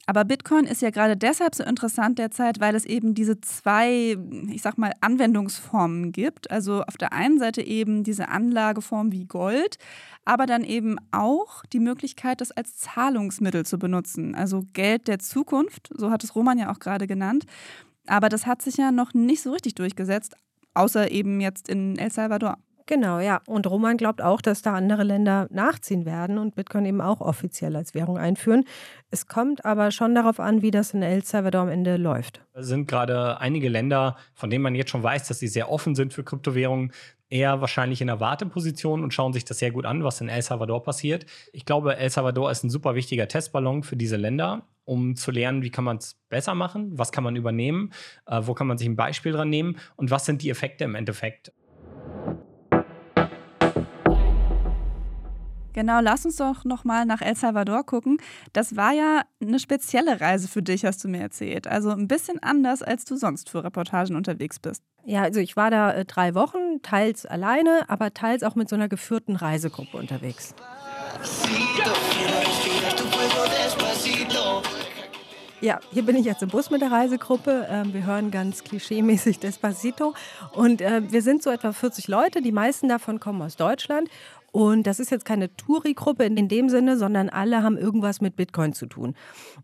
Aber 0.09 0.24
Bitcoin 0.24 0.66
ist 0.66 0.82
ja 0.82 0.90
gerade 0.90 1.16
deshalb 1.16 1.57
so 1.57 1.64
interessant 1.64 2.20
derzeit, 2.20 2.61
weil 2.61 2.76
es 2.76 2.84
eben 2.84 3.14
diese 3.14 3.40
zwei, 3.40 4.16
ich 4.48 4.62
sag 4.62 4.78
mal, 4.78 4.92
Anwendungsformen 5.00 6.12
gibt. 6.12 6.48
Also 6.48 6.82
auf 6.82 6.96
der 6.96 7.12
einen 7.12 7.40
Seite 7.40 7.61
eben 7.61 8.04
diese 8.04 8.28
Anlageform 8.28 9.11
wie 9.11 9.24
Gold, 9.24 9.78
aber 10.24 10.46
dann 10.46 10.62
eben 10.62 10.96
auch 11.11 11.64
die 11.66 11.80
Möglichkeit, 11.80 12.40
das 12.40 12.52
als 12.52 12.76
Zahlungsmittel 12.76 13.66
zu 13.66 13.80
benutzen. 13.80 14.36
Also 14.36 14.62
Geld 14.74 15.09
der 15.09 15.18
Zukunft, 15.18 15.90
so 15.92 16.11
hat 16.12 16.22
es 16.22 16.36
Roman 16.36 16.59
ja 16.59 16.70
auch 16.70 16.78
gerade 16.78 17.09
genannt. 17.09 17.44
Aber 18.07 18.28
das 18.28 18.46
hat 18.46 18.62
sich 18.62 18.76
ja 18.76 18.92
noch 18.92 19.12
nicht 19.12 19.42
so 19.42 19.50
richtig 19.50 19.74
durchgesetzt, 19.74 20.36
außer 20.74 21.11
eben 21.11 21.40
jetzt 21.40 21.68
in 21.68 21.98
El 21.98 22.12
Salvador. 22.12 22.59
Genau, 22.87 23.18
ja. 23.18 23.41
Und 23.47 23.66
Roman 23.66 23.97
glaubt 23.97 24.22
auch, 24.22 24.41
dass 24.41 24.62
da 24.62 24.74
andere 24.74 25.03
Länder 25.03 25.49
nachziehen 25.51 26.07
werden 26.07 26.39
und 26.39 26.55
Bitcoin 26.55 26.87
eben 26.87 27.01
auch 27.01 27.20
offiziell 27.20 27.74
als 27.74 27.95
Währung 27.95 28.16
einführen. 28.16 28.64
Es 29.11 29.26
kommt 29.26 29.64
aber 29.64 29.91
schon 29.91 30.14
darauf 30.14 30.39
an, 30.39 30.62
wie 30.62 30.70
das 30.70 30.95
in 30.95 31.03
El 31.03 31.24
Salvador 31.24 31.62
am 31.62 31.68
Ende 31.68 31.97
läuft. 31.97 32.43
Es 32.53 32.68
sind 32.68 32.87
gerade 32.87 33.41
einige 33.41 33.68
Länder, 33.68 34.16
von 34.34 34.51
denen 34.51 34.62
man 34.62 34.76
jetzt 34.76 34.91
schon 34.91 35.03
weiß, 35.03 35.26
dass 35.26 35.41
sie 35.41 35.49
sehr 35.49 35.70
offen 35.70 35.97
sind 35.97 36.14
für 36.14 36.22
Kryptowährungen, 36.22 36.93
eher 37.28 37.61
wahrscheinlich 37.61 38.01
in 38.01 38.07
der 38.07 38.20
Warteposition 38.20 39.03
und 39.03 39.12
schauen 39.12 39.32
sich 39.32 39.45
das 39.45 39.59
sehr 39.59 39.72
gut 39.72 39.84
an, 39.84 40.05
was 40.05 40.20
in 40.20 40.28
El 40.28 40.43
Salvador 40.43 40.82
passiert. 40.82 41.26
Ich 41.53 41.64
glaube, 41.64 41.97
El 41.97 42.09
Salvador 42.11 42.51
ist 42.53 42.62
ein 42.62 42.70
super 42.70 42.95
wichtiger 42.95 43.26
Testballon 43.26 43.82
für 43.82 43.97
diese 43.97 44.16
Länder, 44.16 44.62
um 44.84 45.16
zu 45.16 45.32
lernen, 45.32 45.62
wie 45.62 45.70
kann 45.70 45.84
man 45.84 45.97
es 45.97 46.14
besser 46.28 46.55
machen, 46.55 46.97
was 46.97 47.11
kann 47.11 47.24
man 47.24 47.34
übernehmen, 47.34 47.93
äh, 48.26 48.43
wo 48.45 48.55
kann 48.55 48.68
man 48.68 48.78
sich 48.78 48.87
ein 48.87 48.95
Beispiel 48.95 49.32
dran 49.32 49.51
nehmen 49.51 49.76
und 49.97 50.12
was 50.12 50.24
sind 50.24 50.43
die 50.43 50.51
Effekte 50.51 50.84
im 50.84 50.95
Endeffekt. 50.95 51.53
Genau, 55.77 56.01
lass 56.01 56.24
uns 56.24 56.37
doch 56.37 56.64
nochmal 56.64 57.05
nach 57.05 57.20
El 57.20 57.37
Salvador 57.37 57.85
gucken. 57.85 58.16
Das 58.55 58.77
war 58.77 58.93
ja 58.93 59.24
eine 59.43 59.59
spezielle 59.59 60.22
Reise 60.22 60.49
für 60.49 60.62
dich, 60.62 60.87
hast 60.87 61.05
du 61.05 61.09
mir 61.09 61.20
erzählt. 61.20 61.66
Also 61.66 61.91
ein 61.91 62.09
bisschen 62.09 62.43
anders, 62.43 62.83
als 62.83 63.05
du 63.05 63.14
sonst 63.14 63.51
für 63.51 63.62
Reportagen 63.62 64.16
unterwegs 64.16 64.59
bist. 64.59 64.83
Ja, 65.05 65.20
also 65.20 65.39
ich 65.39 65.55
war 65.55 65.70
da 65.70 65.93
äh, 65.93 66.07
drei 66.07 66.35
Wochen, 66.35 66.81
teils 66.81 67.27
alleine, 67.27 67.85
aber 67.89 68.14
teils 68.14 68.43
auch 68.43 68.55
mit 68.55 68.70
so 68.70 68.74
einer 68.74 68.89
geführten 68.89 69.37
Reisegruppe 69.37 69.99
unterwegs. 69.99 70.55
Ja, 75.62 75.81
hier 75.91 76.05
bin 76.05 76.16
ich 76.16 76.27
jetzt 76.27 76.43
im 76.43 76.51
Bus 76.51 76.68
mit 76.70 76.83
der 76.83 76.93
Reisegruppe. 76.93 77.66
Ähm, 77.70 77.95
wir 77.95 78.05
hören 78.05 78.31
ganz 78.31 78.62
klischeemäßig 78.62 79.39
Despacito. 79.39 80.14
Und 80.53 80.83
äh, 80.83 81.11
wir 81.11 81.22
sind 81.22 81.43
so 81.43 81.51
etwa 81.51 81.72
40 81.72 82.09
Leute. 82.09 82.43
Die 82.43 82.53
meisten 82.53 82.89
davon 82.89 83.20
kommen 83.20 83.41
aus 83.41 83.57
Deutschland. 83.57 84.11
Und 84.57 84.86
das 84.86 85.00
ist 85.00 85.11
jetzt 85.11 85.26
keine 85.26 85.54
Touri-Gruppe 85.54 86.24
in 86.24 86.48
dem 86.48 86.70
Sinne, 86.70 86.96
sondern 86.96 87.28
alle 87.28 87.62
haben 87.62 87.76
irgendwas 87.76 88.22
mit 88.22 88.36
Bitcoin 88.36 88.72
zu 88.72 88.86
tun. 88.86 89.14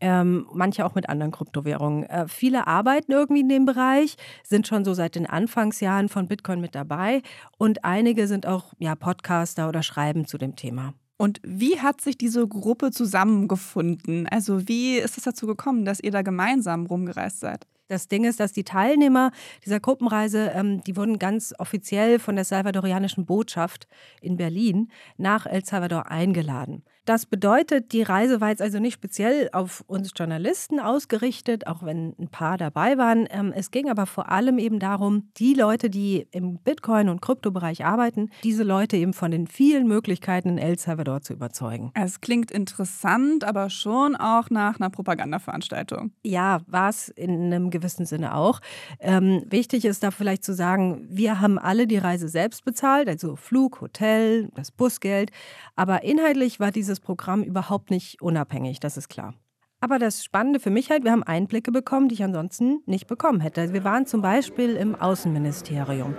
Ähm, 0.03 0.47
manche 0.53 0.84
auch 0.84 0.95
mit 0.95 1.09
anderen 1.09 1.32
Kryptowährungen. 1.32 2.05
Äh, 2.11 2.28
viele 2.28 2.66
arbeiten 2.66 3.11
irgendwie 3.11 3.40
in 3.40 3.49
dem 3.49 3.64
Bereich, 3.64 4.16
sind 4.45 4.66
schon 4.66 4.84
so 4.84 4.93
seit 4.93 5.14
den 5.14 5.24
Anfangsjahren 5.24 6.11
von 6.11 6.28
Bitcoin 6.28 6.61
mit 6.61 6.74
dabei. 6.74 7.22
Und 7.57 7.86
einige 7.86 8.28
sind 8.28 8.47
auch 8.47 8.74
ja, 8.80 8.95
Podcaster 8.95 9.66
oder 9.66 9.82
schreiben 9.82 10.26
zu 10.26 10.36
dem 10.36 10.57
Thema. 10.57 10.93
Und 11.16 11.40
wie 11.43 11.80
hat 11.80 12.03
sich 12.03 12.18
diese 12.18 12.47
Gruppe 12.47 12.90
zusammengefunden? 12.90 14.28
Also 14.28 14.68
wie 14.68 14.99
ist 14.99 15.16
es 15.16 15.24
dazu 15.24 15.47
gekommen, 15.47 15.86
dass 15.86 16.01
ihr 16.01 16.11
da 16.11 16.20
gemeinsam 16.20 16.84
rumgereist 16.84 17.40
seid? 17.40 17.66
Das 17.93 18.09
Ding 18.09 18.24
ist, 18.24 18.40
dass 18.40 18.55
die 18.55 18.64
Teilnehmer 18.64 19.32
dieser 19.66 19.78
Gruppenreise, 19.78 20.51
ähm, 20.55 20.82
die 20.82 20.97
wurden 20.97 21.18
ganz 21.18 21.53
offiziell 21.59 22.18
von 22.18 22.36
der 22.36 22.47
salvadorianischen 22.47 23.26
Botschaft 23.26 23.86
in 24.22 24.38
Berlin 24.38 24.90
nach 25.18 25.45
El 25.45 25.62
Salvador 25.62 26.11
eingeladen. 26.11 26.84
Das 27.05 27.27
bedeutet, 27.27 27.93
die 27.93 28.03
Reise 28.03 28.41
war 28.41 28.51
jetzt 28.51 28.63
also 28.63 28.79
nicht 28.79 28.95
speziell 28.95 29.49
auf 29.53 29.83
uns 29.89 30.13
Journalisten 30.17 30.79
ausgerichtet, 30.79 31.67
auch 31.67 31.83
wenn 31.83 32.15
ein 32.17 32.29
paar 32.29 32.57
dabei 32.59 32.97
waren. 32.97 33.27
Ähm, 33.31 33.53
es 33.55 33.73
ging 33.73 33.91
aber 33.91 34.07
vor 34.07 34.31
allem 34.31 34.59
eben 34.59 34.79
darum, 34.79 35.29
die 35.37 35.55
Leute, 35.55 35.91
die 35.91 36.29
im 36.31 36.59
Bitcoin- 36.59 37.09
und 37.09 37.21
Kryptobereich 37.21 37.85
arbeiten, 37.85 38.31
diese 38.45 38.63
Leute 38.63 38.97
eben 38.97 39.15
von 39.15 39.33
den 39.33 39.49
vielen 39.49 39.89
Möglichkeiten 39.89 40.51
in 40.51 40.59
El 40.59 40.79
Salvador 40.79 41.23
zu 41.23 41.33
überzeugen. 41.33 41.91
Es 41.95 42.21
klingt 42.21 42.53
interessant, 42.53 43.43
aber 43.43 43.69
schon 43.69 44.15
auch 44.15 44.49
nach 44.51 44.79
einer 44.79 44.91
Propagandaveranstaltung. 44.91 46.13
Ja, 46.23 46.61
war 46.69 46.91
es 46.91 47.09
in 47.09 47.53
einem 47.53 47.71
gewissen 47.71 48.07
Sinne 48.07 48.37
auch. 48.37 48.61
Ähm, 49.01 49.43
wichtig 49.49 49.85
ist 49.87 50.05
da 50.05 50.13
vielleicht 50.13 50.45
zu 50.45 50.55
sagen, 50.55 51.05
wir 51.11 51.41
haben 51.41 51.59
alle 51.59 51.89
die 51.89 51.99
Reise 51.99 52.29
selbst 52.29 52.65
bezahlt, 52.65 53.09
also 53.09 53.35
Flug, 53.35 53.81
Hotel, 53.81 54.51
das 54.55 54.71
Busgeld. 54.71 55.33
Aber 55.75 56.05
inhaltlich 56.05 56.61
war 56.61 56.71
diese 56.71 56.91
dieses 56.93 57.01
Programm 57.01 57.43
überhaupt 57.43 57.90
nicht 57.90 58.20
unabhängig, 58.20 58.78
das 58.78 58.99
ist 58.99 59.09
klar. 59.09 59.32
Aber 59.80 59.99
das 59.99 60.22
Spannende 60.22 60.61
für 60.61 60.68
mich 60.68 60.90
halt, 60.90 61.05
wir 61.05 61.11
haben 61.11 61.22
Einblicke 61.22 61.72
bekommen, 61.72 62.09
die 62.09 62.14
ich 62.14 62.22
ansonsten 62.22 62.82
nicht 62.84 63.07
bekommen 63.07 63.40
hätte. 63.40 63.62
Also 63.62 63.72
wir 63.72 63.82
waren 63.82 64.05
zum 64.05 64.20
Beispiel 64.20 64.76
im 64.76 64.95
Außenministerium. 64.95 66.14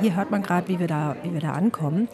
Hier 0.00 0.16
hört 0.16 0.32
man 0.32 0.42
gerade, 0.42 0.68
wie, 0.68 0.80
wie 0.80 0.80
wir 0.80 1.40
da 1.40 1.52
ankommen. 1.52 2.08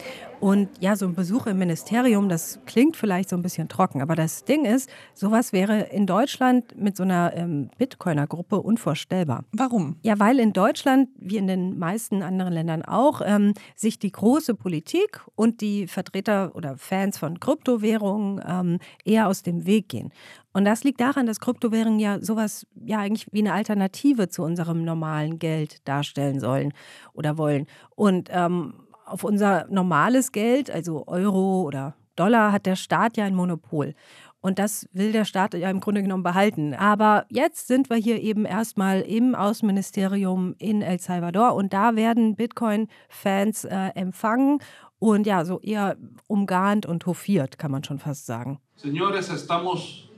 Und 0.45 0.69
ja, 0.79 0.95
so 0.95 1.07
ein 1.07 1.15
Besuch 1.15 1.47
im 1.47 1.57
Ministerium, 1.57 2.29
das 2.29 2.59
klingt 2.67 2.95
vielleicht 2.95 3.29
so 3.29 3.35
ein 3.35 3.41
bisschen 3.41 3.67
trocken, 3.67 3.99
aber 3.99 4.13
das 4.13 4.45
Ding 4.45 4.63
ist, 4.63 4.87
sowas 5.15 5.53
wäre 5.53 5.87
in 5.89 6.05
Deutschland 6.05 6.79
mit 6.79 6.95
so 6.95 7.01
einer 7.01 7.33
ähm, 7.35 7.71
Bitcoiner-Gruppe 7.79 8.61
unvorstellbar. 8.61 9.43
Warum? 9.53 9.95
Ja, 10.03 10.19
weil 10.19 10.39
in 10.39 10.53
Deutschland, 10.53 11.09
wie 11.17 11.37
in 11.37 11.47
den 11.47 11.79
meisten 11.79 12.21
anderen 12.21 12.53
Ländern 12.53 12.83
auch, 12.83 13.23
ähm, 13.25 13.55
sich 13.75 13.97
die 13.97 14.11
große 14.11 14.53
Politik 14.53 15.19
und 15.33 15.61
die 15.61 15.87
Vertreter 15.87 16.51
oder 16.53 16.77
Fans 16.77 17.17
von 17.17 17.39
Kryptowährungen 17.39 18.39
ähm, 18.47 18.77
eher 19.03 19.27
aus 19.27 19.41
dem 19.41 19.65
Weg 19.65 19.89
gehen. 19.89 20.11
Und 20.53 20.63
das 20.63 20.83
liegt 20.83 21.01
daran, 21.01 21.25
dass 21.25 21.39
Kryptowährungen 21.39 21.99
ja 21.99 22.21
sowas 22.21 22.67
ja 22.85 22.99
eigentlich 22.99 23.27
wie 23.31 23.39
eine 23.39 23.53
Alternative 23.53 24.29
zu 24.29 24.43
unserem 24.43 24.85
normalen 24.85 25.39
Geld 25.39 25.85
darstellen 25.87 26.39
sollen 26.39 26.71
oder 27.13 27.39
wollen. 27.39 27.65
Und 27.95 28.29
ähm, 28.31 28.75
auf 29.05 29.23
unser 29.23 29.67
normales 29.69 30.31
Geld, 30.31 30.69
also 30.69 31.05
Euro 31.07 31.61
oder 31.63 31.95
Dollar, 32.15 32.51
hat 32.51 32.65
der 32.65 32.75
Staat 32.75 33.17
ja 33.17 33.25
ein 33.25 33.35
Monopol. 33.35 33.93
Und 34.41 34.59
das 34.59 34.87
will 34.93 35.11
der 35.11 35.25
Staat 35.25 35.55
ja 35.55 35.71
im 35.71 35.79
Grunde 35.79 36.03
genommen 36.03 36.21
behalten. 36.21 36.75
Aber 36.75 37.25
jetzt 37.29 37.67
sind 37.67 37.89
wir 37.89 37.97
hier 37.97 38.21
eben 38.21 38.45
erstmal 38.45 39.01
im 39.01 39.33
Außenministerium 39.33 40.53
in 40.59 40.83
El 40.83 40.99
Salvador 40.99 41.55
und 41.55 41.73
da 41.73 41.95
werden 41.95 42.35
Bitcoin-Fans 42.35 43.65
äh, 43.65 43.89
empfangen 43.95 44.59
und 44.99 45.25
ja, 45.25 45.45
so 45.45 45.59
eher 45.61 45.97
umgarnt 46.27 46.85
und 46.85 47.05
hofiert, 47.05 47.57
kann 47.57 47.71
man 47.71 47.83
schon 47.83 47.97
fast 47.97 48.27
sagen. 48.27 48.59
Señores, 48.75 49.29
estamos 49.29 50.09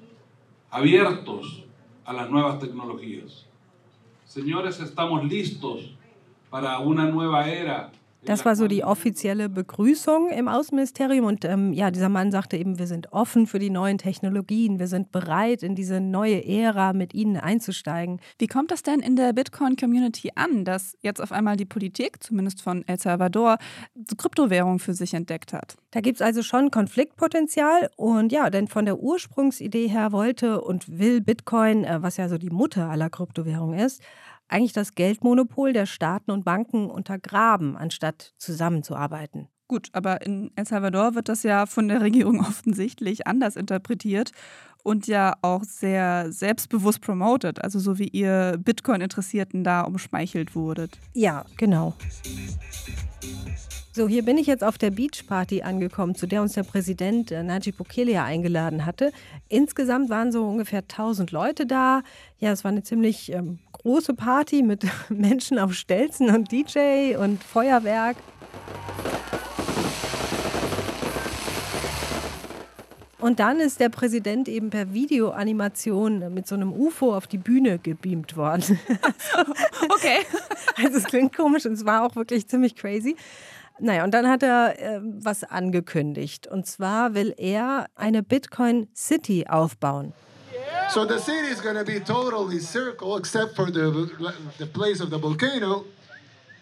abiertos 0.69 1.63
a 2.03 2.13
las 2.13 2.29
nuevas 2.29 2.59
tecnologías. 2.59 3.45
Señores, 4.25 4.79
estamos 4.79 5.23
listos 5.23 5.95
para 6.49 6.79
una 6.79 7.05
nueva 7.05 7.47
era 7.47 7.91
das 8.25 8.45
war 8.45 8.55
so 8.55 8.67
die 8.67 8.83
offizielle 8.83 9.47
Begrüßung 9.47 10.29
im 10.29 10.47
Außenministerium. 10.47 11.25
Und 11.25 11.45
ähm, 11.45 11.71
ja, 11.73 11.91
dieser 11.91 12.09
Mann 12.09 12.31
sagte 12.31 12.57
eben, 12.57 12.77
wir 12.79 12.87
sind 12.87 13.13
offen 13.13 13.47
für 13.47 13.59
die 13.59 13.69
neuen 13.69 13.97
Technologien, 13.97 14.79
wir 14.79 14.87
sind 14.87 15.11
bereit, 15.11 15.63
in 15.63 15.75
diese 15.75 16.01
neue 16.01 16.45
Ära 16.45 16.93
mit 16.93 17.13
ihnen 17.13 17.37
einzusteigen. 17.37 18.19
Wie 18.37 18.47
kommt 18.47 18.71
das 18.71 18.83
denn 18.83 18.99
in 18.99 19.15
der 19.15 19.33
Bitcoin-Community 19.33 20.31
an, 20.35 20.65
dass 20.65 20.97
jetzt 21.01 21.21
auf 21.21 21.31
einmal 21.31 21.55
die 21.55 21.65
Politik, 21.65 22.21
zumindest 22.21 22.61
von 22.61 22.85
El 22.87 22.99
Salvador, 22.99 23.57
Kryptowährung 24.17 24.79
für 24.79 24.93
sich 24.93 25.13
entdeckt 25.13 25.53
hat? 25.53 25.75
Da 25.91 26.01
gibt 26.01 26.17
es 26.17 26.21
also 26.21 26.43
schon 26.43 26.69
Konfliktpotenzial. 26.71 27.89
Und 27.95 28.31
ja, 28.31 28.49
denn 28.49 28.67
von 28.67 28.85
der 28.85 28.99
Ursprungsidee 28.99 29.87
her 29.87 30.11
wollte 30.11 30.61
und 30.61 30.99
will 30.99 31.21
Bitcoin, 31.21 31.83
äh, 31.83 32.01
was 32.01 32.17
ja 32.17 32.27
so 32.29 32.37
die 32.37 32.49
Mutter 32.49 32.89
aller 32.89 33.09
Kryptowährungen 33.09 33.79
ist, 33.79 34.01
eigentlich 34.47 34.73
das 34.73 34.95
Geldmonopol 34.95 35.73
der 35.73 35.85
Staaten 35.85 36.31
und 36.31 36.45
Banken 36.45 36.89
untergraben, 36.89 37.75
anstatt 37.75 38.33
zusammenzuarbeiten. 38.37 39.47
Gut, 39.67 39.89
aber 39.91 40.25
in 40.25 40.51
El 40.55 40.65
Salvador 40.65 41.15
wird 41.15 41.27
das 41.27 41.43
ja 41.43 41.65
von 41.65 41.89
der 41.89 42.01
Regierung 42.01 42.39
offensichtlich 42.47 43.27
anders 43.27 43.55
interpretiert 43.55 44.31
und 44.83 45.07
ja 45.07 45.33
auch 45.41 45.63
sehr 45.63 46.31
selbstbewusst 46.31 47.01
promotet, 47.01 47.61
also 47.61 47.77
so 47.79 47.99
wie 47.99 48.07
ihr 48.07 48.57
Bitcoin-Interessierten 48.63 49.65
da 49.65 49.81
umschmeichelt 49.81 50.55
wurdet. 50.55 50.97
Ja, 51.13 51.45
genau. 51.57 51.93
So, 53.91 54.07
hier 54.07 54.23
bin 54.23 54.37
ich 54.37 54.45
jetzt 54.45 54.63
auf 54.63 54.77
der 54.77 54.91
Beachparty 54.91 55.63
angekommen, 55.63 56.13
zu 56.13 56.27
der 56.27 56.43
uns 56.43 56.53
der 56.53 56.61
Präsident 56.61 57.31
äh, 57.31 57.41
Najib 57.41 57.77
Bukele 57.77 58.21
eingeladen 58.21 58.85
hatte. 58.85 59.11
Insgesamt 59.49 60.11
waren 60.11 60.31
so 60.31 60.47
ungefähr 60.47 60.81
1000 60.81 61.31
Leute 61.31 61.65
da. 61.65 62.03
Ja, 62.37 62.51
es 62.51 62.63
war 62.63 62.69
eine 62.69 62.83
ziemlich 62.83 63.31
ähm, 63.31 63.57
große 63.87 64.15
Party 64.15 64.63
mit 64.63 64.85
Menschen 65.09 65.57
auf 65.57 65.73
Stelzen 65.73 66.29
und 66.29 66.51
DJ 66.51 67.15
und 67.15 67.41
Feuerwerk. 67.41 68.17
Und 73.19 73.39
dann 73.39 73.61
ist 73.61 73.79
der 73.79 73.87
Präsident 73.87 74.49
eben 74.49 74.69
per 74.69 74.93
Videoanimation 74.93 76.33
mit 76.33 76.47
so 76.47 76.55
einem 76.55 76.73
UFO 76.73 77.15
auf 77.15 77.27
die 77.27 77.37
Bühne 77.37 77.79
gebeamt 77.79 78.35
worden. 78.35 78.63
okay. 79.89 80.19
Also 80.83 80.97
es 80.97 81.05
klingt 81.05 81.35
komisch 81.35 81.65
und 81.65 81.73
es 81.73 81.85
war 81.85 82.05
auch 82.05 82.15
wirklich 82.17 82.45
ziemlich 82.47 82.75
crazy. 82.75 83.15
Naja, 83.79 84.03
und 84.03 84.13
dann 84.13 84.27
hat 84.27 84.43
er 84.43 84.79
äh, 84.79 84.99
was 85.01 85.45
angekündigt. 85.45 86.45
Und 86.45 86.65
zwar 86.65 87.13
will 87.13 87.33
er 87.37 87.87
eine 87.95 88.21
Bitcoin 88.21 88.89
City 88.93 89.45
aufbauen. 89.47 90.13
So 90.89 91.05
the 91.05 91.19
city 91.19 91.47
is 91.47 91.61
going 91.61 91.75
to 91.75 91.83
be 91.83 91.99
totally 91.99 92.59
circle 92.59 93.17
except 93.17 93.55
for 93.55 93.69
the, 93.69 94.09
the 94.57 94.65
place 94.65 94.99
of 94.99 95.09
the 95.09 95.17
volcano. 95.17 95.85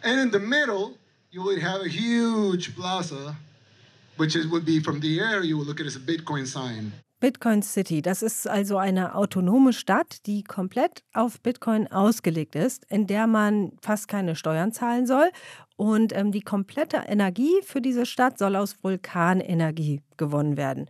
And 0.03 0.20
in 0.20 0.32
the 0.32 0.39
middle, 0.39 0.93
you 1.32 1.43
would 1.43 1.60
have 1.60 1.82
a 1.82 1.89
huge 1.89 2.76
plaza, 2.76 3.36
which 4.18 4.36
is, 4.36 4.47
would 4.47 4.66
be 4.66 4.80
from 4.80 4.99
the 4.99 5.20
air, 5.20 5.43
you 5.43 5.58
would 5.58 5.68
look 5.68 5.80
at 5.80 5.86
it 5.86 5.89
as 5.89 5.95
a 5.95 5.99
Bitcoin 5.99 6.47
sign. 6.47 6.93
Bitcoin 7.22 7.64
City, 7.64 8.01
das 8.01 8.22
ist 8.22 8.47
also 8.47 8.78
eine 8.78 9.16
autonome 9.16 9.74
Stadt, 9.74 10.26
die 10.26 10.43
komplett 10.43 11.03
auf 11.14 11.41
Bitcoin 11.41 11.88
ausgelegt 11.88 12.56
ist, 12.56 12.86
in 12.89 13.08
der 13.08 13.26
man 13.26 13.72
fast 13.82 14.08
keine 14.08 14.36
Steuern 14.36 14.74
zahlen 14.74 15.08
soll. 15.08 15.32
Und 15.78 16.14
ähm, 16.14 16.32
die 16.32 16.41
komplette 16.41 17.03
Energie 17.08 17.62
für 17.64 17.82
diese 17.82 18.06
Stadt 18.06 18.38
soll 18.38 18.56
aus 18.56 18.76
Vulkanenergie 18.84 20.01
gewonnen 20.18 20.58
werden. 20.58 20.88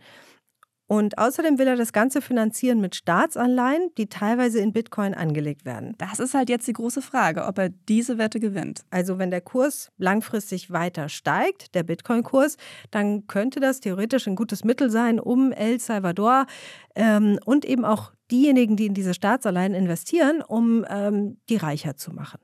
Und 0.88 1.18
außerdem 1.18 1.58
will 1.58 1.66
er 1.66 1.76
das 1.76 1.92
Ganze 1.92 2.22
finanzieren 2.22 2.80
mit 2.80 2.94
Staatsanleihen, 2.94 3.90
die 3.98 4.06
teilweise 4.06 4.60
in 4.60 4.72
Bitcoin 4.72 5.14
angelegt 5.14 5.64
werden. 5.64 5.94
Das 5.98 6.20
ist 6.20 6.34
halt 6.34 6.48
jetzt 6.48 6.68
die 6.68 6.74
große 6.74 7.02
Frage, 7.02 7.44
ob 7.44 7.58
er 7.58 7.70
diese 7.70 8.18
Wette 8.18 8.38
gewinnt. 8.38 8.82
Also 8.90 9.18
wenn 9.18 9.32
der 9.32 9.40
Kurs 9.40 9.90
langfristig 9.98 10.70
weiter 10.70 11.08
steigt, 11.08 11.74
der 11.74 11.82
Bitcoin-Kurs, 11.82 12.56
dann 12.92 13.26
könnte 13.26 13.58
das 13.58 13.80
theoretisch 13.80 14.28
ein 14.28 14.36
gutes 14.36 14.62
Mittel 14.62 14.88
sein, 14.90 15.18
um 15.18 15.50
El 15.50 15.80
Salvador 15.80 16.46
ähm, 16.94 17.40
und 17.44 17.64
eben 17.64 17.84
auch 17.84 18.12
diejenigen, 18.30 18.76
die 18.76 18.86
in 18.86 18.94
diese 18.94 19.14
Staatsanleihen 19.14 19.74
investieren, 19.74 20.40
um 20.40 20.84
ähm, 20.88 21.38
die 21.48 21.56
reicher 21.56 21.96
zu 21.96 22.12
machen. 22.12 22.38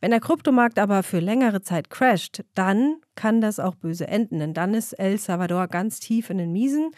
Wenn 0.00 0.10
der 0.10 0.20
Kryptomarkt 0.20 0.78
aber 0.78 1.02
für 1.02 1.20
längere 1.20 1.62
Zeit 1.62 1.88
crasht, 1.88 2.44
dann 2.54 2.96
kann 3.14 3.40
das 3.40 3.58
auch 3.58 3.74
böse 3.74 4.06
enden, 4.06 4.38
denn 4.38 4.52
dann 4.52 4.74
ist 4.74 4.92
El 4.92 5.18
Salvador 5.18 5.68
ganz 5.68 6.00
tief 6.00 6.28
in 6.28 6.36
den 6.36 6.52
Miesen 6.52 6.90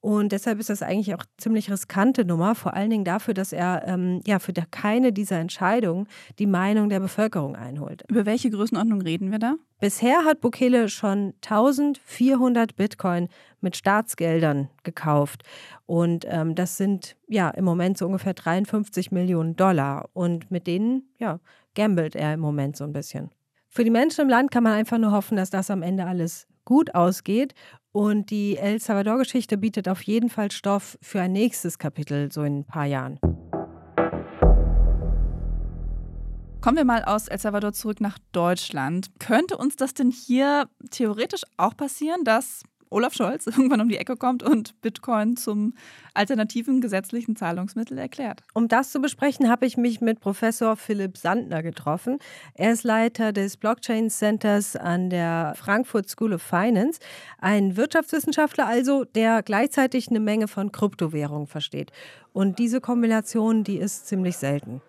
und 0.00 0.30
deshalb 0.30 0.60
ist 0.60 0.70
das 0.70 0.82
eigentlich 0.82 1.14
auch 1.14 1.24
ziemlich 1.38 1.70
riskante 1.70 2.24
Nummer, 2.24 2.54
vor 2.54 2.74
allen 2.74 2.90
Dingen 2.90 3.04
dafür, 3.04 3.34
dass 3.34 3.52
er 3.52 3.82
ähm, 3.86 4.20
ja 4.24 4.38
für 4.38 4.52
keine 4.52 5.12
dieser 5.12 5.38
Entscheidungen 5.38 6.06
die 6.38 6.46
Meinung 6.46 6.88
der 6.88 7.00
Bevölkerung 7.00 7.56
einholt. 7.56 8.04
Über 8.08 8.24
welche 8.24 8.50
Größenordnung 8.50 9.02
reden 9.02 9.32
wir 9.32 9.40
da? 9.40 9.56
Bisher 9.80 10.24
hat 10.24 10.40
Bukele 10.40 10.88
schon 10.88 11.34
1400 11.44 12.76
Bitcoin 12.76 13.28
mit 13.60 13.76
Staatsgeldern 13.76 14.68
gekauft. 14.84 15.42
Und 15.86 16.24
ähm, 16.28 16.54
das 16.54 16.76
sind 16.76 17.16
ja 17.26 17.50
im 17.50 17.64
Moment 17.64 17.98
so 17.98 18.06
ungefähr 18.06 18.34
53 18.34 19.10
Millionen 19.10 19.56
Dollar. 19.56 20.08
Und 20.12 20.50
mit 20.50 20.68
denen, 20.68 21.10
ja, 21.18 21.40
gambelt 21.74 22.14
er 22.14 22.34
im 22.34 22.40
Moment 22.40 22.76
so 22.76 22.84
ein 22.84 22.92
bisschen. 22.92 23.30
Für 23.68 23.84
die 23.84 23.90
Menschen 23.90 24.22
im 24.22 24.28
Land 24.28 24.50
kann 24.50 24.62
man 24.62 24.74
einfach 24.74 24.98
nur 24.98 25.12
hoffen, 25.12 25.36
dass 25.36 25.50
das 25.50 25.70
am 25.70 25.82
Ende 25.82 26.06
alles 26.06 26.46
gut 26.68 26.94
ausgeht 26.94 27.54
und 27.92 28.30
die 28.30 28.56
El 28.56 28.80
Salvador-Geschichte 28.80 29.56
bietet 29.58 29.88
auf 29.88 30.02
jeden 30.02 30.30
Fall 30.30 30.50
Stoff 30.50 30.98
für 31.02 31.20
ein 31.20 31.32
nächstes 31.32 31.78
Kapitel, 31.78 32.30
so 32.32 32.42
in 32.42 32.60
ein 32.60 32.64
paar 32.64 32.86
Jahren. 32.86 33.18
Kommen 36.60 36.76
wir 36.76 36.84
mal 36.84 37.04
aus 37.04 37.28
El 37.28 37.38
Salvador 37.38 37.72
zurück 37.72 38.00
nach 38.00 38.18
Deutschland. 38.32 39.08
Könnte 39.20 39.56
uns 39.56 39.76
das 39.76 39.94
denn 39.94 40.10
hier 40.10 40.68
theoretisch 40.90 41.42
auch 41.56 41.76
passieren, 41.76 42.24
dass 42.24 42.62
Olaf 42.90 43.14
Scholz 43.14 43.46
irgendwann 43.46 43.80
um 43.80 43.88
die 43.88 43.98
Ecke 43.98 44.16
kommt 44.16 44.42
und 44.42 44.80
Bitcoin 44.80 45.36
zum 45.36 45.74
alternativen 46.14 46.80
gesetzlichen 46.80 47.36
Zahlungsmittel 47.36 47.98
erklärt. 47.98 48.42
Um 48.54 48.68
das 48.68 48.90
zu 48.90 49.00
besprechen, 49.00 49.48
habe 49.48 49.66
ich 49.66 49.76
mich 49.76 50.00
mit 50.00 50.20
Professor 50.20 50.76
Philipp 50.76 51.16
Sandner 51.16 51.62
getroffen. 51.62 52.18
Er 52.54 52.72
ist 52.72 52.84
Leiter 52.84 53.32
des 53.32 53.56
Blockchain 53.56 54.10
Centers 54.10 54.76
an 54.76 55.10
der 55.10 55.54
Frankfurt 55.56 56.08
School 56.08 56.32
of 56.32 56.42
Finance, 56.42 57.00
ein 57.38 57.76
Wirtschaftswissenschaftler 57.76 58.66
also, 58.66 59.04
der 59.04 59.42
gleichzeitig 59.42 60.08
eine 60.08 60.20
Menge 60.20 60.48
von 60.48 60.72
Kryptowährungen 60.72 61.46
versteht. 61.46 61.92
Und 62.32 62.58
diese 62.58 62.80
Kombination, 62.80 63.64
die 63.64 63.78
ist 63.78 64.06
ziemlich 64.06 64.36
selten. 64.36 64.80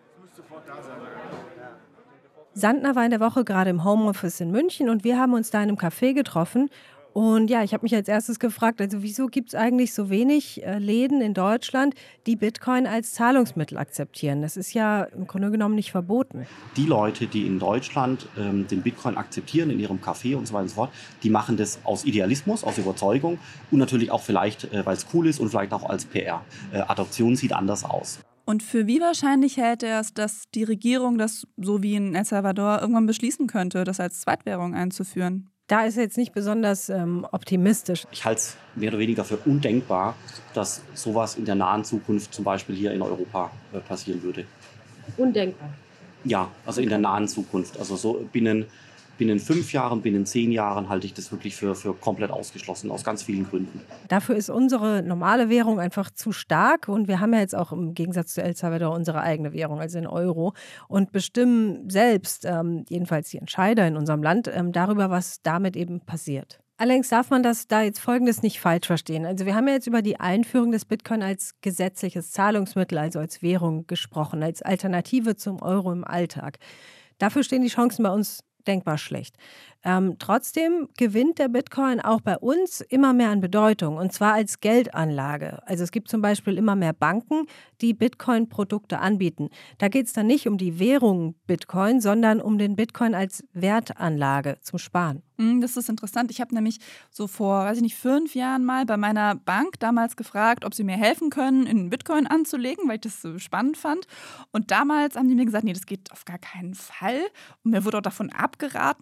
Sandner 2.54 2.96
war 2.96 3.06
in 3.06 3.12
der 3.12 3.20
Woche 3.20 3.46
gerade 3.46 3.70
im 3.70 3.84
Homeoffice 3.84 4.42
in 4.42 4.52
München 4.52 4.90
und 4.90 5.04
wir 5.04 5.18
haben 5.18 5.34
uns 5.34 5.50
da 5.50 5.60
in 5.60 5.70
einem 5.70 5.78
Café 5.78 6.14
getroffen 6.14 6.70
und 7.14 7.50
ja, 7.50 7.64
ich 7.64 7.74
habe 7.74 7.84
mich 7.84 7.96
als 7.96 8.08
erstes 8.08 8.40
gefragt, 8.40 8.82
also 8.82 9.02
wieso 9.02 9.28
gibt 9.28 9.50
es 9.50 9.56
eigentlich 9.56 9.94
so 9.94 10.10
wenig 10.10 10.64
äh, 10.64 10.78
Läden 10.78 11.22
in 11.22 11.34
Deutschland, 11.34 11.96
die 12.26 12.36
Bitcoin 12.36 12.86
als 12.86 13.14
Zahlungsmittel 13.14 13.78
akzeptieren? 13.78 14.42
Das 14.42 14.58
ist 14.58 14.74
ja 14.74 15.04
im 15.04 15.26
Grunde 15.26 15.50
genommen 15.50 15.76
nicht 15.76 15.92
verboten. 15.92 16.46
Die 16.78 16.86
Leute, 16.86 17.28
die 17.28 17.48
in 17.48 17.60
Deutschland 17.60 18.28
ähm, 18.38 18.68
den 18.68 18.82
Bitcoin 18.82 19.18
akzeptieren 19.18 19.70
in 19.72 19.80
ihrem 19.80 19.98
Café 19.98 20.36
und 20.36 20.48
so 20.48 20.54
weiter 20.54 20.64
und 20.64 20.70
so 20.70 20.76
fort, 20.76 20.92
die 21.24 21.30
machen 21.30 21.58
das 21.58 21.80
aus 21.84 22.06
Idealismus, 22.06 22.64
aus 22.64 22.78
Überzeugung 22.78 23.40
und 23.72 23.80
natürlich 23.80 24.12
auch 24.12 24.22
vielleicht, 24.22 24.72
äh, 24.72 24.86
weil 24.86 24.96
es 24.96 25.08
cool 25.14 25.28
ist 25.28 25.40
und 25.40 25.50
vielleicht 25.50 25.74
auch 25.74 25.90
als 25.90 26.06
PR. 26.06 26.44
Äh, 26.72 26.80
Adoption 26.82 27.36
sieht 27.36 27.54
anders 27.54 27.84
aus. 27.84 28.20
Und 28.46 28.64
für 28.64 28.88
wie 28.88 29.00
wahrscheinlich 29.00 29.58
hält 29.58 29.84
er 29.84 30.00
es, 30.00 30.14
dass 30.14 30.44
die 30.56 30.64
Regierung 30.64 31.18
das 31.18 31.46
so 31.58 31.84
wie 31.84 31.96
in 31.96 32.16
El 32.16 32.26
Salvador 32.26 32.80
irgendwann 32.82 33.06
beschließen 33.06 33.46
könnte, 33.46 33.84
das 33.84 34.00
als 34.00 34.22
Zweitwährung 34.22 34.74
einzuführen? 34.74 35.50
Da 35.70 35.86
ist 35.86 35.98
er 35.98 36.04
jetzt 36.04 36.18
nicht 36.18 36.34
besonders 36.34 36.90
ähm, 36.90 37.26
optimistisch. 37.32 38.06
Ich 38.12 38.26
halte 38.26 38.40
es 38.40 38.58
mehr 38.76 38.90
oder 38.90 39.00
weniger 39.00 39.24
für 39.24 39.38
undenkbar, 39.38 40.16
dass 40.54 40.82
sowas 40.96 41.36
in 41.36 41.46
der 41.46 41.56
nahen 41.56 41.86
Zukunft 41.86 42.34
zum 42.34 42.44
Beispiel 42.44 42.76
hier 42.76 42.92
in 42.92 43.02
Europa 43.02 43.52
äh, 43.72 43.80
passieren 43.80 44.22
würde. 44.24 44.46
Undenkbar. 45.16 45.70
Ja, 46.26 46.50
also 46.66 46.82
in 46.82 46.90
der 46.90 46.98
nahen 46.98 47.28
Zukunft. 47.28 47.80
Also 47.80 47.96
so 47.96 48.28
binnen 48.34 48.66
binnen 49.20 49.38
fünf 49.40 49.74
Jahren, 49.74 50.02
binnen 50.02 50.26
zehn 50.26 50.52
Jahren 50.52 50.90
halte 50.90 51.06
ich 51.06 51.14
das 51.14 51.32
wirklich 51.32 51.56
für, 51.56 51.76
für 51.76 51.94
komplett 51.94 52.32
ausgeschlossen, 52.32 52.90
aus 52.90 53.04
ganz 53.04 53.22
vielen 53.22 53.48
Gründen. 53.48 53.82
Dafür 54.08 54.36
ist 54.36 54.50
unsere 54.50 55.04
normale 55.04 55.50
Währung 55.50 55.80
einfach 55.80 56.10
zu 56.10 56.32
stark 56.32 56.88
und 56.88 57.08
wir 57.08 57.20
haben 57.20 57.34
ja 57.34 57.42
jetzt 57.42 57.56
auch 57.56 57.72
im 57.72 57.94
Gegensatz 57.94 58.34
zu 58.34 58.42
El 58.42 58.56
Salvador 58.56 58.96
unsere 58.96 59.22
eigene 59.22 59.54
Währung, 59.54 59.80
also 59.80 60.00
den 60.00 60.08
Euro, 60.08 60.54
und 60.88 61.12
bestimmen 61.12 61.90
selbst, 61.90 62.46
ähm, 62.46 62.86
jedenfalls 62.90 63.30
die 63.30 63.38
Entscheider 63.38 63.86
in 63.86 63.98
unserem 63.98 64.24
Land, 64.24 64.50
ähm, 64.52 64.72
darüber, 64.72 65.10
was 65.10 65.42
damit 65.44 65.76
eben 65.76 66.00
passiert. 66.00 66.62
Allerdings 66.78 67.10
darf 67.10 67.30
man 67.30 67.44
das 67.44 67.68
da 67.68 67.82
jetzt 67.82 68.00
Folgendes 68.00 68.42
nicht 68.42 68.62
falsch 68.62 68.88
verstehen. 68.88 69.26
Also 69.26 69.46
wir 69.46 69.54
haben 69.54 69.68
ja 69.68 69.74
jetzt 69.74 69.88
über 69.88 70.02
die 70.02 70.18
Einführung 70.18 70.72
des 70.72 70.86
Bitcoin 70.86 71.22
als 71.22 71.56
gesetzliches 71.60 72.32
Zahlungsmittel, 72.32 72.98
also 72.98 73.20
als 73.20 73.42
Währung 73.42 73.86
gesprochen, 73.86 74.42
als 74.42 74.62
Alternative 74.62 75.36
zum 75.36 75.62
Euro 75.62 75.92
im 75.92 76.06
Alltag. 76.06 76.58
Dafür 77.18 77.44
stehen 77.44 77.64
die 77.64 77.68
Chancen 77.68 78.04
bei 78.04 78.12
uns 78.12 78.46
denkbar 78.70 78.98
schlecht. 78.98 79.36
Ähm, 79.84 80.18
trotzdem 80.20 80.90
gewinnt 80.98 81.40
der 81.40 81.48
Bitcoin 81.48 82.02
auch 82.02 82.20
bei 82.20 82.38
uns 82.38 82.82
immer 82.82 83.14
mehr 83.14 83.30
an 83.30 83.40
Bedeutung 83.40 83.96
und 83.96 84.12
zwar 84.12 84.34
als 84.34 84.60
Geldanlage. 84.60 85.66
Also 85.66 85.84
es 85.86 85.92
gibt 85.92 86.10
zum 86.10 86.22
Beispiel 86.22 86.58
immer 86.58 86.76
mehr 86.76 86.92
Banken, 86.92 87.46
die 87.80 87.94
Bitcoin-Produkte 87.94 89.00
anbieten. 89.00 89.50
Da 89.78 89.88
geht 89.88 90.08
es 90.08 90.14
dann 90.14 90.28
nicht 90.28 90.48
um 90.48 90.58
die 90.58 90.80
Währung 90.80 91.36
Bitcoin, 91.48 92.02
sondern 92.02 92.42
um 92.42 92.58
den 92.58 92.76
Bitcoin 92.76 93.16
als 93.16 93.44
Wertanlage 93.54 94.58
zum 94.62 94.80
Sparen. 94.80 95.24
Hm, 95.38 95.62
das 95.62 95.78
ist 95.78 95.88
interessant. 95.88 96.32
Ich 96.32 96.42
habe 96.42 96.54
nämlich 96.54 96.80
so 97.10 97.26
vor, 97.26 97.64
weiß 97.64 97.78
ich 97.78 97.84
nicht, 97.84 97.96
fünf 97.96 98.36
Jahren 98.36 98.66
mal 98.66 98.86
bei 98.86 98.98
meiner 98.98 99.36
Bank 99.36 99.80
damals 99.80 100.18
gefragt, 100.18 100.66
ob 100.66 100.74
sie 100.74 100.84
mir 100.84 100.98
helfen 100.98 101.30
können, 101.30 101.66
in 101.66 101.90
Bitcoin 101.90 102.28
anzulegen, 102.28 102.90
weil 102.90 102.96
ich 102.96 103.02
das 103.02 103.22
so 103.22 103.40
spannend 103.40 103.78
fand. 103.78 104.06
Und 104.52 104.72
damals 104.72 105.16
haben 105.16 105.30
die 105.30 105.36
mir 105.36 105.46
gesagt, 105.46 105.64
nee, 105.64 105.72
das 105.72 105.86
geht 105.86 106.12
auf 106.12 106.26
gar 106.26 106.40
keinen 106.40 106.74
Fall. 106.74 107.22
Und 107.64 107.72
mir 107.72 107.86
wurde 107.86 108.00
auch 108.00 108.02
davon 108.02 108.30
abgeraten, 108.32 108.59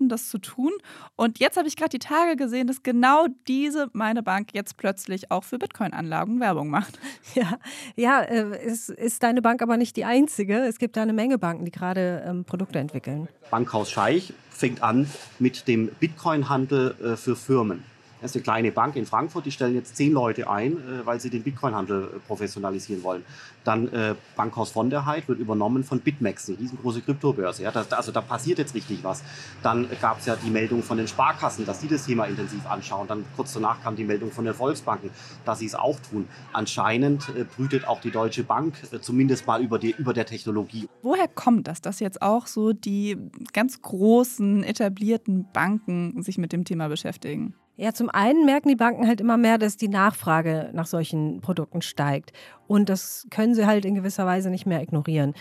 das 0.10 0.30
zu 0.30 0.38
tun 0.40 0.48
tun. 0.58 0.72
Und 1.16 1.40
jetzt 1.40 1.58
habe 1.58 1.68
ich 1.68 1.76
gerade 1.76 1.90
die 1.90 2.00
Tage 2.00 2.36
gesehen, 2.36 2.68
dass 2.68 2.84
genau 2.84 3.28
diese 3.48 3.90
meine 3.94 4.24
Bank 4.24 4.50
jetzt 4.54 4.78
plötzlich 4.78 5.32
auch 5.32 5.44
für 5.44 5.58
Bitcoin-Anlagen 5.58 6.40
Werbung 6.40 6.70
macht. 6.70 7.00
Ja, 7.36 7.60
ja 7.96 8.22
äh, 8.22 8.58
es 8.66 8.90
ist 8.90 9.22
deine 9.22 9.42
Bank 9.42 9.62
aber 9.62 9.78
nicht 9.78 9.96
die 9.96 10.06
einzige. 10.06 10.60
Es 10.60 10.80
gibt 10.80 10.98
da 10.98 11.02
eine 11.02 11.14
Menge 11.14 11.38
Banken, 11.38 11.66
die 11.66 11.72
gerade 11.72 12.24
ähm, 12.26 12.46
Produkte 12.46 12.80
entwickeln. 12.80 13.28
Bankhaus 13.52 13.92
Scheich 13.92 14.34
fängt 14.50 14.82
an 14.82 15.10
mit 15.38 15.68
dem 15.68 15.90
Bitcoin-Handel 16.00 16.96
äh, 17.00 17.16
für 17.18 17.36
Firmen. 17.36 17.84
Das 18.22 18.32
ist 18.32 18.38
eine 18.38 18.44
kleine 18.44 18.72
Bank 18.72 18.96
in 18.96 19.06
Frankfurt, 19.06 19.46
die 19.46 19.52
stellen 19.52 19.76
jetzt 19.76 19.96
zehn 19.96 20.12
Leute 20.12 20.50
ein, 20.50 20.74
äh, 20.74 21.06
weil 21.06 21.20
sie 21.20 21.30
den 21.30 21.44
Bitcoin-Handel 21.44 22.04
äh, 22.04 22.20
professionalisieren 22.26 23.04
wollen. 23.04 23.24
Dann 23.64 23.92
äh, 23.94 24.16
Bankhaus 24.36 24.72
von 24.72 24.90
der 24.90 25.06
Heid 25.06 25.28
wird 25.28 25.40
übernommen 25.40 25.84
von 25.84 26.00
BitMEX, 26.00 26.50
eine 26.50 26.58
riesengroße 26.60 27.02
Kryptobörse. 27.02 27.64
Ja, 27.64 27.72
das, 27.72 27.92
also 27.94 28.12
da 28.12 28.22
passiert 28.22 28.58
jetzt 28.58 28.74
richtig 28.74 29.04
was. 29.04 29.24
Dann 29.62 29.88
gab 30.02 30.20
es 30.20 30.26
ja 30.26 30.36
die 30.36 30.50
Meldung 30.50 30.82
von 30.82 30.98
den 30.98 31.08
Sparkassen, 31.08 31.66
dass 31.66 31.80
die 31.80 31.88
das 31.88 32.06
Thema 32.06 32.26
intensiv 32.26 32.66
anschauen. 32.66 33.08
Dann 33.08 33.26
kurz 33.36 33.54
danach 33.54 33.84
kam 33.84 33.96
die 33.96 34.04
Meldung 34.04 34.32
von 34.32 34.46
den 34.46 34.54
Volksbanken, 34.54 35.12
dass 35.46 35.60
sie 35.60 35.68
es 35.68 35.76
auch 35.76 36.00
tun. 36.00 36.28
Anscheinend 36.54 37.32
brütet 37.56 37.88
auch 37.88 38.02
die 38.02 38.12
Deutsche 38.12 38.44
Bank 38.44 38.76
zumindest 39.02 39.46
mal 39.46 39.62
über, 39.62 39.80
die, 39.80 39.92
über 39.92 40.14
der 40.14 40.26
Technologie. 40.26 40.88
Woher 41.04 41.28
kommt 41.28 41.68
das, 41.68 41.82
dass 41.82 42.00
jetzt 42.00 42.22
auch 42.22 42.48
so 42.48 42.74
die 42.74 43.18
ganz 43.54 43.82
großen 43.82 44.64
etablierten 44.64 45.46
Banken 45.52 46.22
sich 46.24 46.38
mit 46.38 46.54
dem 46.54 46.64
Thema 46.64 46.88
beschäftigen? 46.88 47.54
Ja, 47.80 47.94
zum 47.94 48.10
einen 48.10 48.44
merken 48.46 48.70
die 48.70 48.76
Banken 48.76 49.08
halt 49.08 49.22
immer 49.22 49.38
mehr, 49.38 49.60
dass 49.60 49.78
die 49.78 49.88
Nachfrage 49.88 50.72
nach 50.74 50.88
solchen 50.88 51.42
Produkten 51.42 51.84
steigt. 51.84 52.32
Und 52.68 52.90
das 52.90 53.28
können 53.32 53.56
sie 53.56 53.66
halt 53.66 53.86
in 53.86 53.96
gewisser 53.96 54.26
Weise 54.26 54.50
nicht 54.50 54.66
mehr 54.66 54.82
ignorieren. 54.82 55.34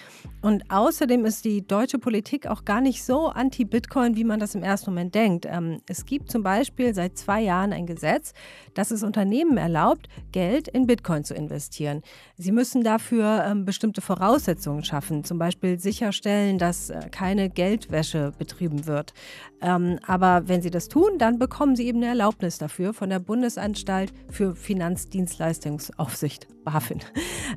Und 0.43 0.71
außerdem 0.71 1.25
ist 1.25 1.45
die 1.45 1.67
deutsche 1.67 1.99
Politik 1.99 2.47
auch 2.47 2.65
gar 2.65 2.81
nicht 2.81 3.05
so 3.05 3.29
anti-Bitcoin, 3.29 4.17
wie 4.17 4.25
man 4.25 4.41
das 4.41 4.55
im 4.55 4.63
ersten 4.63 4.91
Moment 4.91 5.15
denkt. 5.15 5.47
Ähm, 5.49 5.81
es 5.89 6.07
gibt 6.07 6.31
zum 6.31 6.43
Beispiel 6.43 6.95
seit 6.95 7.19
zwei 7.19 7.41
Jahren 7.41 7.73
ein 7.73 7.87
Gesetz, 7.87 8.33
das 8.75 8.91
es 8.91 9.03
Unternehmen 9.03 9.57
erlaubt, 9.57 10.09
Geld 10.33 10.69
in 10.69 10.87
Bitcoin 10.87 11.25
zu 11.25 11.35
investieren. 11.35 12.03
Sie 12.37 12.53
müssen 12.53 12.85
dafür 12.85 13.45
ähm, 13.47 13.65
bestimmte 13.65 14.01
Voraussetzungen 14.01 14.85
schaffen, 14.85 15.25
zum 15.25 15.39
Beispiel 15.39 15.79
sicherstellen, 15.79 16.59
dass 16.59 16.91
äh, 16.91 17.09
keine 17.11 17.51
Geldwäsche 17.51 18.33
betrieben 18.39 18.87
wird. 18.87 19.15
Ähm, 19.61 19.99
aber 20.07 20.49
wenn 20.49 20.63
sie 20.63 20.71
das 20.71 20.89
tun, 20.89 21.19
dann 21.19 21.39
bekommen 21.39 21.77
sie 21.77 21.87
eben 21.87 21.99
eine 21.99 22.09
Erlaubnis 22.09 22.59
dafür 22.59 22.93
von 22.93 23.11
der 23.11 23.19
Bundesanstalt 23.19 24.13
für 24.31 24.55
Finanzdienstleistungsaufsicht, 24.55 26.47
BaFin. 26.67 27.01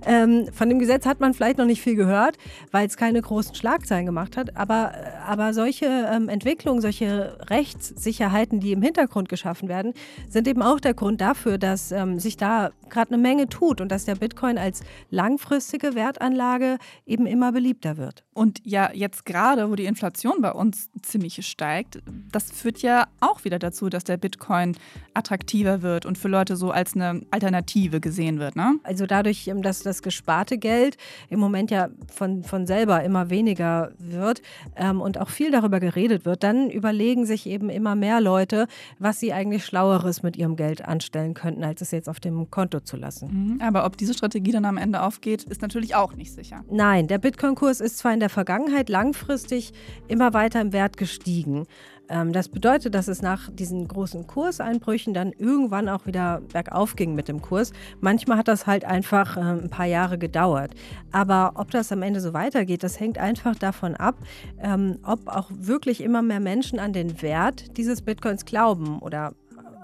Ähm, 0.05 0.47
von 0.53 0.69
dem 0.69 0.79
Gesetz 0.79 1.05
hat 1.05 1.19
man 1.19 1.33
vielleicht 1.33 1.57
noch 1.57 1.65
nicht 1.65 1.81
viel 1.81 1.95
gehört, 1.95 2.37
weil 2.71 2.87
es 2.87 2.95
keine 2.95 3.21
großen 3.21 3.55
Schlagzeilen 3.55 4.05
gemacht 4.05 4.37
hat. 4.37 4.55
Aber, 4.55 4.93
aber 5.25 5.53
solche 5.53 5.85
ähm, 5.85 6.29
Entwicklungen, 6.29 6.79
solche 6.79 7.37
Rechtssicherheiten, 7.49 8.59
die 8.59 8.71
im 8.71 8.81
Hintergrund 8.81 9.27
geschaffen 9.27 9.67
werden, 9.67 9.93
sind 10.29 10.47
eben 10.47 10.61
auch 10.61 10.79
der 10.79 10.93
Grund 10.93 11.19
dafür, 11.21 11.57
dass 11.57 11.91
ähm, 11.91 12.19
sich 12.19 12.37
da 12.37 12.71
gerade 12.89 13.13
eine 13.13 13.21
Menge 13.21 13.49
tut 13.49 13.81
und 13.81 13.91
dass 13.91 14.05
der 14.05 14.15
Bitcoin 14.15 14.57
als 14.57 14.81
langfristige 15.09 15.95
Wertanlage 15.95 16.77
eben 17.05 17.25
immer 17.25 17.51
beliebter 17.51 17.97
wird. 17.97 18.23
Und 18.33 18.61
ja, 18.63 18.91
jetzt 18.93 19.25
gerade, 19.25 19.69
wo 19.69 19.75
die 19.75 19.85
Inflation 19.85 20.41
bei 20.41 20.51
uns 20.51 20.89
ziemlich 21.01 21.45
steigt, 21.45 21.99
das 22.31 22.51
führt 22.51 22.81
ja 22.81 23.07
auch 23.19 23.43
wieder 23.43 23.59
dazu, 23.59 23.89
dass 23.89 24.03
der 24.03 24.17
Bitcoin 24.17 24.77
attraktiver 25.13 25.81
wird 25.81 26.05
und 26.05 26.17
für 26.17 26.27
Leute 26.27 26.55
so 26.55 26.71
als 26.71 26.95
eine 26.95 27.21
Alternative 27.31 27.99
gesehen 27.99 28.39
wird. 28.39 28.55
Ne? 28.55 28.75
Also 28.83 28.98
dadurch, 29.05 29.47
ähm, 29.47 29.61
dass 29.61 29.81
das 29.81 30.01
gesparte 30.01 30.57
Geld 30.57 30.97
im 31.29 31.39
Moment 31.39 31.71
ja 31.71 31.89
von, 32.13 32.43
von 32.43 32.65
selber 32.67 33.03
immer 33.03 33.29
weniger 33.29 33.91
wird 33.97 34.41
ähm, 34.75 35.01
und 35.01 35.17
auch 35.17 35.29
viel 35.29 35.51
darüber 35.51 35.79
geredet 35.79 36.25
wird, 36.25 36.43
dann 36.43 36.69
überlegen 36.69 37.25
sich 37.25 37.45
eben 37.45 37.69
immer 37.69 37.95
mehr 37.95 38.21
Leute, 38.21 38.67
was 38.97 39.19
sie 39.19 39.33
eigentlich 39.33 39.65
Schlaueres 39.65 40.23
mit 40.23 40.37
ihrem 40.37 40.55
Geld 40.55 40.85
anstellen 40.85 41.33
könnten, 41.33 41.63
als 41.63 41.81
es 41.81 41.91
jetzt 41.91 42.09
auf 42.09 42.19
dem 42.19 42.49
Konto 42.49 42.79
zu 42.79 42.97
lassen. 42.97 43.29
Mhm, 43.31 43.61
aber 43.61 43.85
ob 43.85 43.97
diese 43.97 44.13
Strategie 44.13 44.51
dann 44.51 44.65
am 44.65 44.77
Ende 44.77 45.01
aufgeht, 45.01 45.43
ist 45.43 45.61
natürlich 45.61 45.95
auch 45.95 46.15
nicht 46.15 46.33
sicher. 46.33 46.63
Nein, 46.69 47.07
der 47.07 47.17
Bitcoin-Kurs 47.17 47.81
ist 47.81 47.97
zwar 47.97 48.13
in 48.13 48.19
der 48.19 48.29
Vergangenheit 48.29 48.89
langfristig 48.89 49.73
immer 50.07 50.33
weiter 50.33 50.61
im 50.61 50.73
Wert 50.73 50.97
gestiegen. 50.97 51.65
Ähm, 52.09 52.33
das 52.33 52.49
bedeutet, 52.49 52.95
dass 52.95 53.07
es 53.07 53.21
nach 53.21 53.49
diesen 53.51 53.87
großen 53.87 54.27
Kurseinbrüchen 54.27 55.13
dann 55.13 55.31
irgendwann 55.31 55.87
auch 55.87 56.05
wieder 56.05 56.41
bergauf 56.51 56.95
ging 56.95 57.15
mit 57.15 57.27
dem 57.27 57.41
Kurs. 57.41 57.71
Manchmal 58.01 58.39
hat 58.39 58.47
das 58.47 58.67
halt 58.67 58.85
einfach 58.85 59.37
äh, 59.37 59.41
ein 59.41 59.69
paar 59.69 59.85
Jahre 59.85 60.17
gedauert. 60.17 60.71
Aber 61.11 61.53
ob 61.55 61.71
das 61.71 61.91
am 61.91 62.01
Ende 62.01 62.19
so 62.19 62.33
weitergeht, 62.33 62.83
das 62.83 62.99
hängt 62.99 63.17
einfach 63.17 63.55
davon 63.55 63.95
ab, 63.95 64.15
ähm, 64.59 64.97
ob 65.03 65.27
auch 65.27 65.49
wirklich 65.53 66.01
immer 66.01 66.21
mehr 66.21 66.39
Menschen 66.39 66.79
an 66.79 66.93
den 66.93 67.21
Wert 67.21 67.77
dieses 67.77 68.01
Bitcoins 68.01 68.45
glauben 68.45 68.99
oder 68.99 69.33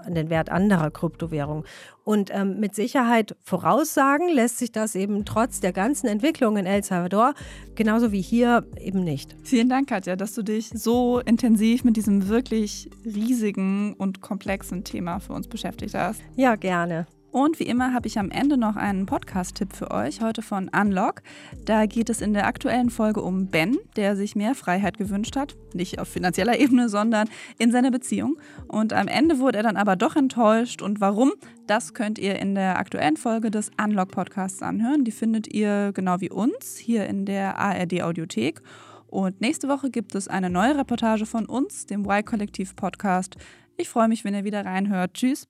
an 0.06 0.14
den 0.14 0.30
Wert 0.30 0.50
anderer 0.50 0.90
Kryptowährungen. 0.90 1.64
Und 2.04 2.30
ähm, 2.32 2.60
mit 2.60 2.74
Sicherheit 2.74 3.36
voraussagen 3.42 4.28
lässt 4.28 4.58
sich 4.58 4.72
das 4.72 4.94
eben 4.94 5.24
trotz 5.24 5.60
der 5.60 5.72
ganzen 5.72 6.06
Entwicklung 6.06 6.56
in 6.56 6.66
El 6.66 6.84
Salvador, 6.84 7.34
genauso 7.74 8.12
wie 8.12 8.22
hier, 8.22 8.64
eben 8.80 9.02
nicht. 9.02 9.36
Vielen 9.42 9.68
Dank, 9.68 9.88
Katja, 9.88 10.16
dass 10.16 10.34
du 10.34 10.42
dich 10.42 10.70
so 10.70 11.20
intensiv 11.20 11.84
mit 11.84 11.96
diesem 11.96 12.28
wirklich 12.28 12.90
riesigen 13.04 13.94
und 13.94 14.20
komplexen 14.20 14.84
Thema 14.84 15.18
für 15.18 15.32
uns 15.32 15.48
beschäftigt 15.48 15.94
hast. 15.94 16.22
Ja, 16.36 16.54
gerne. 16.54 17.06
Und 17.36 17.60
wie 17.60 17.64
immer 17.64 17.92
habe 17.92 18.06
ich 18.06 18.18
am 18.18 18.30
Ende 18.30 18.56
noch 18.56 18.76
einen 18.76 19.04
Podcast-Tipp 19.04 19.74
für 19.74 19.90
euch, 19.90 20.22
heute 20.22 20.40
von 20.40 20.70
Unlock. 20.70 21.20
Da 21.66 21.84
geht 21.84 22.08
es 22.08 22.22
in 22.22 22.32
der 22.32 22.46
aktuellen 22.46 22.88
Folge 22.88 23.20
um 23.20 23.48
Ben, 23.48 23.76
der 23.96 24.16
sich 24.16 24.36
mehr 24.36 24.54
Freiheit 24.54 24.96
gewünscht 24.96 25.36
hat. 25.36 25.54
Nicht 25.74 25.98
auf 25.98 26.08
finanzieller 26.08 26.58
Ebene, 26.58 26.88
sondern 26.88 27.28
in 27.58 27.70
seiner 27.72 27.90
Beziehung. 27.90 28.38
Und 28.68 28.94
am 28.94 29.06
Ende 29.06 29.38
wurde 29.38 29.58
er 29.58 29.64
dann 29.64 29.76
aber 29.76 29.96
doch 29.96 30.16
enttäuscht. 30.16 30.80
Und 30.80 31.02
warum? 31.02 31.34
Das 31.66 31.92
könnt 31.92 32.18
ihr 32.18 32.38
in 32.38 32.54
der 32.54 32.78
aktuellen 32.78 33.18
Folge 33.18 33.50
des 33.50 33.70
Unlock-Podcasts 33.78 34.62
anhören. 34.62 35.04
Die 35.04 35.12
findet 35.12 35.52
ihr 35.52 35.92
genau 35.92 36.22
wie 36.22 36.30
uns 36.30 36.78
hier 36.78 37.04
in 37.06 37.26
der 37.26 37.58
ARD-Audiothek. 37.58 38.62
Und 39.08 39.42
nächste 39.42 39.68
Woche 39.68 39.90
gibt 39.90 40.14
es 40.14 40.26
eine 40.26 40.48
neue 40.48 40.78
Reportage 40.78 41.26
von 41.26 41.44
uns, 41.44 41.84
dem 41.84 42.06
Y-Kollektiv-Podcast. 42.06 43.36
Ich 43.76 43.90
freue 43.90 44.08
mich, 44.08 44.24
wenn 44.24 44.32
ihr 44.32 44.44
wieder 44.44 44.64
reinhört. 44.64 45.12
Tschüss. 45.12 45.46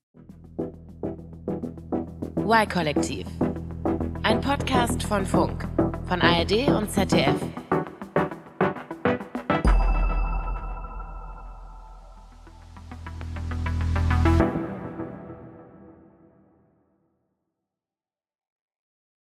Y-Kollektiv. 2.48 3.26
Ein 4.22 4.40
Podcast 4.40 5.02
von 5.02 5.26
Funk, 5.26 5.66
von 6.06 6.22
ARD 6.22 6.68
und 6.68 6.88
ZDF. 6.88 7.34